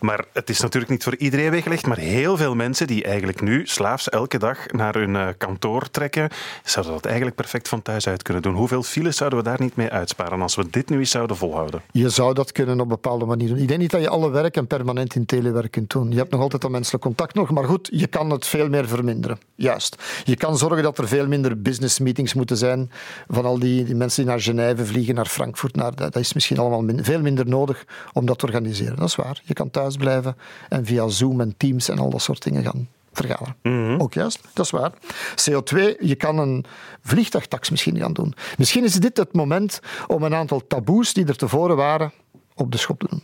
Maar 0.00 0.24
het 0.32 0.50
is 0.50 0.60
natuurlijk 0.60 0.90
niet 0.90 1.02
voor 1.02 1.16
iedereen 1.16 1.50
weggelegd. 1.50 1.86
Maar 1.86 1.98
heel 1.98 2.36
veel 2.36 2.54
mensen 2.54 2.86
die 2.86 3.04
eigenlijk 3.04 3.40
nu 3.40 3.66
slaafs 3.66 4.08
elke 4.08 4.38
dag 4.38 4.66
naar 4.72 4.94
hun 4.94 5.16
eh, 5.16 5.28
kantoor 5.38 5.90
trekken, 5.90 6.28
zouden 6.64 6.94
dat 6.94 7.04
eigenlijk 7.04 7.36
perfect 7.36 7.68
van 7.68 7.82
thuis 7.82 8.08
uit 8.08 8.22
kunnen 8.22 8.42
doen. 8.42 8.54
Hoeveel 8.54 8.82
files 8.82 9.16
zouden 9.16 9.38
we 9.38 9.44
daar 9.44 9.60
niet 9.60 9.76
mee 9.76 9.90
uitsparen 9.90 10.42
als 10.42 10.54
we 10.54 10.70
dit 10.70 10.90
nu 10.90 10.98
eens 10.98 11.10
zouden 11.10 11.36
volhouden? 11.36 11.82
Je 11.92 12.08
zou 12.08 12.34
dat 12.34 12.52
kunnen 12.52 12.80
op 12.80 12.88
bepaalde 12.88 13.24
manier 13.24 13.48
doen. 13.48 13.58
Ik 13.58 13.68
denk 13.68 13.80
niet 13.80 13.90
dat 13.90 14.00
je 14.00 14.08
alle 14.08 14.30
werk 14.30 14.56
en 14.56 14.66
permanent 14.66 15.07
in 15.14 15.26
telewerk 15.26 15.70
kunt 15.70 15.90
doen. 15.90 16.10
Je 16.10 16.16
hebt 16.16 16.30
nog 16.30 16.40
altijd 16.40 16.62
dat 16.62 16.70
menselijk 16.70 17.04
contact 17.04 17.34
nog, 17.34 17.50
maar 17.50 17.64
goed, 17.64 17.88
je 17.92 18.06
kan 18.06 18.30
het 18.30 18.46
veel 18.46 18.68
meer 18.68 18.88
verminderen. 18.88 19.38
Juist. 19.54 20.02
Je 20.24 20.36
kan 20.36 20.58
zorgen 20.58 20.82
dat 20.82 20.98
er 20.98 21.08
veel 21.08 21.26
minder 21.26 21.62
business 21.62 21.98
meetings 21.98 22.34
moeten 22.34 22.56
zijn 22.56 22.90
van 23.28 23.44
al 23.44 23.58
die, 23.58 23.84
die 23.84 23.94
mensen 23.94 24.22
die 24.22 24.30
naar 24.30 24.40
Genève 24.40 24.86
vliegen, 24.86 25.14
naar 25.14 25.26
Frankfurt. 25.26 25.76
Naar, 25.76 25.94
dat 25.94 26.16
is 26.16 26.32
misschien 26.32 26.58
allemaal 26.58 27.02
veel 27.02 27.20
minder 27.20 27.46
nodig 27.48 27.84
om 28.12 28.26
dat 28.26 28.38
te 28.38 28.44
organiseren. 28.44 28.96
Dat 28.96 29.08
is 29.08 29.16
waar. 29.16 29.40
Je 29.44 29.54
kan 29.54 29.70
thuis 29.70 29.96
blijven 29.96 30.36
en 30.68 30.84
via 30.84 31.08
Zoom 31.08 31.40
en 31.40 31.54
Teams 31.56 31.88
en 31.88 31.98
al 31.98 32.10
dat 32.10 32.22
soort 32.22 32.42
dingen 32.42 32.62
gaan 32.62 32.88
vergaderen. 33.12 33.56
Mhm. 33.62 34.00
Ook 34.00 34.14
juist, 34.14 34.40
dat 34.52 34.64
is 34.64 34.70
waar. 34.70 34.92
CO2, 35.34 35.96
je 36.00 36.14
kan 36.14 36.38
een 36.38 36.64
vliegtuigtax 37.02 37.70
misschien 37.70 37.98
gaan 37.98 38.12
doen. 38.12 38.34
Misschien 38.58 38.84
is 38.84 38.94
dit 38.94 39.16
het 39.16 39.32
moment 39.32 39.80
om 40.06 40.22
een 40.22 40.34
aantal 40.34 40.66
taboes 40.66 41.12
die 41.12 41.26
er 41.26 41.36
tevoren 41.36 41.76
waren 41.76 42.12
op 42.54 42.72
de 42.72 42.78
schop 42.78 42.98
te 42.98 43.06
doen. 43.10 43.22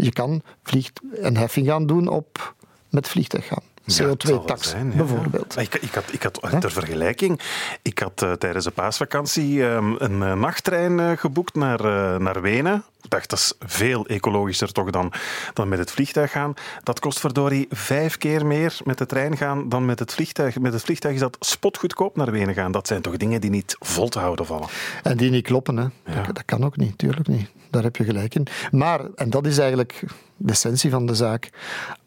Je 0.00 0.12
kan 0.12 0.42
vliegt 0.62 1.00
een 1.12 1.36
heffing 1.36 1.66
gaan 1.66 1.86
doen 1.86 2.08
op 2.08 2.54
met 2.88 3.08
vliegtuig 3.08 3.46
gaan. 3.46 3.62
CO2-tax, 3.92 4.74
bijvoorbeeld. 4.96 5.56
Ik, 5.58 5.74
ik, 5.74 5.94
had, 5.94 6.12
ik 6.12 6.22
had 6.22 6.60
ter 6.60 6.70
vergelijking, 6.70 7.40
ik 7.82 7.98
had 7.98 8.22
uh, 8.22 8.32
tijdens 8.32 8.64
de 8.64 8.70
paasvakantie 8.70 9.62
um, 9.62 9.94
een 9.98 10.20
uh, 10.20 10.32
nachttrein 10.32 10.98
uh, 10.98 11.10
geboekt 11.16 11.54
naar, 11.54 11.82
naar 12.20 12.40
Wenen. 12.40 12.84
Dacht, 13.08 13.30
dat 13.30 13.38
is 13.38 13.52
veel 13.58 14.06
ecologischer 14.06 14.72
toch 14.72 14.90
dan, 14.90 15.12
dan 15.54 15.68
met 15.68 15.78
het 15.78 15.90
vliegtuig 15.90 16.30
gaan. 16.30 16.54
Dat 16.82 17.00
kost 17.00 17.20
verdorie 17.20 17.66
vijf 17.70 18.16
keer 18.16 18.46
meer 18.46 18.78
met 18.84 18.98
de 18.98 19.06
trein 19.06 19.36
gaan 19.36 19.68
dan 19.68 19.84
met 19.84 19.98
het 19.98 20.12
vliegtuig. 20.12 20.58
Met 20.58 20.72
het 20.72 20.82
vliegtuig 20.82 21.14
is 21.14 21.20
dat 21.20 21.36
spotgoedkoop 21.40 22.16
naar 22.16 22.30
Wenen 22.30 22.54
gaan. 22.54 22.72
Dat 22.72 22.86
zijn 22.86 23.02
toch 23.02 23.16
dingen 23.16 23.40
die 23.40 23.50
niet 23.50 23.76
vol 23.80 24.08
te 24.08 24.18
houden 24.18 24.46
vallen. 24.46 24.68
En 25.02 25.16
die 25.16 25.30
niet 25.30 25.44
kloppen, 25.44 25.76
hè. 25.76 25.82
Ja. 25.82 26.22
Dat, 26.22 26.34
dat 26.34 26.44
kan 26.44 26.64
ook 26.64 26.76
niet, 26.76 26.98
tuurlijk 26.98 27.28
niet. 27.28 27.48
Daar 27.70 27.82
heb 27.82 27.96
je 27.96 28.04
gelijk 28.04 28.34
in. 28.34 28.46
Maar, 28.70 29.00
en 29.14 29.30
dat 29.30 29.46
is 29.46 29.58
eigenlijk 29.58 30.04
de 30.36 30.52
essentie 30.52 30.90
van 30.90 31.06
de 31.06 31.14
zaak. 31.14 31.50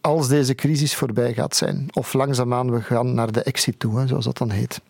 Als 0.01 0.27
deze 0.27 0.55
crisis 0.55 0.95
voorbij 0.95 1.33
gaat 1.33 1.55
zijn, 1.55 1.85
of 1.93 2.13
langzaamaan 2.13 2.71
we 2.71 2.81
gaan 2.81 3.13
naar 3.13 3.31
de 3.31 3.43
exit 3.43 3.79
toe, 3.79 3.99
hè, 3.99 4.07
zoals 4.07 4.25
dat 4.25 4.37
dan 4.37 4.49
heet. 4.49 4.81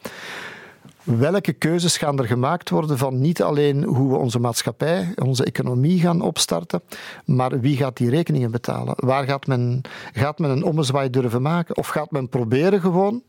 Welke 1.03 1.53
keuzes 1.53 1.97
gaan 1.97 2.19
er 2.19 2.25
gemaakt 2.25 2.69
worden 2.69 2.97
van 2.97 3.21
niet 3.21 3.41
alleen 3.41 3.83
hoe 3.83 4.09
we 4.09 4.15
onze 4.15 4.39
maatschappij, 4.39 5.13
onze 5.15 5.45
economie 5.45 5.99
gaan 5.99 6.21
opstarten, 6.21 6.81
maar 7.25 7.59
wie 7.59 7.77
gaat 7.77 7.97
die 7.97 8.09
rekeningen 8.09 8.51
betalen? 8.51 8.93
Waar 8.97 9.25
gaat 9.25 9.47
men, 9.47 9.81
gaat 10.13 10.39
men 10.39 10.49
een 10.49 10.63
ommezwaai 10.63 11.09
durven 11.09 11.41
maken? 11.41 11.78
Of 11.78 11.88
gaat 11.88 12.11
men 12.11 12.30
proberen 12.30 12.82
gewoon, 12.82 13.23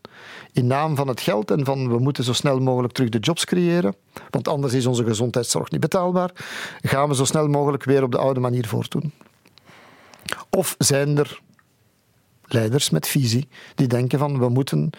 in 0.52 0.66
naam 0.66 0.96
van 0.96 1.08
het 1.08 1.20
geld 1.20 1.50
en 1.50 1.64
van 1.64 1.88
we 1.88 1.98
moeten 1.98 2.24
zo 2.24 2.32
snel 2.32 2.58
mogelijk 2.58 2.92
terug 2.92 3.10
de 3.10 3.18
jobs 3.18 3.44
creëren, 3.44 3.94
want 4.30 4.48
anders 4.48 4.72
is 4.72 4.86
onze 4.86 5.04
gezondheidszorg 5.04 5.70
niet 5.70 5.80
betaalbaar, 5.80 6.30
gaan 6.82 7.08
we 7.08 7.14
zo 7.14 7.24
snel 7.24 7.48
mogelijk 7.48 7.84
weer 7.84 8.02
op 8.02 8.10
de 8.12 8.18
oude 8.18 8.40
manier 8.40 8.68
voortdoen? 8.68 9.12
Of 10.50 10.74
zijn 10.78 11.18
er 11.18 11.40
leiders 12.52 12.90
met 12.90 13.08
visie, 13.08 13.48
die 13.74 13.86
denken 13.86 14.18
van 14.18 14.38
we 14.38 14.48
moeten 14.48 14.90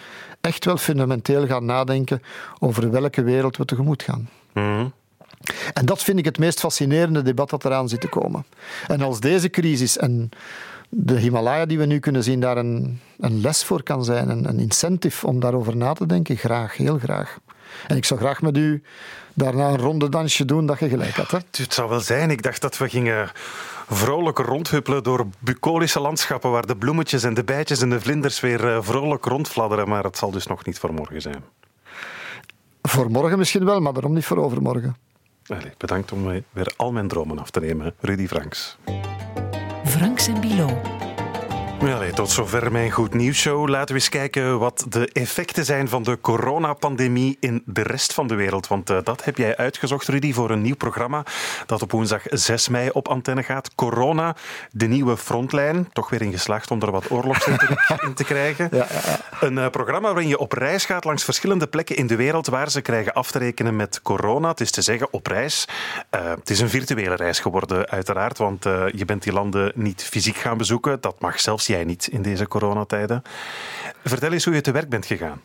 echt 0.41 0.66
wel 0.66 0.78
fundamenteel 0.78 1.47
gaan 1.47 1.66
nadenken 1.66 2.22
over 2.60 2.91
welke 2.91 3.24
wereld 3.24 3.58
we 3.58 3.66
tegemoet 3.66 4.04
gaan. 4.04 4.30
Mhm. 4.54 4.86
En 5.74 5.86
dat 5.86 6.04
vind 6.04 6.20
ik 6.20 6.26
het 6.26 6.38
meest 6.38 6.60
fascinerende 6.60 7.22
debat 7.22 7.49
dat 7.49 7.66
eraan 7.66 7.89
zit 7.89 8.01
te 8.01 8.08
komen. 8.08 8.45
En 8.88 9.01
als 9.01 9.20
deze 9.20 9.49
crisis 9.49 9.97
en 9.97 10.30
de 10.89 11.18
Himalaya 11.18 11.66
die 11.66 11.78
we 11.78 11.86
nu 11.86 11.99
kunnen 11.99 12.24
zien 12.24 12.39
daar 12.39 12.58
een, 12.58 12.99
een 13.20 13.41
les 13.41 13.64
voor 13.64 13.84
kan 13.84 14.04
zijn, 14.04 14.30
een, 14.30 14.47
een 14.47 14.60
incentive 14.60 15.28
om 15.28 15.39
daarover 15.39 15.76
na 15.76 15.93
te 15.93 16.06
denken, 16.06 16.38
graag, 16.38 16.78
heel 16.78 16.99
graag. 16.99 17.38
En 17.88 17.97
ik 17.97 18.06
zou 18.06 18.20
graag 18.20 18.41
met 18.41 18.58
u 18.58 18.84
daarna 19.34 19.68
een 19.68 19.78
ronde 19.78 20.10
dansje 20.10 20.45
doen 20.45 20.66
dat 20.66 20.80
je 20.80 20.89
gelijk 20.89 21.16
had. 21.16 21.32
Hè? 21.32 21.38
Het 21.51 21.74
zou 21.74 21.89
wel 21.89 21.99
zijn. 21.99 22.32
Ik 22.32 22.41
dacht 22.41 22.62
dat 22.62 22.78
we 22.78 22.89
gingen 22.89 23.32
vrolijk 23.90 24.38
rondhuppelen 24.38 25.04
door 25.04 25.28
bucolische 25.40 26.00
landschappen 26.00 26.52
waar 26.52 26.66
de 26.66 26.76
bloemetjes 26.76 27.24
en 27.24 27.34
de 27.34 27.44
bijtjes 27.44 27.82
en 27.82 27.90
de 27.90 28.02
vlinders 28.02 28.40
weer 28.40 28.74
eh, 28.74 28.78
vrolijk 28.82 29.26
rondfladderen. 29.26 29.90
Maar 29.90 30.04
het 30.04 30.18
zal 30.18 30.32
dus 30.32 30.48
nog 30.48 30.66
niet 30.66 30.80
voor 30.80 30.94
morgen 30.94 31.22
zijn. 31.22 31.44
Voor 32.82 33.12
morgen 33.12 33.38
misschien 33.38 33.66
wel, 33.66 33.80
maar 33.80 33.94
daarom 33.94 34.14
niet 34.14 34.26
voor 34.26 34.38
overmorgen. 34.38 34.96
Allee, 35.48 35.74
bedankt 35.78 36.12
om 36.12 36.24
mij 36.24 36.44
weer 36.52 36.74
al 36.76 36.92
mijn 36.92 37.08
dromen 37.08 37.40
af 37.40 37.50
te 37.50 37.60
nemen, 37.60 37.94
Rudy 38.00 38.28
Franks. 38.28 38.78
Franks 39.86 40.28
en 40.28 40.42
Bilo. 40.42 40.82
Allee, 41.84 42.14
tot 42.14 42.30
zover 42.30 42.72
mijn 42.72 42.92
goed 42.92 43.14
nieuws 43.14 43.38
show. 43.38 43.68
Laten 43.68 43.88
we 43.88 44.02
eens 44.02 44.10
kijken 44.10 44.60
wat 44.60 44.86
de 44.90 45.10
effecten 45.14 45.66
zijn 45.66 45.90
van 45.90 46.04
de 46.04 46.18
coronapandemie 46.22 47.38
in 47.40 47.64
de 47.66 47.82
rest 47.82 48.14
van 48.14 48.28
de 48.28 48.36
wereld. 48.36 48.68
Want 48.68 48.90
uh, 48.90 48.98
dat 49.04 49.24
heb 49.24 49.38
jij 49.38 49.58
uitgezocht, 49.58 50.08
Rudy, 50.08 50.34
voor 50.34 50.50
een 50.50 50.62
nieuw 50.62 50.76
programma 50.76 51.24
dat 51.66 51.82
op 51.82 51.92
woensdag 51.92 52.22
6 52.26 52.68
mei 52.68 52.90
op 52.90 53.08
antenne 53.08 53.44
gaat. 53.44 53.76
Corona, 53.76 54.36
de 54.72 54.88
nieuwe 54.88 55.18
frontlijn. 55.18 55.90
Toch 55.92 56.10
weer 56.10 56.22
in 56.22 56.32
geslaagd 56.32 56.72
om 56.72 56.82
er 56.82 56.92
wat 56.92 57.12
oorlogsretoriek 57.12 57.80
in 58.08 58.14
te 58.14 58.24
krijgen. 58.24 58.68
Ja, 58.72 58.88
ja, 58.90 59.00
ja. 59.06 59.20
Een 59.48 59.58
uh, 59.58 59.70
programma 59.70 60.08
waarin 60.14 60.30
je 60.30 60.38
op 60.38 60.52
reis 60.52 60.86
gaat 60.86 61.04
langs 61.04 61.24
verschillende 61.24 61.68
plekken 61.68 61.96
in 61.96 62.08
de 62.08 62.16
wereld 62.16 62.48
waar 62.48 62.72
ze 62.72 62.82
krijgen 62.82 63.14
af 63.14 63.32
te 63.32 63.40
rekenen 63.40 63.76
met 63.76 64.02
corona. 64.02 64.50
Het 64.50 64.62
is 64.62 64.72
te 64.72 64.82
zeggen 64.82 65.08
op 65.12 65.28
reis. 65.28 65.68
Uh, 66.16 66.30
het 66.30 66.50
is 66.50 66.60
een 66.60 66.70
virtuele 66.70 67.16
reis 67.16 67.40
geworden, 67.40 67.90
uiteraard, 67.90 68.38
want 68.38 68.64
je 68.96 69.06
bent 69.06 69.24
die 69.24 69.34
landen 69.34 69.72
niet 69.76 70.04
fysiek 70.04 70.38
gaan 70.38 70.58
bezoeken. 70.58 71.02
Dat 71.02 71.20
mag 71.20 71.40
zelfs 71.40 71.68
jij 71.74 71.84
niet 71.84 72.08
in 72.08 72.22
deze 72.22 72.48
coronatijden. 72.48 73.22
Vertel 74.04 74.32
eens 74.32 74.46
hoe 74.46 74.54
je 74.54 74.62
te 74.62 74.72
werk 74.72 74.90
bent 74.90 75.06
gegaan. 75.06 75.42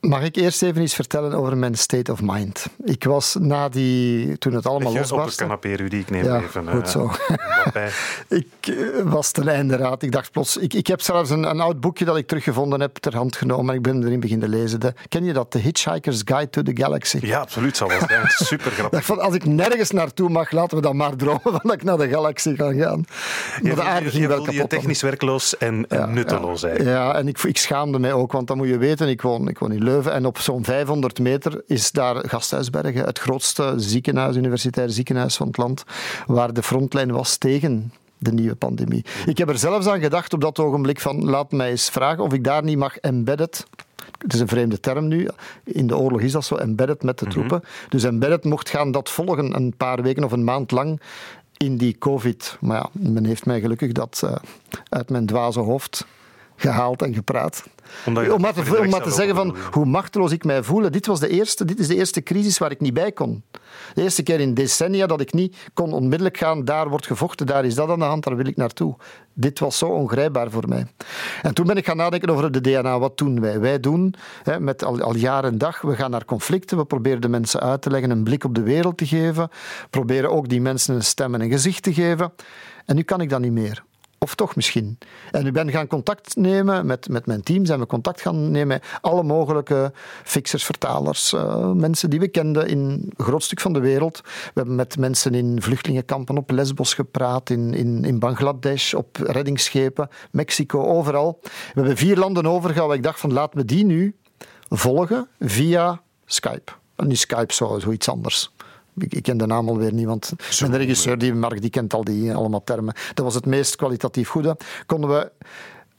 Mag 0.00 0.22
ik 0.22 0.36
eerst 0.36 0.62
even 0.62 0.82
iets 0.82 0.94
vertellen 0.94 1.32
over 1.32 1.56
mijn 1.56 1.74
state 1.74 2.12
of 2.12 2.20
mind? 2.22 2.66
Ik 2.84 3.04
was 3.04 3.36
na 3.40 3.68
die, 3.68 4.38
toen 4.38 4.52
het 4.52 4.66
allemaal 4.66 4.92
losbarstte... 4.92 5.44
Op 5.44 5.50
het 5.50 5.60
canapé, 5.60 5.82
Rudy, 5.82 5.96
ik 5.96 6.10
neem 6.10 6.24
ja, 6.24 6.40
even... 6.40 6.68
goed 6.68 6.86
uh, 6.86 6.90
zo. 6.90 7.10
ik 8.40 8.46
uh, 8.68 9.02
was 9.04 9.30
ten 9.30 9.48
einde 9.48 9.76
raad. 9.76 10.02
Ik 10.02 10.12
dacht 10.12 10.32
plots... 10.32 10.56
Ik, 10.56 10.74
ik 10.74 10.86
heb 10.86 11.00
zelfs 11.00 11.30
een, 11.30 11.42
een, 11.42 11.60
oud 11.60 11.80
boekje 11.80 12.04
dat 12.04 12.16
ik 12.16 12.26
teruggevonden 12.26 12.80
heb 12.80 12.96
ter 12.96 13.16
hand 13.16 13.36
genomen 13.36 13.70
en 13.70 13.76
ik 13.76 13.82
ben 13.82 14.04
erin 14.04 14.20
beginnen 14.20 14.48
lezen. 14.48 14.80
De, 14.80 14.94
ken 15.08 15.24
je 15.24 15.32
dat? 15.32 15.50
The 15.50 15.58
Hitchhiker's 15.58 16.22
Guide 16.24 16.50
to 16.50 16.62
the 16.62 16.72
Galaxy. 16.74 17.18
Ja, 17.22 17.40
absoluut. 17.40 17.76
Zal 17.76 17.88
wel 17.88 17.98
zijn. 18.08 18.26
Super 18.28 18.70
grappig. 18.70 19.04
Van, 19.04 19.20
als 19.20 19.34
ik 19.34 19.44
nergens 19.44 19.90
naartoe 19.90 20.28
mag, 20.28 20.50
laten 20.50 20.76
we 20.76 20.82
dan 20.82 20.96
maar 20.96 21.16
dromen 21.16 21.40
van 21.42 21.60
dat 21.62 21.72
ik 21.72 21.82
naar 21.82 21.98
de 21.98 22.08
galaxie 22.08 22.56
ga 22.56 22.72
gaan. 22.72 23.04
Maar 23.62 23.70
je 23.70 23.74
de 23.74 23.82
aarde 23.82 24.10
ging 24.10 24.22
je, 24.22 24.28
wel 24.28 24.40
je 24.40 24.52
kapot. 24.52 24.70
technisch 24.70 25.02
werkloos 25.02 25.56
en, 25.56 25.84
ja, 25.88 26.06
nutteloos 26.06 26.60
ja, 26.60 26.68
eigenlijk. 26.68 26.98
Ja, 26.98 27.14
en 27.14 27.28
ik, 27.28 27.42
ik 27.42 27.58
schaamde 27.58 27.98
mij 27.98 28.12
ook, 28.12 28.32
want 28.32 28.46
dat 28.46 28.56
moet 28.56 28.68
je 28.68 28.78
weten. 28.78 29.08
Ik 29.08 29.22
woon, 29.22 29.48
ik 29.48 29.58
woon 29.58 29.72
in 29.72 29.78
Leuven 29.78 29.89
en 29.98 30.26
op 30.26 30.38
zo'n 30.38 30.64
500 30.64 31.18
meter 31.18 31.62
is 31.66 31.90
daar 31.90 32.28
Gasthuisbergen, 32.28 33.04
het 33.04 33.18
grootste 33.18 33.74
ziekenhuis, 33.76 34.36
universitair 34.36 34.90
ziekenhuis 34.90 35.36
van 35.36 35.46
het 35.46 35.56
land, 35.56 35.84
waar 36.26 36.52
de 36.52 36.62
frontlijn 36.62 37.12
was 37.12 37.36
tegen 37.36 37.92
de 38.18 38.32
nieuwe 38.32 38.54
pandemie. 38.54 39.04
Ik 39.26 39.38
heb 39.38 39.48
er 39.48 39.58
zelfs 39.58 39.86
aan 39.86 40.00
gedacht 40.00 40.32
op 40.32 40.40
dat 40.40 40.58
ogenblik 40.58 41.00
van 41.00 41.24
laat 41.24 41.52
mij 41.52 41.70
eens 41.70 41.90
vragen 41.90 42.24
of 42.24 42.32
ik 42.32 42.44
daar 42.44 42.62
niet 42.62 42.78
mag 42.78 42.96
embedded 42.96 43.66
het 44.18 44.34
is 44.34 44.40
een 44.40 44.48
vreemde 44.48 44.80
term 44.80 45.08
nu. 45.08 45.28
In 45.64 45.86
de 45.86 45.96
oorlog 45.96 46.20
is 46.20 46.32
dat 46.32 46.44
zo, 46.44 46.56
embedded 46.56 47.02
met 47.02 47.18
de 47.18 47.26
troepen. 47.26 47.56
Mm 47.56 47.62
-hmm. 47.62 47.88
Dus 47.88 48.04
embedded 48.04 48.44
mocht 48.44 48.68
gaan 48.68 48.90
dat 48.90 49.10
volgen 49.10 49.56
een 49.56 49.74
paar 49.76 50.02
weken 50.02 50.24
of 50.24 50.32
een 50.32 50.44
maand 50.44 50.70
lang 50.70 51.00
in 51.56 51.76
die 51.76 51.98
COVID. 51.98 52.56
Maar 52.60 52.76
ja, 52.76 52.88
men 52.92 53.24
heeft 53.24 53.46
mij 53.46 53.60
gelukkig 53.60 53.92
dat 53.92 54.20
uh, 54.24 54.34
uit 54.88 55.10
mijn 55.10 55.26
dwaze 55.26 55.60
hoofd 55.60 56.06
gehaald 56.60 57.02
en 57.02 57.14
gepraat. 57.14 57.64
Omdat 58.06 58.30
om 58.30 58.40
maar 58.40 58.52
te, 58.52 58.78
om 58.78 58.88
maar 58.88 59.02
te 59.02 59.10
zeggen 59.10 59.34
van 59.34 59.56
hoe 59.70 59.84
machteloos 59.84 60.32
ik 60.32 60.44
mij 60.44 60.62
voelde. 60.62 60.90
Dit, 60.90 61.06
was 61.06 61.20
de 61.20 61.28
eerste, 61.28 61.64
dit 61.64 61.78
is 61.78 61.86
de 61.86 61.94
eerste 61.94 62.22
crisis 62.22 62.58
waar 62.58 62.70
ik 62.70 62.80
niet 62.80 62.94
bij 62.94 63.12
kon. 63.12 63.42
De 63.94 64.02
eerste 64.02 64.22
keer 64.22 64.40
in 64.40 64.54
decennia 64.54 65.06
dat 65.06 65.20
ik 65.20 65.32
niet 65.32 65.56
kon 65.74 65.92
onmiddellijk 65.92 66.36
gaan, 66.36 66.64
daar 66.64 66.88
wordt 66.88 67.06
gevochten, 67.06 67.46
daar 67.46 67.64
is 67.64 67.74
dat 67.74 67.88
aan 67.88 67.98
de 67.98 68.04
hand, 68.04 68.24
daar 68.24 68.36
wil 68.36 68.46
ik 68.46 68.56
naartoe. 68.56 68.96
Dit 69.32 69.58
was 69.58 69.78
zo 69.78 69.86
ongrijpbaar 69.86 70.50
voor 70.50 70.68
mij. 70.68 70.86
En 71.42 71.54
toen 71.54 71.66
ben 71.66 71.76
ik 71.76 71.86
gaan 71.86 71.96
nadenken 71.96 72.30
over 72.30 72.52
de 72.52 72.60
DNA. 72.60 72.98
Wat 72.98 73.18
doen 73.18 73.40
wij? 73.40 73.60
Wij 73.60 73.80
doen 73.80 74.14
hè, 74.42 74.60
met 74.60 74.84
al, 74.84 75.00
al 75.00 75.16
jaar 75.16 75.44
en 75.44 75.58
dag, 75.58 75.80
we 75.80 75.94
gaan 75.94 76.10
naar 76.10 76.24
conflicten, 76.24 76.76
we 76.76 76.84
proberen 76.84 77.20
de 77.20 77.28
mensen 77.28 77.60
uit 77.60 77.82
te 77.82 77.90
leggen, 77.90 78.10
een 78.10 78.24
blik 78.24 78.44
op 78.44 78.54
de 78.54 78.62
wereld 78.62 78.96
te 78.96 79.06
geven, 79.06 79.48
proberen 79.90 80.30
ook 80.30 80.48
die 80.48 80.60
mensen 80.60 80.94
een 80.94 81.04
stem 81.04 81.34
en 81.34 81.40
een 81.40 81.50
gezicht 81.50 81.82
te 81.82 81.94
geven. 81.94 82.32
En 82.86 82.96
nu 82.96 83.02
kan 83.02 83.20
ik 83.20 83.28
dat 83.28 83.40
niet 83.40 83.52
meer. 83.52 83.82
Of 84.24 84.34
toch 84.34 84.56
misschien. 84.56 84.98
En 85.30 85.46
ik 85.46 85.52
ben 85.52 85.70
gaan 85.70 85.86
contact 85.86 86.36
nemen 86.36 86.86
met, 86.86 87.08
met 87.08 87.26
mijn 87.26 87.42
team. 87.42 87.64
Zijn 87.64 87.78
we 87.78 87.86
contact 87.86 88.20
gaan 88.20 88.50
nemen 88.50 88.66
met 88.66 88.84
alle 89.00 89.22
mogelijke 89.22 89.92
fixers, 90.24 90.64
vertalers, 90.64 91.32
uh, 91.32 91.72
mensen 91.72 92.10
die 92.10 92.20
we 92.20 92.28
kenden 92.28 92.68
in 92.68 92.78
een 92.78 93.12
groot 93.16 93.42
stuk 93.42 93.60
van 93.60 93.72
de 93.72 93.80
wereld. 93.80 94.20
We 94.24 94.50
hebben 94.54 94.74
met 94.74 94.98
mensen 94.98 95.34
in 95.34 95.62
vluchtelingenkampen 95.62 96.36
op 96.36 96.50
Lesbos 96.50 96.94
gepraat, 96.94 97.50
in, 97.50 97.74
in, 97.74 98.04
in 98.04 98.18
Bangladesh, 98.18 98.94
op 98.94 99.16
reddingsschepen, 99.16 100.08
Mexico, 100.30 100.84
overal. 100.84 101.38
We 101.42 101.50
hebben 101.74 101.96
vier 101.96 102.16
landen 102.16 102.46
overgehouden. 102.46 102.96
Ik 102.96 103.02
dacht 103.02 103.20
van 103.20 103.32
laat 103.32 103.54
me 103.54 103.64
die 103.64 103.84
nu 103.84 104.16
volgen 104.68 105.28
via 105.38 106.02
Skype. 106.24 106.72
Niet 106.96 107.18
Skype, 107.18 107.54
zo, 107.54 107.78
zoiets 107.78 108.08
anders. 108.08 108.50
Ik, 108.96 109.14
ik 109.14 109.22
ken 109.22 109.36
de 109.36 109.46
naam 109.46 109.68
alweer 109.68 109.92
niet, 109.92 110.06
want 110.06 110.32
Zo, 110.50 110.68
mijn 110.68 110.80
regisseur, 110.80 111.18
die 111.18 111.34
Mark, 111.34 111.60
die 111.60 111.70
kent 111.70 111.94
al 111.94 112.04
die 112.04 112.34
allemaal 112.34 112.64
termen. 112.64 112.94
Dat 113.14 113.24
was 113.24 113.34
het 113.34 113.46
meest 113.46 113.76
kwalitatief 113.76 114.28
goede. 114.28 114.56
Konden 114.86 115.10
we 115.10 115.32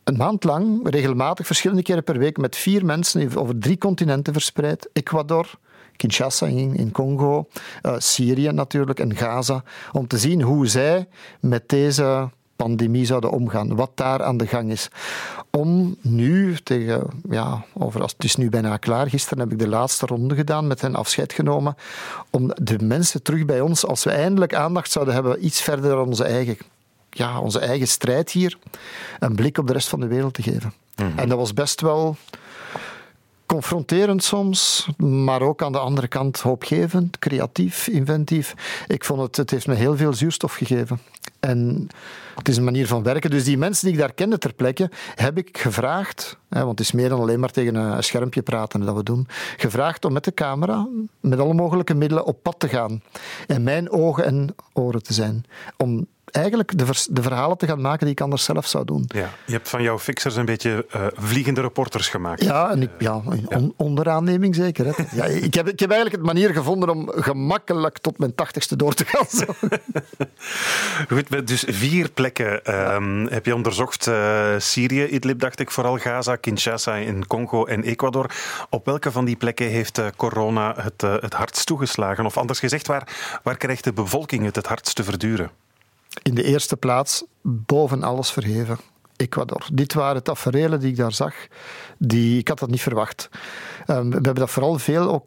een 0.04 0.18
maand 0.18 0.44
lang, 0.44 0.90
regelmatig, 0.90 1.46
verschillende 1.46 1.84
keren 1.84 2.04
per 2.04 2.18
week, 2.18 2.38
met 2.38 2.56
vier 2.56 2.86
mensen 2.86 3.36
over 3.36 3.58
drie 3.60 3.78
continenten 3.78 4.34
verspreid. 4.34 4.90
Ecuador, 4.94 5.50
Kinshasa 5.96 6.46
in, 6.46 6.76
in 6.76 6.92
Congo, 6.92 7.48
uh, 7.84 7.96
Syrië 7.98 8.52
natuurlijk 8.52 9.00
en 9.00 9.16
Gaza. 9.16 9.64
Om 9.92 10.08
te 10.08 10.18
zien 10.18 10.42
hoe 10.42 10.68
zij 10.68 11.08
met 11.40 11.70
deze 11.70 12.30
pandemie 12.64 13.06
zouden 13.06 13.32
omgaan, 13.32 13.76
wat 13.76 13.92
daar 13.96 14.24
aan 14.24 14.38
de 14.38 14.48
gang 14.48 14.72
is. 14.72 14.90
Om 15.50 15.96
nu 16.02 16.58
tegen, 16.64 17.08
ja, 17.30 17.66
over, 17.74 18.02
het 18.02 18.24
is 18.24 18.36
nu 18.36 18.50
bijna 18.50 18.78
klaar, 18.78 19.10
gisteren 19.10 19.40
heb 19.40 19.52
ik 19.52 19.60
de 19.60 19.68
laatste 19.68 20.06
ronde 20.06 20.36
gedaan, 20.36 20.68
met 20.68 20.82
hen 20.82 20.96
afscheid 20.96 21.34
genomen, 21.34 21.76
om 22.30 22.52
de 22.62 22.78
mensen 22.84 23.24
terug 23.24 23.46
bij 23.46 23.62
ons, 23.62 23.86
als 23.86 24.04
we 24.04 24.12
eindelijk 24.12 24.54
aandacht 24.54 24.92
zouden 24.92 25.14
hebben, 25.14 25.46
iets 25.46 25.62
verder 25.62 25.90
dan 25.90 26.08
onze 26.08 26.24
eigen, 26.24 26.58
ja, 27.10 27.40
onze 27.40 27.60
eigen 27.60 27.88
strijd 27.88 28.32
hier, 28.32 28.58
een 29.20 29.36
blik 29.36 29.58
op 29.58 29.68
de 29.68 29.74
rest 29.74 29.88
van 29.88 30.00
de 30.00 30.08
wereld 30.08 30.34
te 30.34 30.42
geven. 30.42 30.74
Mm 30.96 31.08
-hmm. 31.08 31.18
En 31.18 31.30
dat 31.30 31.38
was 31.38 31.54
best 31.54 31.82
wel 31.82 32.16
confronterend 33.46 34.24
soms, 34.24 34.88
maar 34.98 35.42
ook 35.42 35.64
aan 35.64 35.72
de 35.72 35.80
andere 35.80 36.08
kant 36.08 36.40
hoopgevend, 36.40 37.20
creatief, 37.20 37.88
inventief. 37.88 38.54
Ik 38.88 39.06
vond 39.06 39.22
het, 39.22 39.38
het 39.38 39.50
heeft 39.50 39.68
me 39.68 39.74
heel 39.74 39.98
veel 39.98 40.14
zuurstof 40.14 40.54
gegeven. 40.54 41.00
En 41.42 41.88
het 42.36 42.50
is 42.50 42.58
een 42.58 42.64
manier 42.64 42.88
van 42.88 43.04
werken. 43.04 43.30
Dus 43.30 43.44
die 43.44 43.58
mensen 43.58 43.86
die 43.86 43.94
ik 43.94 44.00
daar 44.00 44.14
kende 44.14 44.38
ter 44.38 44.54
plekke, 44.54 44.90
heb 45.16 45.38
ik 45.38 45.58
gevraagd, 45.58 46.38
hè, 46.50 46.60
want 46.60 46.80
het 46.80 46.88
is 46.88 46.92
meer 46.92 47.10
dan 47.10 47.20
alleen 47.20 47.40
maar 47.40 47.52
tegen 47.52 47.76
een 47.76 48.04
schermpje 48.04 48.42
praten 48.42 48.86
dat 48.86 48.96
we 48.96 49.04
doen, 49.04 49.28
gevraagd 49.58 50.06
om 50.06 50.14
met 50.14 50.24
de 50.24 50.34
camera, 50.34 50.88
met 51.20 51.40
alle 51.40 51.54
mogelijke 51.54 51.94
middelen, 51.94 52.26
op 52.26 52.44
pad 52.44 52.60
te 52.60 52.68
gaan. 52.68 53.02
En 53.48 53.64
mijn 53.64 53.92
ogen 53.92 54.26
en 54.26 54.56
oren 54.74 55.04
te 55.04 55.14
zijn. 55.14 55.46
Om 55.78 56.08
eigenlijk 56.32 56.78
de, 56.78 56.86
vers, 56.86 57.08
de, 57.10 57.22
verhalen 57.22 57.58
te 57.58 57.68
gaan 57.68 57.82
maken 57.82 58.06
die 58.06 58.16
ik 58.16 58.22
anders 58.22 58.44
zelf 58.44 58.68
zou 58.68 58.86
doen. 58.86 59.06
Ja, 59.08 59.30
je 59.46 59.54
hebt 59.54 59.70
van 59.70 59.82
jouw 59.82 60.00
fixers 60.00 60.36
een 60.36 60.46
beetje 60.46 60.86
uh, 60.96 61.06
vliegende 61.14 61.62
reporters 61.62 62.10
gemaakt. 62.10 62.44
Ja, 62.44 62.70
en 62.70 62.82
ik, 62.82 62.90
ja, 62.98 63.16
on, 63.16 63.46
ja. 63.50 63.60
onder 63.76 64.10
aanneming 64.10 64.56
zeker. 64.56 64.86
Hè. 64.86 65.04
Ja, 65.12 65.26
ik, 65.26 65.54
heb, 65.54 65.68
ik 65.68 65.80
heb 65.80 65.90
eigenlijk 65.90 66.22
het 66.22 66.34
manier 66.34 66.54
gevonden 66.54 66.90
om 66.90 67.12
gemakkelijk 67.16 67.98
tot 67.98 68.18
mijn 68.18 68.36
tachtigste 68.36 68.76
door 68.76 68.94
te 68.94 69.06
gaan. 69.06 69.26
Zo. 69.30 69.46
Goed, 71.16 71.48
dus 71.48 71.64
vier 71.68 72.12
plekken 72.12 72.76
um, 72.94 73.28
heb 73.28 73.46
je 73.46 73.56
onderzocht. 73.56 74.08
Uh, 74.08 74.50
Syrië, 74.58 75.06
Idlib 75.06 75.40
dacht 75.40 75.60
ik 75.60 75.72
vooral, 75.72 75.98
Gaza, 75.98 76.36
Kinshasa 76.36 76.96
in 76.96 77.28
Congo 77.28 77.66
en 77.66 77.84
Ecuador. 77.84 78.32
Op 78.70 78.86
welke 78.86 79.12
van 79.12 79.26
die 79.26 79.36
plekken 79.36 79.68
heeft 79.68 80.00
uh, 80.00 80.06
corona 80.16 80.76
het, 80.78 81.02
het 81.02 81.34
hardst 81.34 81.66
toegeslagen? 81.66 82.26
Of 82.26 82.38
anders 82.38 82.60
gezegd, 82.60 82.88
waar, 82.88 83.08
waar 83.44 83.58
krijgt 83.58 83.84
de 83.84 83.94
bevolking 83.94 84.46
het 84.46 84.56
het 84.56 84.68
hardst 84.68 84.96
te 84.96 85.04
verduren? 85.04 85.52
In 86.24 86.36
de 86.36 86.44
eerste 86.44 86.78
plaats, 86.78 87.24
boven 87.42 88.04
alles 88.04 88.32
verheven, 88.32 88.78
Ecuador. 89.16 89.68
Dit 89.74 89.94
waren 89.94 90.24
tafereelen 90.24 90.80
die 90.80 90.90
ik 90.90 90.98
daar 90.98 91.14
zag. 91.14 91.34
Die, 91.98 92.40
ik 92.40 92.48
had 92.48 92.60
dat 92.60 92.70
niet 92.70 92.82
verwacht. 92.82 93.30
Um, 93.88 94.10
we 94.10 94.14
hebben 94.14 94.36
dat 94.36 94.50
vooral 94.50 94.80
veel 94.80 95.12
ook 95.12 95.26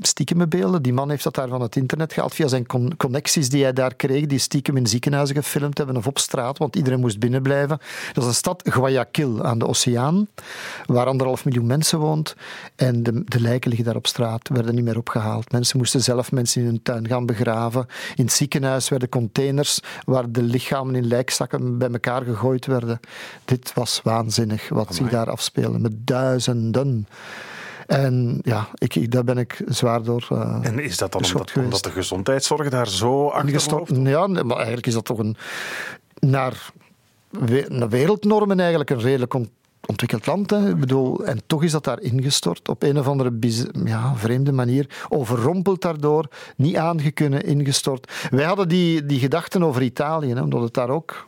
stiekeme 0.00 0.46
beelden. 0.46 0.82
Die 0.82 0.92
man 0.92 1.10
heeft 1.10 1.24
dat 1.24 1.34
daar 1.34 1.48
van 1.48 1.60
het 1.60 1.76
internet 1.76 2.12
gehaald 2.12 2.34
via 2.34 2.48
zijn 2.48 2.66
con 2.66 2.96
connecties 2.96 3.48
die 3.48 3.62
hij 3.62 3.72
daar 3.72 3.94
kreeg, 3.94 4.26
die 4.26 4.38
stiekem 4.38 4.76
in 4.76 4.86
ziekenhuizen 4.86 5.36
gefilmd 5.36 5.78
hebben 5.78 5.96
of 5.96 6.06
op 6.06 6.18
straat, 6.18 6.58
want 6.58 6.76
iedereen 6.76 7.00
moest 7.00 7.18
binnenblijven. 7.18 7.78
Dat 8.12 8.22
is 8.22 8.28
een 8.28 8.34
stad 8.34 8.62
Guayaquil 8.68 9.44
aan 9.44 9.58
de 9.58 9.66
oceaan, 9.66 10.28
waar 10.86 11.06
anderhalf 11.06 11.44
miljoen 11.44 11.66
mensen 11.66 11.98
woont. 11.98 12.36
En 12.76 13.02
de, 13.02 13.24
de 13.24 13.40
lijken 13.40 13.68
liggen 13.68 13.86
daar 13.86 13.96
op 13.96 14.06
straat, 14.06 14.48
werden 14.48 14.74
niet 14.74 14.84
meer 14.84 14.98
opgehaald. 14.98 15.52
Mensen 15.52 15.78
moesten 15.78 16.02
zelf 16.02 16.32
mensen 16.32 16.60
in 16.60 16.66
hun 16.66 16.82
tuin 16.82 17.08
gaan 17.08 17.26
begraven. 17.26 17.86
In 18.14 18.24
het 18.24 18.32
ziekenhuis 18.32 18.88
werden 18.88 19.08
containers 19.08 19.80
waar 20.04 20.30
de 20.30 20.42
lichamen 20.42 20.94
in 20.94 21.06
lijkzakken 21.06 21.78
bij 21.78 21.90
elkaar 21.90 22.22
gegooid 22.22 22.66
werden. 22.66 23.00
Dit 23.44 23.72
was 23.74 24.00
waanzinnig 24.02 24.68
wat 24.68 24.94
zich 24.94 25.08
daar 25.08 25.30
afspeelde, 25.30 25.78
met 25.78 26.06
duizenden. 26.06 27.06
En 27.86 28.38
ja, 28.42 28.68
ik, 28.74 29.10
daar 29.10 29.24
ben 29.24 29.38
ik 29.38 29.62
zwaar 29.66 30.02
door. 30.02 30.28
Uh, 30.32 30.58
en 30.62 30.78
is 30.78 30.98
dat 30.98 31.12
dan 31.12 31.24
omdat, 31.24 31.52
omdat, 31.56 31.82
de 31.82 31.90
gezondheidszorg 31.90 32.68
daar 32.68 32.88
zo 32.88 33.28
achter 33.28 34.08
Ja, 34.08 34.26
maar 34.26 34.56
eigenlijk 34.56 34.86
is 34.86 34.94
dat 34.94 35.04
toch 35.04 35.18
een. 35.18 35.36
naar, 36.18 36.70
naar 37.68 37.88
wereldnormen 37.88 38.60
eigenlijk 38.60 38.90
een 38.90 39.00
redelijk 39.00 39.34
ontwikkeld 39.86 40.26
land. 40.26 40.50
Hè. 40.50 40.68
Ik 40.68 40.80
bedoel, 40.80 41.24
en 41.24 41.40
toch 41.46 41.62
is 41.62 41.72
dat 41.72 41.84
daar 41.84 42.00
ingestort 42.00 42.68
op 42.68 42.82
een 42.82 42.98
of 42.98 43.06
andere 43.06 43.32
ja, 43.84 44.14
vreemde 44.16 44.52
manier. 44.52 45.06
Overrompeld 45.08 45.80
daardoor, 45.80 46.28
niet 46.56 46.76
aangekunnen, 46.76 47.44
ingestort. 47.44 48.12
Wij 48.30 48.44
hadden 48.44 48.68
die, 48.68 49.06
die 49.06 49.18
gedachten 49.18 49.62
over 49.62 49.82
Italië, 49.82 50.32
hè, 50.34 50.42
omdat 50.42 50.62
het 50.62 50.74
daar 50.74 50.88
ook 50.88 51.26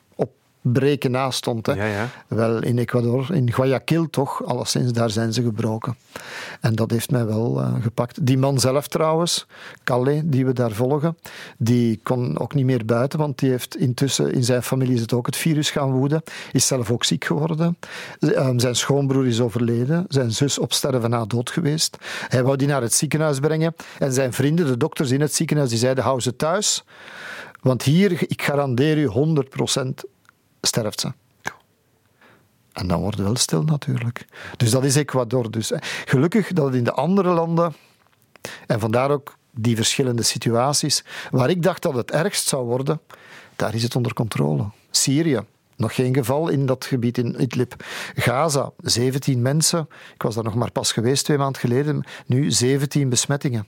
breken 0.73 1.11
naast 1.11 1.39
stond. 1.39 1.67
Hè. 1.67 1.73
Ja, 1.73 1.85
ja. 1.85 2.09
Wel 2.29 2.62
in 2.62 2.79
Ecuador, 2.79 3.35
in 3.35 3.53
Guayaquil 3.53 4.11
toch, 4.11 4.45
alleszins, 4.45 4.93
daar 4.93 5.11
zijn 5.11 5.33
ze 5.33 5.43
gebroken. 5.43 5.97
En 6.61 6.75
dat 6.75 6.91
heeft 6.91 7.11
mij 7.11 7.27
wel 7.27 7.61
uh, 7.61 7.75
gepakt. 7.83 8.27
Die 8.27 8.39
man 8.39 8.61
zelf 8.61 8.89
trouwens, 8.89 9.47
Calais, 9.85 10.23
die 10.25 10.47
we 10.47 10.53
daar 10.53 10.73
volgen, 10.73 11.17
die 11.59 12.01
kon 12.03 12.39
ook 12.39 12.55
niet 12.55 12.64
meer 12.64 12.85
buiten, 12.85 13.19
want 13.19 13.39
die 13.39 13.51
heeft 13.51 13.77
intussen, 13.77 14.33
in 14.33 14.45
zijn 14.45 14.62
familie 14.62 14.95
is 14.95 15.01
het 15.01 15.12
ook 15.12 15.27
het 15.27 15.37
virus 15.37 15.71
gaan 15.71 15.93
woeden, 15.93 16.23
is 16.53 16.67
zelf 16.67 16.91
ook 16.91 17.05
ziek 17.05 17.25
geworden. 17.25 17.79
Um, 18.21 18.59
zijn 18.59 18.77
schoonbroer 18.77 19.27
is 19.27 19.41
overleden, 19.41 20.05
zijn 20.09 20.33
zus 20.33 20.59
op 20.59 20.73
sterven 20.73 21.11
na 21.11 21.25
dood 21.25 21.51
geweest. 21.51 21.97
Hij 22.29 22.43
wou 22.43 22.57
die 22.57 22.69
naar 22.69 22.83
het 22.83 22.95
ziekenhuis 22.95 23.39
brengen 23.39 23.75
en 23.99 24.12
zijn 24.12 24.33
vrienden, 24.33 24.67
de 24.67 24.77
dokters 24.77 25.11
in 25.11 25.21
het 25.21 25.35
ziekenhuis, 25.35 25.71
die 25.71 25.79
zeiden, 25.79 26.05
hou 26.05 26.21
ze 26.21 26.37
thuis, 26.37 26.85
want 27.61 27.83
hier, 27.83 28.12
ik 28.12 28.43
garandeer 28.43 28.99
u 28.99 29.09
100% 29.09 30.16
sterft 30.67 31.01
ze. 31.01 31.12
En 32.77 32.87
dan 32.87 33.01
wordt 33.01 33.17
het 33.17 33.27
wel 33.27 33.37
stil 33.37 33.62
natuurlijk. 33.62 34.27
Dus 34.57 34.71
dat 34.71 34.85
is 34.85 34.97
Ecuador. 34.97 35.51
Dus. 35.51 35.73
Gelukkig 36.05 36.53
dat 36.53 36.67
het 36.67 36.75
in 36.75 36.85
de 36.85 36.93
andere 36.93 37.31
landen, 37.31 37.75
en 38.67 38.81
vandaar 38.81 39.11
ook 39.11 39.37
die 39.51 39.77
verschillende 39.77 40.23
situaties, 40.23 41.05
waar 41.31 41.51
ik 41.51 41.62
dacht 41.62 41.83
dat 41.83 41.95
het 41.95 42.11
ergst 42.11 42.49
zou 42.49 42.67
worden, 42.67 43.01
daar 43.57 43.75
is 43.75 43.83
het 43.83 43.97
onder 43.97 44.14
controle. 44.14 44.64
Syrië, 44.91 45.41
nog 45.77 45.95
geen 45.95 46.14
geval 46.14 46.49
in 46.49 46.67
dat 46.67 46.85
gebied 46.85 47.19
in 47.19 47.41
Idlib. 47.41 47.85
Gaza, 48.14 48.73
17 48.79 49.43
mensen. 49.43 49.89
Ik 50.14 50.23
was 50.23 50.35
daar 50.35 50.45
nog 50.45 50.55
maar 50.55 50.71
pas 50.71 50.93
geweest 50.93 51.25
twee 51.25 51.39
maanden 51.39 51.61
geleden. 51.61 52.05
Nu 52.27 52.51
17 52.51 53.09
besmettingen. 53.09 53.67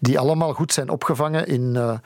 Die 0.00 0.18
allemaal 0.18 0.52
goed 0.52 0.72
zijn 0.72 0.88
opgevangen 0.88 1.46
in 1.46 1.74
uh, 1.74 1.98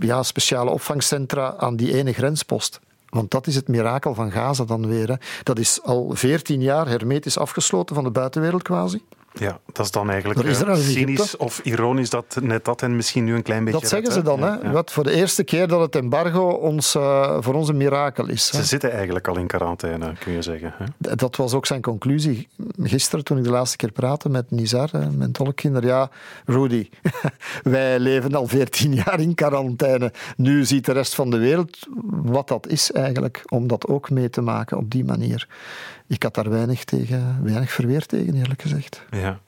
ja, 0.00 0.22
speciale 0.22 0.70
opvangcentra 0.70 1.54
aan 1.56 1.76
die 1.76 1.94
ene 1.94 2.12
grenspost. 2.12 2.80
Want 3.08 3.30
dat 3.30 3.46
is 3.46 3.54
het 3.54 3.68
mirakel 3.68 4.14
van 4.14 4.30
Gaza 4.30 4.64
dan 4.64 4.86
weer. 4.86 5.08
Hè. 5.08 5.14
Dat 5.42 5.58
is 5.58 5.82
al 5.82 6.10
14 6.12 6.60
jaar 6.60 6.88
hermetisch 6.88 7.38
afgesloten 7.38 7.94
van 7.94 8.04
de 8.04 8.10
buitenwereld 8.10 8.62
quasi. 8.62 9.02
Ja, 9.38 9.58
dat 9.72 9.84
is 9.84 9.90
dan 9.90 10.10
eigenlijk 10.10 10.42
is 10.42 10.92
cynisch 10.92 11.36
of 11.36 11.60
ironisch 11.62 12.10
dat 12.10 12.38
net 12.40 12.64
dat 12.64 12.82
en 12.82 12.96
misschien 12.96 13.24
nu 13.24 13.34
een 13.34 13.42
klein 13.42 13.64
beetje... 13.64 13.80
Dat 13.80 13.88
zeggen 13.88 14.12
ze 14.12 14.22
dan, 14.22 14.42
hè? 14.42 14.70
Wat 14.70 14.92
voor 14.92 15.04
de 15.04 15.12
eerste 15.12 15.44
keer 15.44 15.68
dat 15.68 15.80
het 15.80 15.96
embargo 15.96 16.48
ons, 16.48 16.94
uh, 16.94 17.36
voor 17.40 17.54
ons 17.54 17.68
een 17.68 17.76
mirakel 17.76 18.28
is. 18.28 18.46
Ze 18.46 18.64
zitten 18.64 18.92
eigenlijk 18.92 19.28
al 19.28 19.36
in 19.36 19.46
quarantaine, 19.46 20.12
kun 20.18 20.32
je 20.32 20.42
zeggen. 20.42 20.74
Hè? 20.76 21.14
Dat 21.16 21.36
was 21.36 21.52
ook 21.52 21.66
zijn 21.66 21.82
conclusie. 21.82 22.48
Gisteren, 22.82 23.24
toen 23.24 23.38
ik 23.38 23.44
de 23.44 23.50
laatste 23.50 23.76
keer 23.76 23.92
praatte 23.92 24.28
met 24.28 24.50
Nizar, 24.50 24.90
mijn 25.16 25.32
tolkkinder, 25.32 25.84
ja, 25.84 26.10
Rudy, 26.44 26.88
wij 27.62 27.98
leven 27.98 28.34
al 28.34 28.46
14 28.46 28.94
jaar 28.94 29.20
in 29.20 29.34
quarantaine. 29.34 30.12
Nu 30.36 30.64
ziet 30.64 30.84
de 30.84 30.92
rest 30.92 31.14
van 31.14 31.30
de 31.30 31.38
wereld 31.38 31.86
wat 32.10 32.48
dat 32.48 32.66
is 32.66 32.92
eigenlijk, 32.92 33.42
om 33.48 33.66
dat 33.66 33.86
ook 33.86 34.10
mee 34.10 34.30
te 34.30 34.40
maken 34.40 34.76
op 34.76 34.90
die 34.90 35.04
manier 35.04 35.46
ik 36.08 36.22
had 36.22 36.34
daar 36.34 36.50
weinig, 36.50 36.84
tegen, 36.84 37.40
weinig 37.42 37.70
verweer 37.70 38.06
tegen, 38.06 38.34
eerlijk 38.34 38.62
gezegd. 38.62 39.02
Ja. 39.10 39.38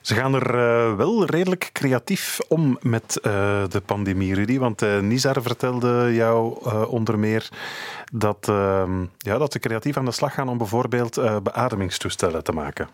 Ze 0.00 0.14
gaan 0.14 0.34
er 0.34 0.54
uh, 0.54 0.96
wel 0.96 1.24
redelijk 1.24 1.70
creatief 1.72 2.38
om 2.48 2.78
met 2.80 3.18
uh, 3.22 3.32
de 3.68 3.82
pandemie, 3.86 4.34
Rudy. 4.34 4.58
Want 4.58 4.82
uh, 4.82 5.00
Nizar 5.00 5.42
vertelde 5.42 6.14
jou 6.14 6.70
onder 6.86 7.18
meer 7.18 7.48
dat, 8.12 8.48
ehm, 8.48 9.00
ja, 9.18 9.38
dat 9.38 9.52
ze 9.52 9.58
creatief 9.58 9.96
aan 9.96 10.04
de 10.04 10.10
slag 10.10 10.34
gaan 10.34 10.48
om 10.48 10.58
bijvoorbeeld 10.58 11.20
beademingstoestellen 11.42 12.44
te 12.44 12.52
maken. 12.52 12.88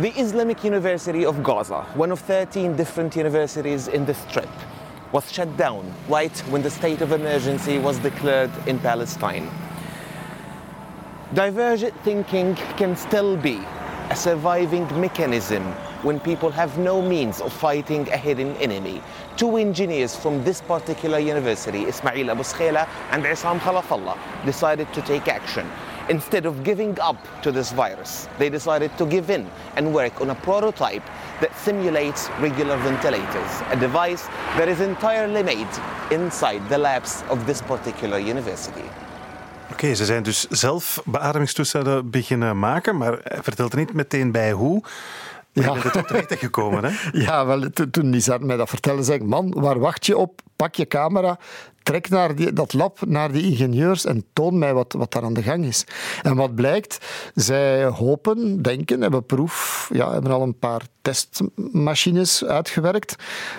The 0.00 0.12
Islamic 0.14 0.62
University 0.62 1.24
of 1.24 1.36
Gaza, 1.42 1.84
one 1.96 2.12
of 2.12 2.22
13 2.26 2.76
different 2.76 3.16
universities 3.16 3.88
in 3.88 4.04
the 4.04 4.14
strip, 4.28 4.48
was 5.10 5.32
shut 5.32 5.48
down 5.56 5.82
right 6.08 6.44
when 6.50 6.62
the 6.62 6.70
state 6.70 7.04
of 7.04 7.12
emergency 7.12 7.80
was 7.80 8.00
declared 8.00 8.50
in 8.64 8.80
Palestine. 8.80 9.42
Divergent 11.34 11.94
thinking 12.04 12.54
can 12.78 12.96
still 12.96 13.36
be 13.36 13.60
a 14.08 14.16
surviving 14.16 14.84
mechanism 14.98 15.62
when 16.02 16.18
people 16.18 16.48
have 16.48 16.78
no 16.78 17.02
means 17.02 17.42
of 17.42 17.52
fighting 17.52 18.08
a 18.08 18.16
hidden 18.16 18.56
enemy. 18.56 19.02
Two 19.36 19.58
engineers 19.58 20.16
from 20.16 20.42
this 20.42 20.62
particular 20.62 21.18
university, 21.18 21.84
Ismail 21.84 22.30
Abu 22.30 22.42
Skhela 22.44 22.88
and 23.10 23.24
Isam 23.24 23.58
Khalafallah, 23.58 24.16
decided 24.46 24.90
to 24.94 25.02
take 25.02 25.28
action. 25.28 25.70
Instead 26.08 26.46
of 26.46 26.64
giving 26.64 26.98
up 26.98 27.18
to 27.42 27.52
this 27.52 27.72
virus, 27.72 28.26
they 28.38 28.48
decided 28.48 28.96
to 28.96 29.04
give 29.04 29.28
in 29.28 29.50
and 29.76 29.92
work 29.92 30.22
on 30.22 30.30
a 30.30 30.34
prototype 30.36 31.04
that 31.42 31.54
simulates 31.58 32.30
regular 32.40 32.78
ventilators, 32.78 33.62
a 33.68 33.76
device 33.78 34.26
that 34.56 34.66
is 34.66 34.80
entirely 34.80 35.42
made 35.42 35.68
inside 36.10 36.66
the 36.70 36.78
labs 36.78 37.22
of 37.28 37.46
this 37.46 37.60
particular 37.60 38.18
university. 38.18 38.88
Oké, 39.72 39.94
ze 39.94 40.04
zijn 40.04 40.22
dus 40.22 40.46
zelf 40.48 41.02
beademingstoestellen 41.04 42.10
beginnen 42.10 42.58
maken, 42.58 42.96
maar 42.96 43.18
vertelt 43.24 43.72
er 43.72 43.78
niet 43.78 43.92
meteen 43.92 44.32
bij 44.32 44.52
hoe. 44.52 44.82
Ja. 45.52 45.74
Je 45.74 45.80
bent 45.82 45.94
er 45.94 46.04
terecht 46.04 46.34
gekomen, 46.34 46.84
hè? 46.84 46.90
Ja, 47.24 47.46
wel, 47.46 47.70
toen 47.90 48.10
die 48.10 48.38
mij 48.40 48.56
dat 48.56 48.68
vertelde, 48.68 49.02
zei 49.02 49.18
ik, 49.18 49.26
man, 49.26 49.52
waar 49.60 49.78
wacht 49.78 50.06
je 50.06 50.16
op? 50.16 50.40
Pak 50.56 50.74
je 50.74 50.86
camera, 50.86 51.38
trek 51.82 52.08
naar 52.08 52.34
die, 52.34 52.52
dat 52.52 52.72
lab, 52.72 52.98
naar 53.06 53.32
die 53.32 53.42
ingenieurs 53.42 54.04
en 54.04 54.24
toon 54.32 54.58
mij 54.58 54.74
wat, 54.74 54.92
wat 54.92 55.12
daar 55.12 55.22
aan 55.22 55.34
de 55.34 55.42
gang 55.42 55.64
is. 55.64 55.84
En 56.22 56.36
wat 56.36 56.54
blijkt, 56.54 56.98
zij 57.34 57.84
hopen, 57.84 58.62
denken, 58.62 59.00
hebben 59.00 59.26
proef, 59.26 59.88
ja, 59.92 60.12
hebben 60.12 60.32
al 60.32 60.42
een 60.42 60.58
paar 60.58 60.82
testmachines 61.02 62.44
uitgewerkt, 62.44 63.16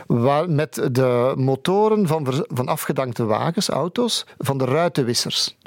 waar 0.08 0.50
met 0.50 0.88
de 0.92 1.34
motoren 1.36 2.08
van, 2.08 2.46
van 2.48 2.68
afgedankte 2.68 3.26
wagens, 3.26 3.70
auto's, 3.70 4.26
van 4.38 4.58
de 4.58 4.66
ruitenwissers 4.66 5.58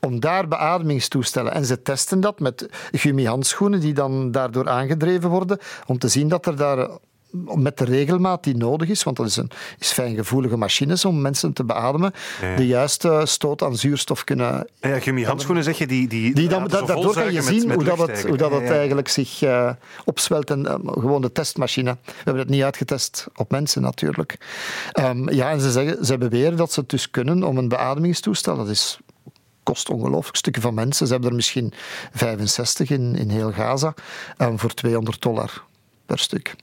om 0.00 0.20
daar 0.20 0.48
beademingstoestellen. 0.48 1.52
En 1.52 1.64
ze 1.64 1.82
testen 1.82 2.20
dat 2.20 2.40
met 2.40 2.68
gummihandschoenen 2.92 3.80
die 3.80 3.94
dan 3.94 4.30
daardoor 4.30 4.68
aangedreven 4.68 5.30
worden, 5.30 5.58
om 5.86 5.98
te 5.98 6.08
zien 6.08 6.28
dat 6.28 6.46
er 6.46 6.56
daar 6.56 6.88
met 7.54 7.78
de 7.78 7.84
regelmaat 7.84 8.44
die 8.44 8.56
nodig 8.56 8.88
is, 8.88 9.02
want 9.02 9.16
dat 9.16 9.26
is, 9.26 9.36
een, 9.36 9.50
is 9.78 9.92
fijngevoelige 9.92 10.56
machines 10.56 11.04
om 11.04 11.20
mensen 11.20 11.52
te 11.52 11.64
beademen, 11.64 12.12
de 12.56 12.66
juiste 12.66 13.20
stoot 13.24 13.62
aan 13.62 13.76
zuurstof 13.76 14.24
kunnen... 14.24 14.68
Ja, 14.80 15.00
gummihandschoenen 15.00 15.64
zeg 15.64 15.78
je, 15.78 15.86
die... 15.86 16.08
die, 16.08 16.34
die 16.34 16.48
dan, 16.48 16.68
daardoor 16.68 17.12
kan 17.12 17.32
je 17.32 17.42
zien 17.42 17.72
hoe, 17.72 17.84
dat 17.84 17.98
het, 17.98 18.26
hoe 18.26 18.36
dat 18.36 18.50
het 18.50 18.70
eigenlijk 18.70 19.08
zich 19.08 19.42
uh, 19.42 19.70
opzwelt. 20.04 20.50
En, 20.50 20.60
uh, 20.60 20.74
gewoon 20.92 21.22
de 21.22 21.32
testmachine. 21.32 21.96
We 22.04 22.12
hebben 22.14 22.42
het 22.42 22.50
niet 22.50 22.62
uitgetest 22.62 23.26
op 23.36 23.50
mensen 23.50 23.82
natuurlijk. 23.82 24.36
Um, 25.00 25.30
ja, 25.30 25.50
en 25.50 25.60
ze, 25.60 25.70
zeggen, 25.70 26.04
ze 26.04 26.18
beweren 26.18 26.56
dat 26.56 26.72
ze 26.72 26.80
het 26.80 26.88
dus 26.88 27.10
kunnen 27.10 27.42
om 27.42 27.58
een 27.58 27.68
beademingstoestel, 27.68 28.56
dat 28.56 28.68
is 28.68 28.98
kost 29.64 29.90
ongelooflijk 29.90 30.36
stukken 30.36 30.62
van 30.62 30.74
mensen. 30.74 31.06
Ze 31.06 31.12
hebben 31.12 31.30
er 31.30 31.36
misschien 31.36 31.72
65 32.12 32.90
in, 32.90 33.16
in 33.16 33.30
heel 33.30 33.52
Gaza 33.52 33.94
um, 34.38 34.58
voor 34.58 34.74
200 34.74 35.22
dollar 35.22 35.64
per 36.06 36.18
stuk. 36.18 36.54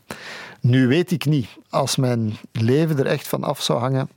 Nu 0.59 0.87
weet 0.87 1.11
ik 1.11 1.25
niet, 1.25 1.47
als 1.69 1.95
mijn 1.95 2.37
leven 2.51 2.97
er 2.99 3.05
echt 3.05 3.27
van 3.27 3.43
af 3.43 3.61
zou 3.61 3.79
hangen, 3.79 4.09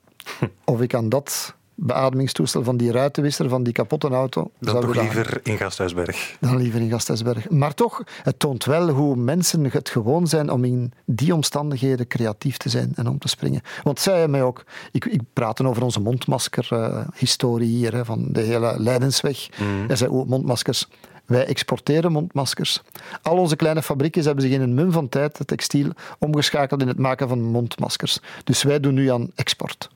of 0.64 0.80
ik 0.80 0.95
aan 0.95 1.09
dat 1.09 1.55
beademingstoestel 1.75 2.64
van 2.64 2.77
die 2.77 2.93
ruitenwisser 2.93 3.49
van 3.49 3.62
die 3.62 3.72
kapotte 3.72 4.09
auto. 4.09 4.51
Dan 4.59 4.81
toch 4.81 4.95
liever 4.95 5.41
in 5.43 5.57
Gasthuisberg. 5.57 6.37
Dan 6.41 6.57
liever 6.57 6.81
in 6.81 6.91
Gasthuisberg. 6.91 7.51
Maar 7.51 7.75
toch, 7.75 8.03
het 8.22 8.39
toont 8.39 8.64
wel 8.64 8.89
hoe 8.89 9.16
mensen 9.16 9.64
het 9.64 9.89
gewoon 9.89 10.27
zijn 10.27 10.51
om 10.51 10.64
in 10.64 10.93
die 11.05 11.35
omstandigheden 11.35 12.07
creatief 12.07 12.57
te 12.57 12.68
zijn 12.68 12.93
en 12.95 13.09
om 13.09 13.18
te 13.18 13.29
springen. 13.29 13.61
Want 13.83 14.01
zij 14.01 14.29
mij 14.29 14.43
ook, 14.43 14.64
ik, 14.93 15.05
ik 15.05 15.20
praatte 15.33 15.66
over 15.66 15.83
onze 15.83 16.01
mondmasker-historie 16.01 17.77
hier, 17.77 17.95
hè, 17.95 18.05
van 18.05 18.29
de 18.33 18.41
hele 18.41 18.75
Leidensweg. 18.79 19.49
Mm. 19.59 19.91
Er 19.91 19.97
zijn 19.97 20.11
ook 20.11 20.27
mondmaskers 20.27 20.89
Wij 21.27 21.47
exporteren 21.47 22.12
mondmaskers. 22.12 22.83
Al 23.22 23.37
onze 23.37 23.57
kleine 23.57 23.83
fabriekjes 23.83 24.25
hebben 24.25 24.45
zich 24.45 24.53
in 24.53 24.61
een 24.61 24.75
mum 24.75 24.93
van 24.93 25.09
tijd, 25.09 25.39
het 25.39 25.47
textiel, 25.47 25.91
omgeschakeld 26.18 26.83
in 26.83 26.89
het 26.89 26.99
maken 26.99 27.29
van 27.29 27.43
mondmaskers. 27.43 28.18
Dus 28.45 28.62
wij 28.62 28.81
doen 28.81 28.95
nu 28.95 29.11
aan 29.11 29.31
export. 29.35 29.91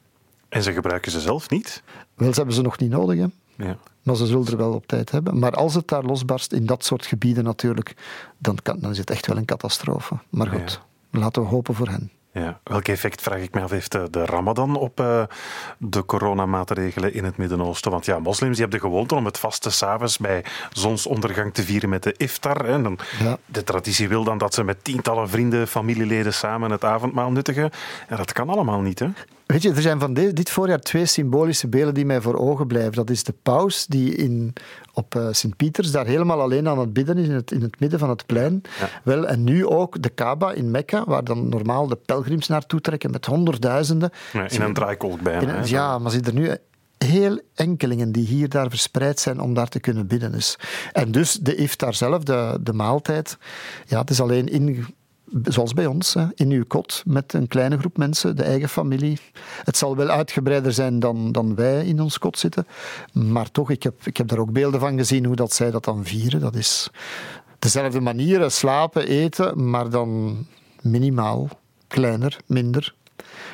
En 0.48 0.62
ze 0.62 0.72
gebruiken 0.72 1.10
ze 1.10 1.20
zelf 1.20 1.50
niet? 1.50 1.82
Wel, 2.14 2.28
ze 2.30 2.36
hebben 2.36 2.54
ze 2.54 2.62
nog 2.62 2.78
niet 2.78 2.90
nodig, 2.90 3.18
hè. 3.18 3.26
Ja. 3.64 3.76
Maar 4.02 4.16
ze 4.16 4.26
zullen 4.26 4.46
er 4.46 4.56
wel 4.56 4.72
op 4.72 4.86
tijd 4.86 5.10
hebben. 5.10 5.38
Maar 5.38 5.52
als 5.52 5.74
het 5.74 5.88
daar 5.88 6.04
losbarst, 6.04 6.52
in 6.52 6.66
dat 6.66 6.84
soort 6.84 7.06
gebieden 7.06 7.44
natuurlijk, 7.44 7.94
dan, 8.38 8.58
kan, 8.62 8.78
dan 8.80 8.90
is 8.90 8.98
het 8.98 9.10
echt 9.10 9.26
wel 9.26 9.36
een 9.36 9.44
catastrofe. 9.44 10.18
Maar 10.28 10.46
goed, 10.46 10.80
laten 11.10 11.42
we 11.42 11.48
hopen 11.48 11.74
voor 11.74 11.88
hen. 11.88 12.10
Ja. 12.32 12.60
Welk 12.64 12.88
effect, 12.88 13.22
vraag 13.22 13.40
ik 13.40 13.54
me 13.54 13.60
af, 13.60 13.70
heeft 13.70 13.94
eh, 13.94 14.02
de 14.10 14.24
Ramadan 14.24 14.76
op 14.76 15.00
uh, 15.00 15.22
de 15.78 16.04
coronamaatregelen 16.04 17.14
in 17.14 17.24
het 17.24 17.36
Midden-Oosten? 17.36 17.90
Want 17.90 18.04
ja, 18.04 18.18
moslims 18.18 18.56
die 18.56 18.60
hebben 18.60 18.80
de 18.80 18.86
gewoonte 18.86 19.14
om 19.14 19.24
het 19.24 19.38
vaste 19.38 19.70
s'avonds 19.70 20.18
bij 20.18 20.44
zonsondergang 20.72 21.54
te 21.54 21.62
vieren 21.62 21.88
met 21.88 22.02
de 22.02 22.14
iftar. 22.16 22.64
Hè. 22.66 22.82
Dan, 22.82 22.98
ja. 23.18 23.38
De 23.46 23.64
traditie 23.64 24.08
wil 24.08 24.24
dan 24.24 24.38
dat 24.38 24.54
ze 24.54 24.64
met 24.64 24.84
tientallen 24.84 25.28
vrienden, 25.28 25.68
familieleden 25.68 26.34
samen 26.34 26.70
het 26.70 26.84
avondmaal 26.84 27.30
nuttigen. 27.30 27.70
Ja, 28.08 28.16
dat 28.16 28.32
kan 28.32 28.48
allemaal 28.48 28.80
niet, 28.80 28.98
hè? 28.98 29.08
Weet 29.46 29.62
je, 29.62 29.72
er 29.72 29.82
zijn 29.82 30.00
van 30.00 30.14
dit 30.14 30.50
voorjaar 30.50 30.80
twee 30.80 31.06
symbolische 31.06 31.68
beelden 31.68 31.94
die 31.94 32.06
mij 32.06 32.20
voor 32.20 32.38
ogen 32.38 32.66
blijven. 32.66 32.92
Dat 32.92 33.10
is 33.10 33.24
de 33.24 33.34
paus 33.42 33.86
die 33.86 34.14
in, 34.14 34.52
op 34.98 35.14
uh, 35.14 35.28
Sint-Pieters 35.30 35.90
daar 35.90 36.06
helemaal 36.06 36.40
alleen 36.40 36.68
aan 36.68 36.78
het 36.78 36.92
bidden 36.92 37.18
is, 37.18 37.28
in 37.28 37.34
het, 37.34 37.50
in 37.50 37.62
het 37.62 37.80
midden 37.80 37.98
van 37.98 38.08
het 38.08 38.26
plein. 38.26 38.62
Ja. 38.80 38.88
Wel, 39.04 39.26
en 39.26 39.44
nu 39.44 39.66
ook 39.66 40.02
de 40.02 40.08
Kaaba 40.08 40.52
in 40.52 40.70
Mekka, 40.70 41.04
waar 41.04 41.24
dan 41.24 41.48
normaal 41.48 41.86
de 41.86 41.96
pelgrims 41.96 42.48
naartoe 42.48 42.80
trekken 42.80 43.10
met 43.10 43.26
honderdduizenden. 43.26 44.10
Ja, 44.32 44.50
in 44.50 44.60
een 44.60 44.74
draaikolk 44.74 45.20
bijna. 45.20 45.54
In, 45.54 45.68
ja, 45.68 45.98
maar 45.98 46.10
zitten 46.10 46.34
er 46.34 46.40
nu 46.40 46.56
heel 46.98 47.40
enkelingen 47.54 48.12
die 48.12 48.26
hier 48.26 48.48
daar 48.48 48.70
verspreid 48.70 49.20
zijn 49.20 49.40
om 49.40 49.54
daar 49.54 49.68
te 49.68 49.80
kunnen 49.80 50.06
bidden. 50.06 50.32
Dus. 50.32 50.58
En 50.92 51.12
dus 51.12 51.32
de 51.32 51.54
iftar 51.54 51.94
zelf, 51.94 52.22
de, 52.22 52.58
de 52.60 52.72
maaltijd, 52.72 53.38
ja, 53.86 54.00
het 54.00 54.10
is 54.10 54.20
alleen 54.20 54.48
in 54.48 54.86
zoals 55.44 55.74
bij 55.74 55.86
ons, 55.86 56.16
in 56.34 56.50
uw 56.50 56.64
kot 56.66 57.02
met 57.06 57.32
een 57.32 57.48
kleine 57.48 57.78
groep 57.78 57.96
mensen, 57.96 58.36
de 58.36 58.42
eigen 58.42 58.68
familie. 58.68 59.18
Het 59.64 59.76
zal 59.76 59.96
wel 59.96 60.08
uitgebreider 60.08 60.72
zijn 60.72 60.98
dan, 60.98 61.32
dan 61.32 61.54
wij 61.54 61.86
in 61.86 62.00
ons 62.00 62.18
kot 62.18 62.38
zitten, 62.38 62.66
maar 63.12 63.50
toch, 63.50 63.70
ik 63.70 63.82
heb, 63.82 63.94
ik 64.06 64.16
heb 64.16 64.28
daar 64.28 64.38
ook 64.38 64.52
beelden 64.52 64.80
van 64.80 64.96
gezien 64.96 65.24
hoe 65.24 65.36
dat 65.36 65.52
zij 65.52 65.70
dat 65.70 65.84
dan 65.84 66.04
vieren. 66.04 66.40
Dat 66.40 66.54
is 66.54 66.90
dezelfde 67.58 68.00
manieren, 68.00 68.52
slapen, 68.52 69.06
eten, 69.06 69.70
maar 69.70 69.90
dan 69.90 70.36
minimaal, 70.80 71.48
kleiner, 71.88 72.36
minder. 72.46 72.94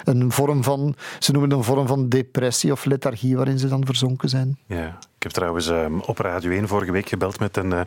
Een 0.04 0.32
vorm 0.32 0.62
van, 0.62 0.94
ze 1.18 1.32
noemen 1.32 1.50
het 1.50 1.58
een 1.58 1.64
vorm 1.64 1.86
van 1.86 2.08
depressie 2.08 2.72
of 2.72 2.84
lethargie 2.84 3.36
waarin 3.36 3.58
ze 3.58 3.68
dan 3.68 3.86
verzonken 3.86 4.28
zijn. 4.28 4.58
Ja. 4.66 4.98
Ik 5.24 5.30
heb 5.30 5.42
trouwens 5.42 5.68
um, 5.68 6.00
op 6.00 6.18
Radio 6.18 6.50
1 6.50 6.68
vorige 6.68 6.92
week 6.92 7.08
gebeld 7.08 7.38
met 7.38 7.56
een, 7.56 7.70
uh, 7.70 7.80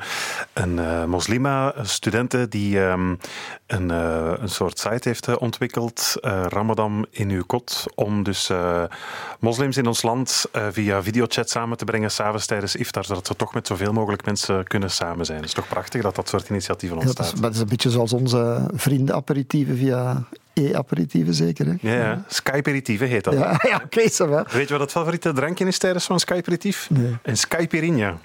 een 0.53 0.77
uh, 0.77 1.05
moslima-studente 1.05 2.47
die 2.47 2.79
um, 2.79 3.17
een, 3.65 3.89
uh, 3.89 4.33
een 4.37 4.49
soort 4.49 4.79
site 4.79 5.07
heeft 5.07 5.37
ontwikkeld, 5.37 6.15
Ramadan 6.47 7.05
in 7.09 7.29
uw 7.29 7.43
kot, 7.43 7.85
om 7.95 8.23
dus 8.23 8.51
moslims 9.39 9.77
in 9.77 9.87
ons 9.87 10.01
land 10.01 10.45
via 10.71 11.03
videochat 11.03 11.49
samen 11.49 11.77
te 11.77 11.85
brengen 11.85 12.11
s'avonds 12.11 12.45
tijdens 12.45 12.75
iftar, 12.75 13.05
zodat 13.05 13.27
ze 13.27 13.35
toch 13.35 13.53
met 13.53 13.67
zoveel 13.67 13.93
mogelijk 13.93 14.25
mensen 14.25 14.67
kunnen 14.67 14.91
samen 14.91 15.25
zijn. 15.25 15.37
Het 15.37 15.47
is 15.47 15.53
toch 15.53 15.67
prachtig 15.67 16.01
dat 16.01 16.15
dat 16.15 16.29
soort 16.29 16.49
initiatieven 16.49 16.97
ontstaan. 16.97 17.25
Ja, 17.25 17.31
dat, 17.31 17.39
is, 17.39 17.45
dat 17.45 17.53
is 17.53 17.59
een 17.59 17.67
beetje 17.67 17.89
zoals 17.89 18.13
onze 18.13 18.67
vrienden-aperitieven 18.73 19.77
via 19.77 20.23
E-aperitieven 20.57 21.33
zeker. 21.33 21.65
Hè? 21.65 21.73
Ja, 21.79 21.93
ja. 21.93 22.23
Skyperitieven 22.27 23.07
heet 23.07 23.23
dat. 23.23 23.33
Ja, 23.33 23.39
ja 23.69 23.81
oké, 23.83 24.09
okay, 24.19 24.43
Weet 24.51 24.67
je 24.67 24.73
wat 24.73 24.79
het 24.79 24.91
favoriete 24.91 25.33
drankje 25.33 25.65
is 25.65 25.77
tijdens 25.77 26.05
zo'n 26.05 26.19
Skyperitief? 26.19 26.89
Nee. 26.89 27.17
Een 27.23 27.37
Skyperinha. 27.37 28.17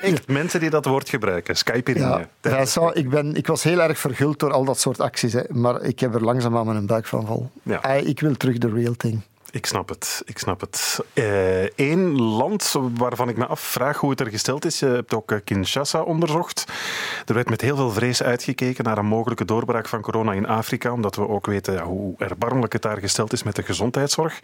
Echt 0.00 0.28
mensen 0.28 0.60
die 0.60 0.70
dat 0.70 0.84
woord 0.84 1.08
gebruiken. 1.08 1.56
Skyperinha. 1.56 2.28
Ja, 2.40 2.64
zo, 2.64 2.90
ik, 2.94 3.10
ben, 3.10 3.34
ik 3.34 3.46
was 3.46 3.62
heel 3.62 3.82
erg 3.82 3.98
verguld 3.98 4.38
door 4.38 4.52
al 4.52 4.64
dat 4.64 4.80
soort 4.80 5.00
acties, 5.00 5.32
hè, 5.32 5.42
maar 5.48 5.82
ik 5.82 6.00
heb 6.00 6.14
er 6.14 6.24
langzaamaan 6.24 6.66
mijn 6.66 6.86
buik 6.86 7.06
van 7.06 7.26
vol. 7.26 7.50
Ja. 7.62 7.84
Ik 7.84 8.20
wil 8.20 8.36
terug 8.36 8.58
de 8.58 8.70
real 8.70 8.94
thing. 8.96 9.20
Ik 9.52 9.66
snap 9.66 9.88
het. 9.88 10.22
Ik 10.24 10.38
snap 10.38 10.60
het. 10.60 11.00
Eén 11.76 11.98
uh, 11.98 12.36
land 12.36 12.74
waarvan 12.94 13.28
ik 13.28 13.36
me 13.36 13.46
afvraag 13.46 13.98
hoe 13.98 14.10
het 14.10 14.20
er 14.20 14.26
gesteld 14.26 14.64
is. 14.64 14.78
Je 14.78 14.86
hebt 14.86 15.14
ook 15.14 15.40
Kinshasa 15.44 16.02
onderzocht. 16.02 16.64
Er 17.26 17.34
werd 17.34 17.48
met 17.48 17.60
heel 17.60 17.76
veel 17.76 17.90
vrees 17.90 18.22
uitgekeken 18.22 18.84
naar 18.84 18.98
een 18.98 19.06
mogelijke 19.06 19.44
doorbraak 19.44 19.88
van 19.88 20.00
corona 20.00 20.32
in 20.32 20.46
Afrika, 20.46 20.92
omdat 20.92 21.16
we 21.16 21.28
ook 21.28 21.46
weten 21.46 21.80
hoe 21.80 22.14
erbarmelijk 22.18 22.72
het 22.72 22.82
daar 22.82 22.98
gesteld 22.98 23.32
is 23.32 23.42
met 23.42 23.56
de 23.56 23.62
gezondheidszorg. 23.62 24.40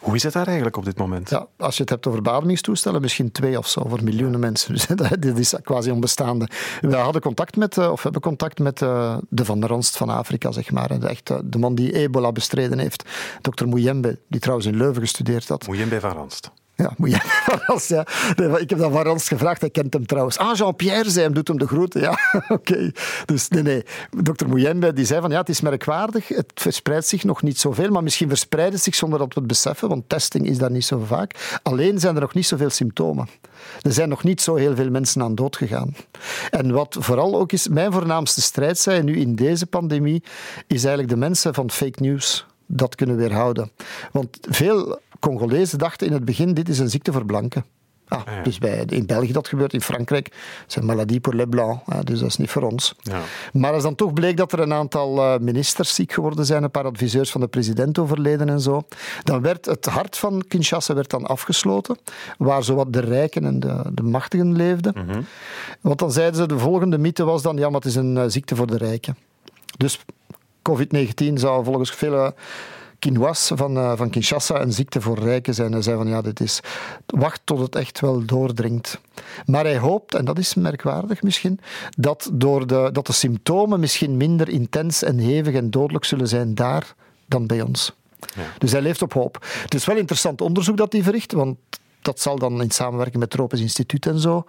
Hoe 0.00 0.14
is 0.14 0.22
het 0.22 0.32
daar 0.32 0.46
eigenlijk 0.46 0.76
op 0.76 0.84
dit 0.84 0.98
moment? 0.98 1.30
Ja, 1.30 1.46
als 1.56 1.76
je 1.76 1.80
het 1.80 1.90
hebt 1.90 2.06
over 2.06 2.22
beademingstoestellen, 2.22 3.00
misschien 3.00 3.32
twee 3.32 3.58
of 3.58 3.68
zo 3.68 3.84
voor 3.88 4.04
miljoenen 4.04 4.40
mensen. 4.40 4.74
Dus 4.82 4.86
dit 5.18 5.38
is 5.38 5.54
quasi 5.62 5.90
onbestaande. 5.90 6.48
We 6.80 6.96
hadden 6.96 7.22
contact 7.22 7.56
met, 7.56 7.78
of 7.78 8.02
hebben 8.02 8.20
contact 8.20 8.58
met 8.58 8.78
de 8.78 9.44
Van 9.44 9.60
der 9.60 9.68
Ronst 9.68 9.96
van 9.96 10.08
Afrika, 10.08 10.52
zeg 10.52 10.70
maar. 10.70 11.00
De, 11.00 11.06
echt, 11.06 11.32
de 11.44 11.58
man 11.58 11.74
die 11.74 11.92
ebola 11.94 12.32
bestreden 12.32 12.78
heeft, 12.78 13.04
dokter 13.40 13.68
Muyembe, 13.68 14.18
die 14.28 14.40
trouwens 14.40 14.51
in 14.60 14.76
Leuven 14.76 15.02
gestudeerd 15.02 15.48
had. 15.48 15.68
Muyembe 15.68 16.00
van 16.00 16.12
Ranst. 16.12 16.50
Ja, 16.76 16.92
van 17.48 17.60
Ranst, 17.66 17.88
ja. 17.88 18.06
Nee, 18.36 18.60
ik 18.60 18.70
heb 18.70 18.78
dat 18.78 18.92
van 18.92 19.02
Ranst 19.02 19.28
gevraagd, 19.28 19.60
hij 19.60 19.70
kent 19.70 19.92
hem 19.92 20.06
trouwens. 20.06 20.38
Ah, 20.38 20.56
Jean-Pierre 20.56 21.10
zei 21.10 21.24
hem, 21.24 21.34
doet 21.34 21.48
hem 21.48 21.58
de 21.58 21.66
groeten. 21.66 22.00
Ja, 22.00 22.10
oké. 22.32 22.52
Okay. 22.52 22.94
Dus 23.24 23.48
nee, 23.48 23.62
nee. 23.62 23.84
Dokter 24.10 24.48
Muyembe 24.48 24.92
die 24.92 25.04
zei 25.04 25.20
van, 25.20 25.30
ja, 25.30 25.38
het 25.38 25.48
is 25.48 25.60
merkwaardig, 25.60 26.28
het 26.28 26.52
verspreidt 26.54 27.06
zich 27.06 27.24
nog 27.24 27.42
niet 27.42 27.58
zoveel, 27.58 27.90
maar 27.90 28.02
misschien 28.02 28.28
verspreidt 28.28 28.72
het 28.72 28.82
zich 28.82 28.94
zonder 28.94 29.18
dat 29.18 29.34
we 29.34 29.40
het 29.40 29.48
beseffen, 29.48 29.88
want 29.88 30.08
testing 30.08 30.46
is 30.46 30.58
daar 30.58 30.70
niet 30.70 30.84
zo 30.84 31.02
vaak. 31.06 31.58
Alleen 31.62 32.00
zijn 32.00 32.14
er 32.14 32.20
nog 32.20 32.34
niet 32.34 32.46
zoveel 32.46 32.70
symptomen. 32.70 33.28
Er 33.82 33.92
zijn 33.92 34.08
nog 34.08 34.24
niet 34.24 34.40
zo 34.40 34.54
heel 34.54 34.74
veel 34.74 34.90
mensen 34.90 35.22
aan 35.22 35.34
dood 35.34 35.56
gegaan. 35.56 35.94
En 36.50 36.72
wat 36.72 36.96
vooral 37.00 37.38
ook 37.38 37.52
is, 37.52 37.68
mijn 37.68 37.92
voornaamste 37.92 38.40
strijd 38.40 38.78
zijn 38.78 39.04
nu 39.04 39.16
in 39.16 39.34
deze 39.34 39.66
pandemie, 39.66 40.22
is 40.66 40.84
eigenlijk 40.84 41.08
de 41.08 41.16
mensen 41.16 41.54
van 41.54 41.70
fake 41.70 42.02
news 42.02 42.46
dat 42.74 42.94
kunnen 42.94 43.16
weerhouden. 43.16 43.70
Want 44.12 44.38
veel 44.40 45.00
Congolezen 45.20 45.78
dachten 45.78 46.06
in 46.06 46.12
het 46.12 46.24
begin, 46.24 46.54
dit 46.54 46.68
is 46.68 46.78
een 46.78 46.90
ziekte 46.90 47.12
voor 47.12 47.24
blanken. 47.24 47.64
Ah, 48.08 48.20
ja. 48.26 48.42
Dus 48.42 48.58
bij, 48.58 48.84
in 48.88 49.06
België 49.06 49.32
dat 49.32 49.48
gebeurt, 49.48 49.72
in 49.72 49.80
Frankrijk 49.80 50.36
zijn 50.66 50.84
maladie 50.84 51.20
pour 51.20 51.34
les 51.34 51.46
blancs, 51.48 51.82
dus 52.04 52.18
dat 52.18 52.28
is 52.28 52.36
niet 52.36 52.50
voor 52.50 52.62
ons. 52.62 52.94
Ja. 53.02 53.20
Maar 53.52 53.72
als 53.72 53.82
dan 53.82 53.94
toch 53.94 54.12
bleek 54.12 54.36
dat 54.36 54.52
er 54.52 54.60
een 54.60 54.72
aantal 54.72 55.38
ministers 55.38 55.94
ziek 55.94 56.12
geworden 56.12 56.46
zijn, 56.46 56.62
een 56.62 56.70
paar 56.70 56.84
adviseurs 56.84 57.30
van 57.30 57.40
de 57.40 57.46
president 57.46 57.98
overleden 57.98 58.48
en 58.48 58.60
zo, 58.60 58.82
dan 59.22 59.42
werd 59.42 59.66
het 59.66 59.86
hart 59.86 60.16
van 60.16 60.44
Kinshasa 60.48 60.94
werd 60.94 61.10
dan 61.10 61.26
afgesloten, 61.26 61.98
waar 62.38 62.64
zowat 62.64 62.92
de 62.92 63.00
rijken 63.00 63.44
en 63.44 63.60
de, 63.60 63.82
de 63.92 64.02
machtigen 64.02 64.56
leefden. 64.56 64.92
Mm 64.96 65.10
-hmm. 65.10 65.24
Want 65.80 65.98
dan 65.98 66.12
zeiden 66.12 66.36
ze, 66.36 66.46
de 66.46 66.58
volgende 66.58 66.98
mythe 66.98 67.24
was 67.24 67.42
dan, 67.42 67.56
ja, 67.56 67.66
maar 67.66 67.80
het 67.80 67.88
is 67.88 67.96
een 67.96 68.16
uh, 68.16 68.24
ziekte 68.26 68.56
voor 68.56 68.66
de 68.66 68.76
rijken. 68.76 69.16
Dus 69.76 70.00
COVID-19 70.70 71.32
zou 71.34 71.64
volgens 71.64 71.90
vele 71.90 72.34
Kinwas 73.02 73.50
van, 73.54 73.76
uh, 73.76 73.92
van 73.96 74.10
Kinshasa 74.10 74.60
een 74.60 74.72
ziekte 74.72 75.00
voor 75.00 75.18
rijken 75.18 75.54
zijn. 75.54 75.72
Hij 75.72 75.82
zei 75.82 75.96
van 75.96 76.08
ja, 76.08 76.20
dit 76.20 76.40
is. 76.40 76.60
Wacht 77.06 77.40
tot 77.44 77.58
het 77.58 77.74
echt 77.74 78.00
wel 78.00 78.24
doordringt. 78.24 79.00
Maar 79.46 79.64
hij 79.64 79.78
hoopt, 79.78 80.14
en 80.14 80.24
dat 80.24 80.38
is 80.38 80.54
merkwaardig 80.54 81.22
misschien, 81.22 81.60
dat, 81.96 82.30
door 82.32 82.66
de, 82.66 82.88
dat 82.92 83.06
de 83.06 83.12
symptomen 83.12 83.80
misschien 83.80 84.16
minder 84.16 84.48
intens 84.48 85.02
en 85.02 85.18
hevig 85.18 85.54
en 85.54 85.70
dodelijk 85.70 86.04
zullen 86.04 86.28
zijn 86.28 86.54
daar 86.54 86.94
dan 87.26 87.46
bij 87.46 87.60
ons. 87.60 87.92
Ja. 88.34 88.42
Dus 88.58 88.72
hij 88.72 88.82
leeft 88.82 89.02
op 89.02 89.12
hoop. 89.12 89.46
Het 89.62 89.74
is 89.74 89.84
wel 89.84 89.96
interessant 89.96 90.40
onderzoek 90.40 90.76
dat 90.76 90.92
hij 90.92 91.02
verricht, 91.02 91.32
want 91.32 91.56
dat 92.02 92.20
zal 92.20 92.38
dan 92.38 92.62
in 92.62 92.70
samenwerking 92.70 93.18
met 93.18 93.32
het 93.32 93.32
Tropisch 93.32 93.60
Instituut 93.60 94.06
en 94.06 94.18
zo 94.18 94.44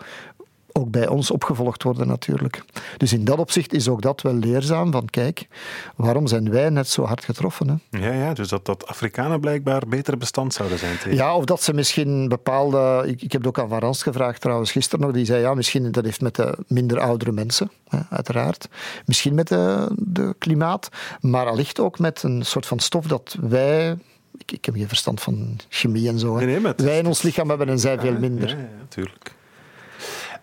ook 0.74 0.92
bij 0.92 1.08
ons 1.08 1.32
opgevolgd 1.32 1.84
worden 1.84 2.08
natuurlijk. 2.08 2.64
Dus 2.98 3.14
in 3.14 3.26
dat 3.26 3.38
opzicht 3.38 3.74
is 3.74 3.88
ook 3.88 4.02
dat 4.02 4.22
wel 4.22 4.34
leerzaam 4.34 4.92
van 4.92 5.06
kijk, 5.10 5.48
waarom 5.96 6.28
zijn 6.28 6.52
wij 6.52 6.70
net 6.70 6.88
zo 6.88 7.04
hard 7.04 7.24
getroffen? 7.24 7.82
Hè? 7.90 8.00
Ja, 8.00 8.14
ja, 8.14 8.34
dus 8.34 8.48
dat, 8.48 8.66
dat 8.66 8.88
Afrikanen 8.88 9.40
blijkbaar 9.40 9.88
beter 9.88 10.18
bestand 10.18 10.54
zouden 10.54 10.80
zijn 10.80 10.98
tegen. 10.98 11.16
Ja, 11.16 11.36
of 11.36 11.46
dat 11.46 11.62
ze 11.62 11.74
misschien 11.74 12.28
bepaalde... 12.28 13.04
Ik, 13.06 13.22
ik 13.22 13.32
heb 13.32 13.42
het 13.42 13.50
ook 13.50 13.60
aan 13.60 13.70
Van 13.70 13.80
Ranst 13.80 14.04
gevraagd 14.04 14.42
trouwens 14.42 14.72
gisteren 14.72 15.06
nog, 15.06 15.16
die 15.16 15.26
zei 15.26 15.42
ja, 15.42 15.54
misschien 15.54 15.92
dat 15.92 16.04
heeft 16.04 16.22
met 16.22 16.36
de 16.36 16.58
minder 16.68 17.00
oudere 17.00 17.32
mensen, 17.32 17.72
hè, 17.88 18.00
uiteraard. 18.10 18.68
Misschien 19.06 19.36
met 19.36 19.48
de, 19.48 19.88
de 19.98 20.36
klimaat, 20.38 20.90
maar 21.20 21.48
allicht 21.48 21.80
ook 21.80 22.00
met 22.00 22.24
een 22.24 22.46
soort 22.46 22.66
van 22.66 22.80
stof 22.80 23.08
dat 23.08 23.38
wij 23.42 23.98
ik, 24.38 24.52
ik, 24.52 24.66
heb 24.66 24.76
geen 24.76 24.88
verstand 24.88 25.22
van 25.22 25.60
chemie 25.70 26.08
en 26.08 26.20
zo. 26.20 26.36
Nee, 26.36 26.60
nee. 26.60 26.74
Wij 26.76 26.98
in 26.98 27.06
ons 27.06 27.22
lichaam 27.22 27.50
hebben 27.50 27.70
en 27.70 27.80
zij 27.80 28.00
veel 28.00 28.20
minder. 28.20 28.50
Ja, 28.50 28.70
natuurlijk. 28.80 29.36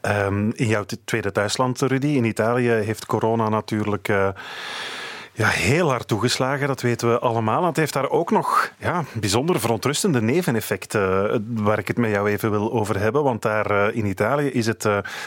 Um, 0.02 0.52
in 0.54 0.66
jouw 0.66 0.84
tweede 1.04 1.32
thuisland, 1.32 1.80
Rudy, 1.80 2.06
in 2.06 2.24
Italië, 2.24 2.68
heeft 2.68 3.06
corona 3.06 3.48
natuurlijk 3.48 4.08
uh, 4.08 4.28
ja, 5.32 5.46
heel 5.46 5.90
hard 5.90 6.08
toegeslagen. 6.08 6.66
Dat 6.66 6.80
weten 6.80 7.10
we 7.10 7.18
allemaal. 7.18 7.64
Het 7.64 7.76
heeft 7.76 7.92
daar 7.92 8.10
ook 8.10 8.30
nog 8.30 8.72
ja, 8.78 9.04
bijzonder 9.12 9.60
verontrustende 9.60 10.22
neveneffecten, 10.22 11.34
uh, 11.34 11.62
waar 11.64 11.78
ik 11.78 11.88
het 11.88 11.96
met 11.96 12.10
jou 12.10 12.28
even 12.28 12.50
wil 12.50 12.72
over 12.72 12.98
hebben. 12.98 13.22
Want 13.22 13.42
daar 13.42 13.70
uh, 13.70 13.96
in 13.96 14.06
Italië 14.06 14.46
is 14.46 14.66
het 14.66 14.82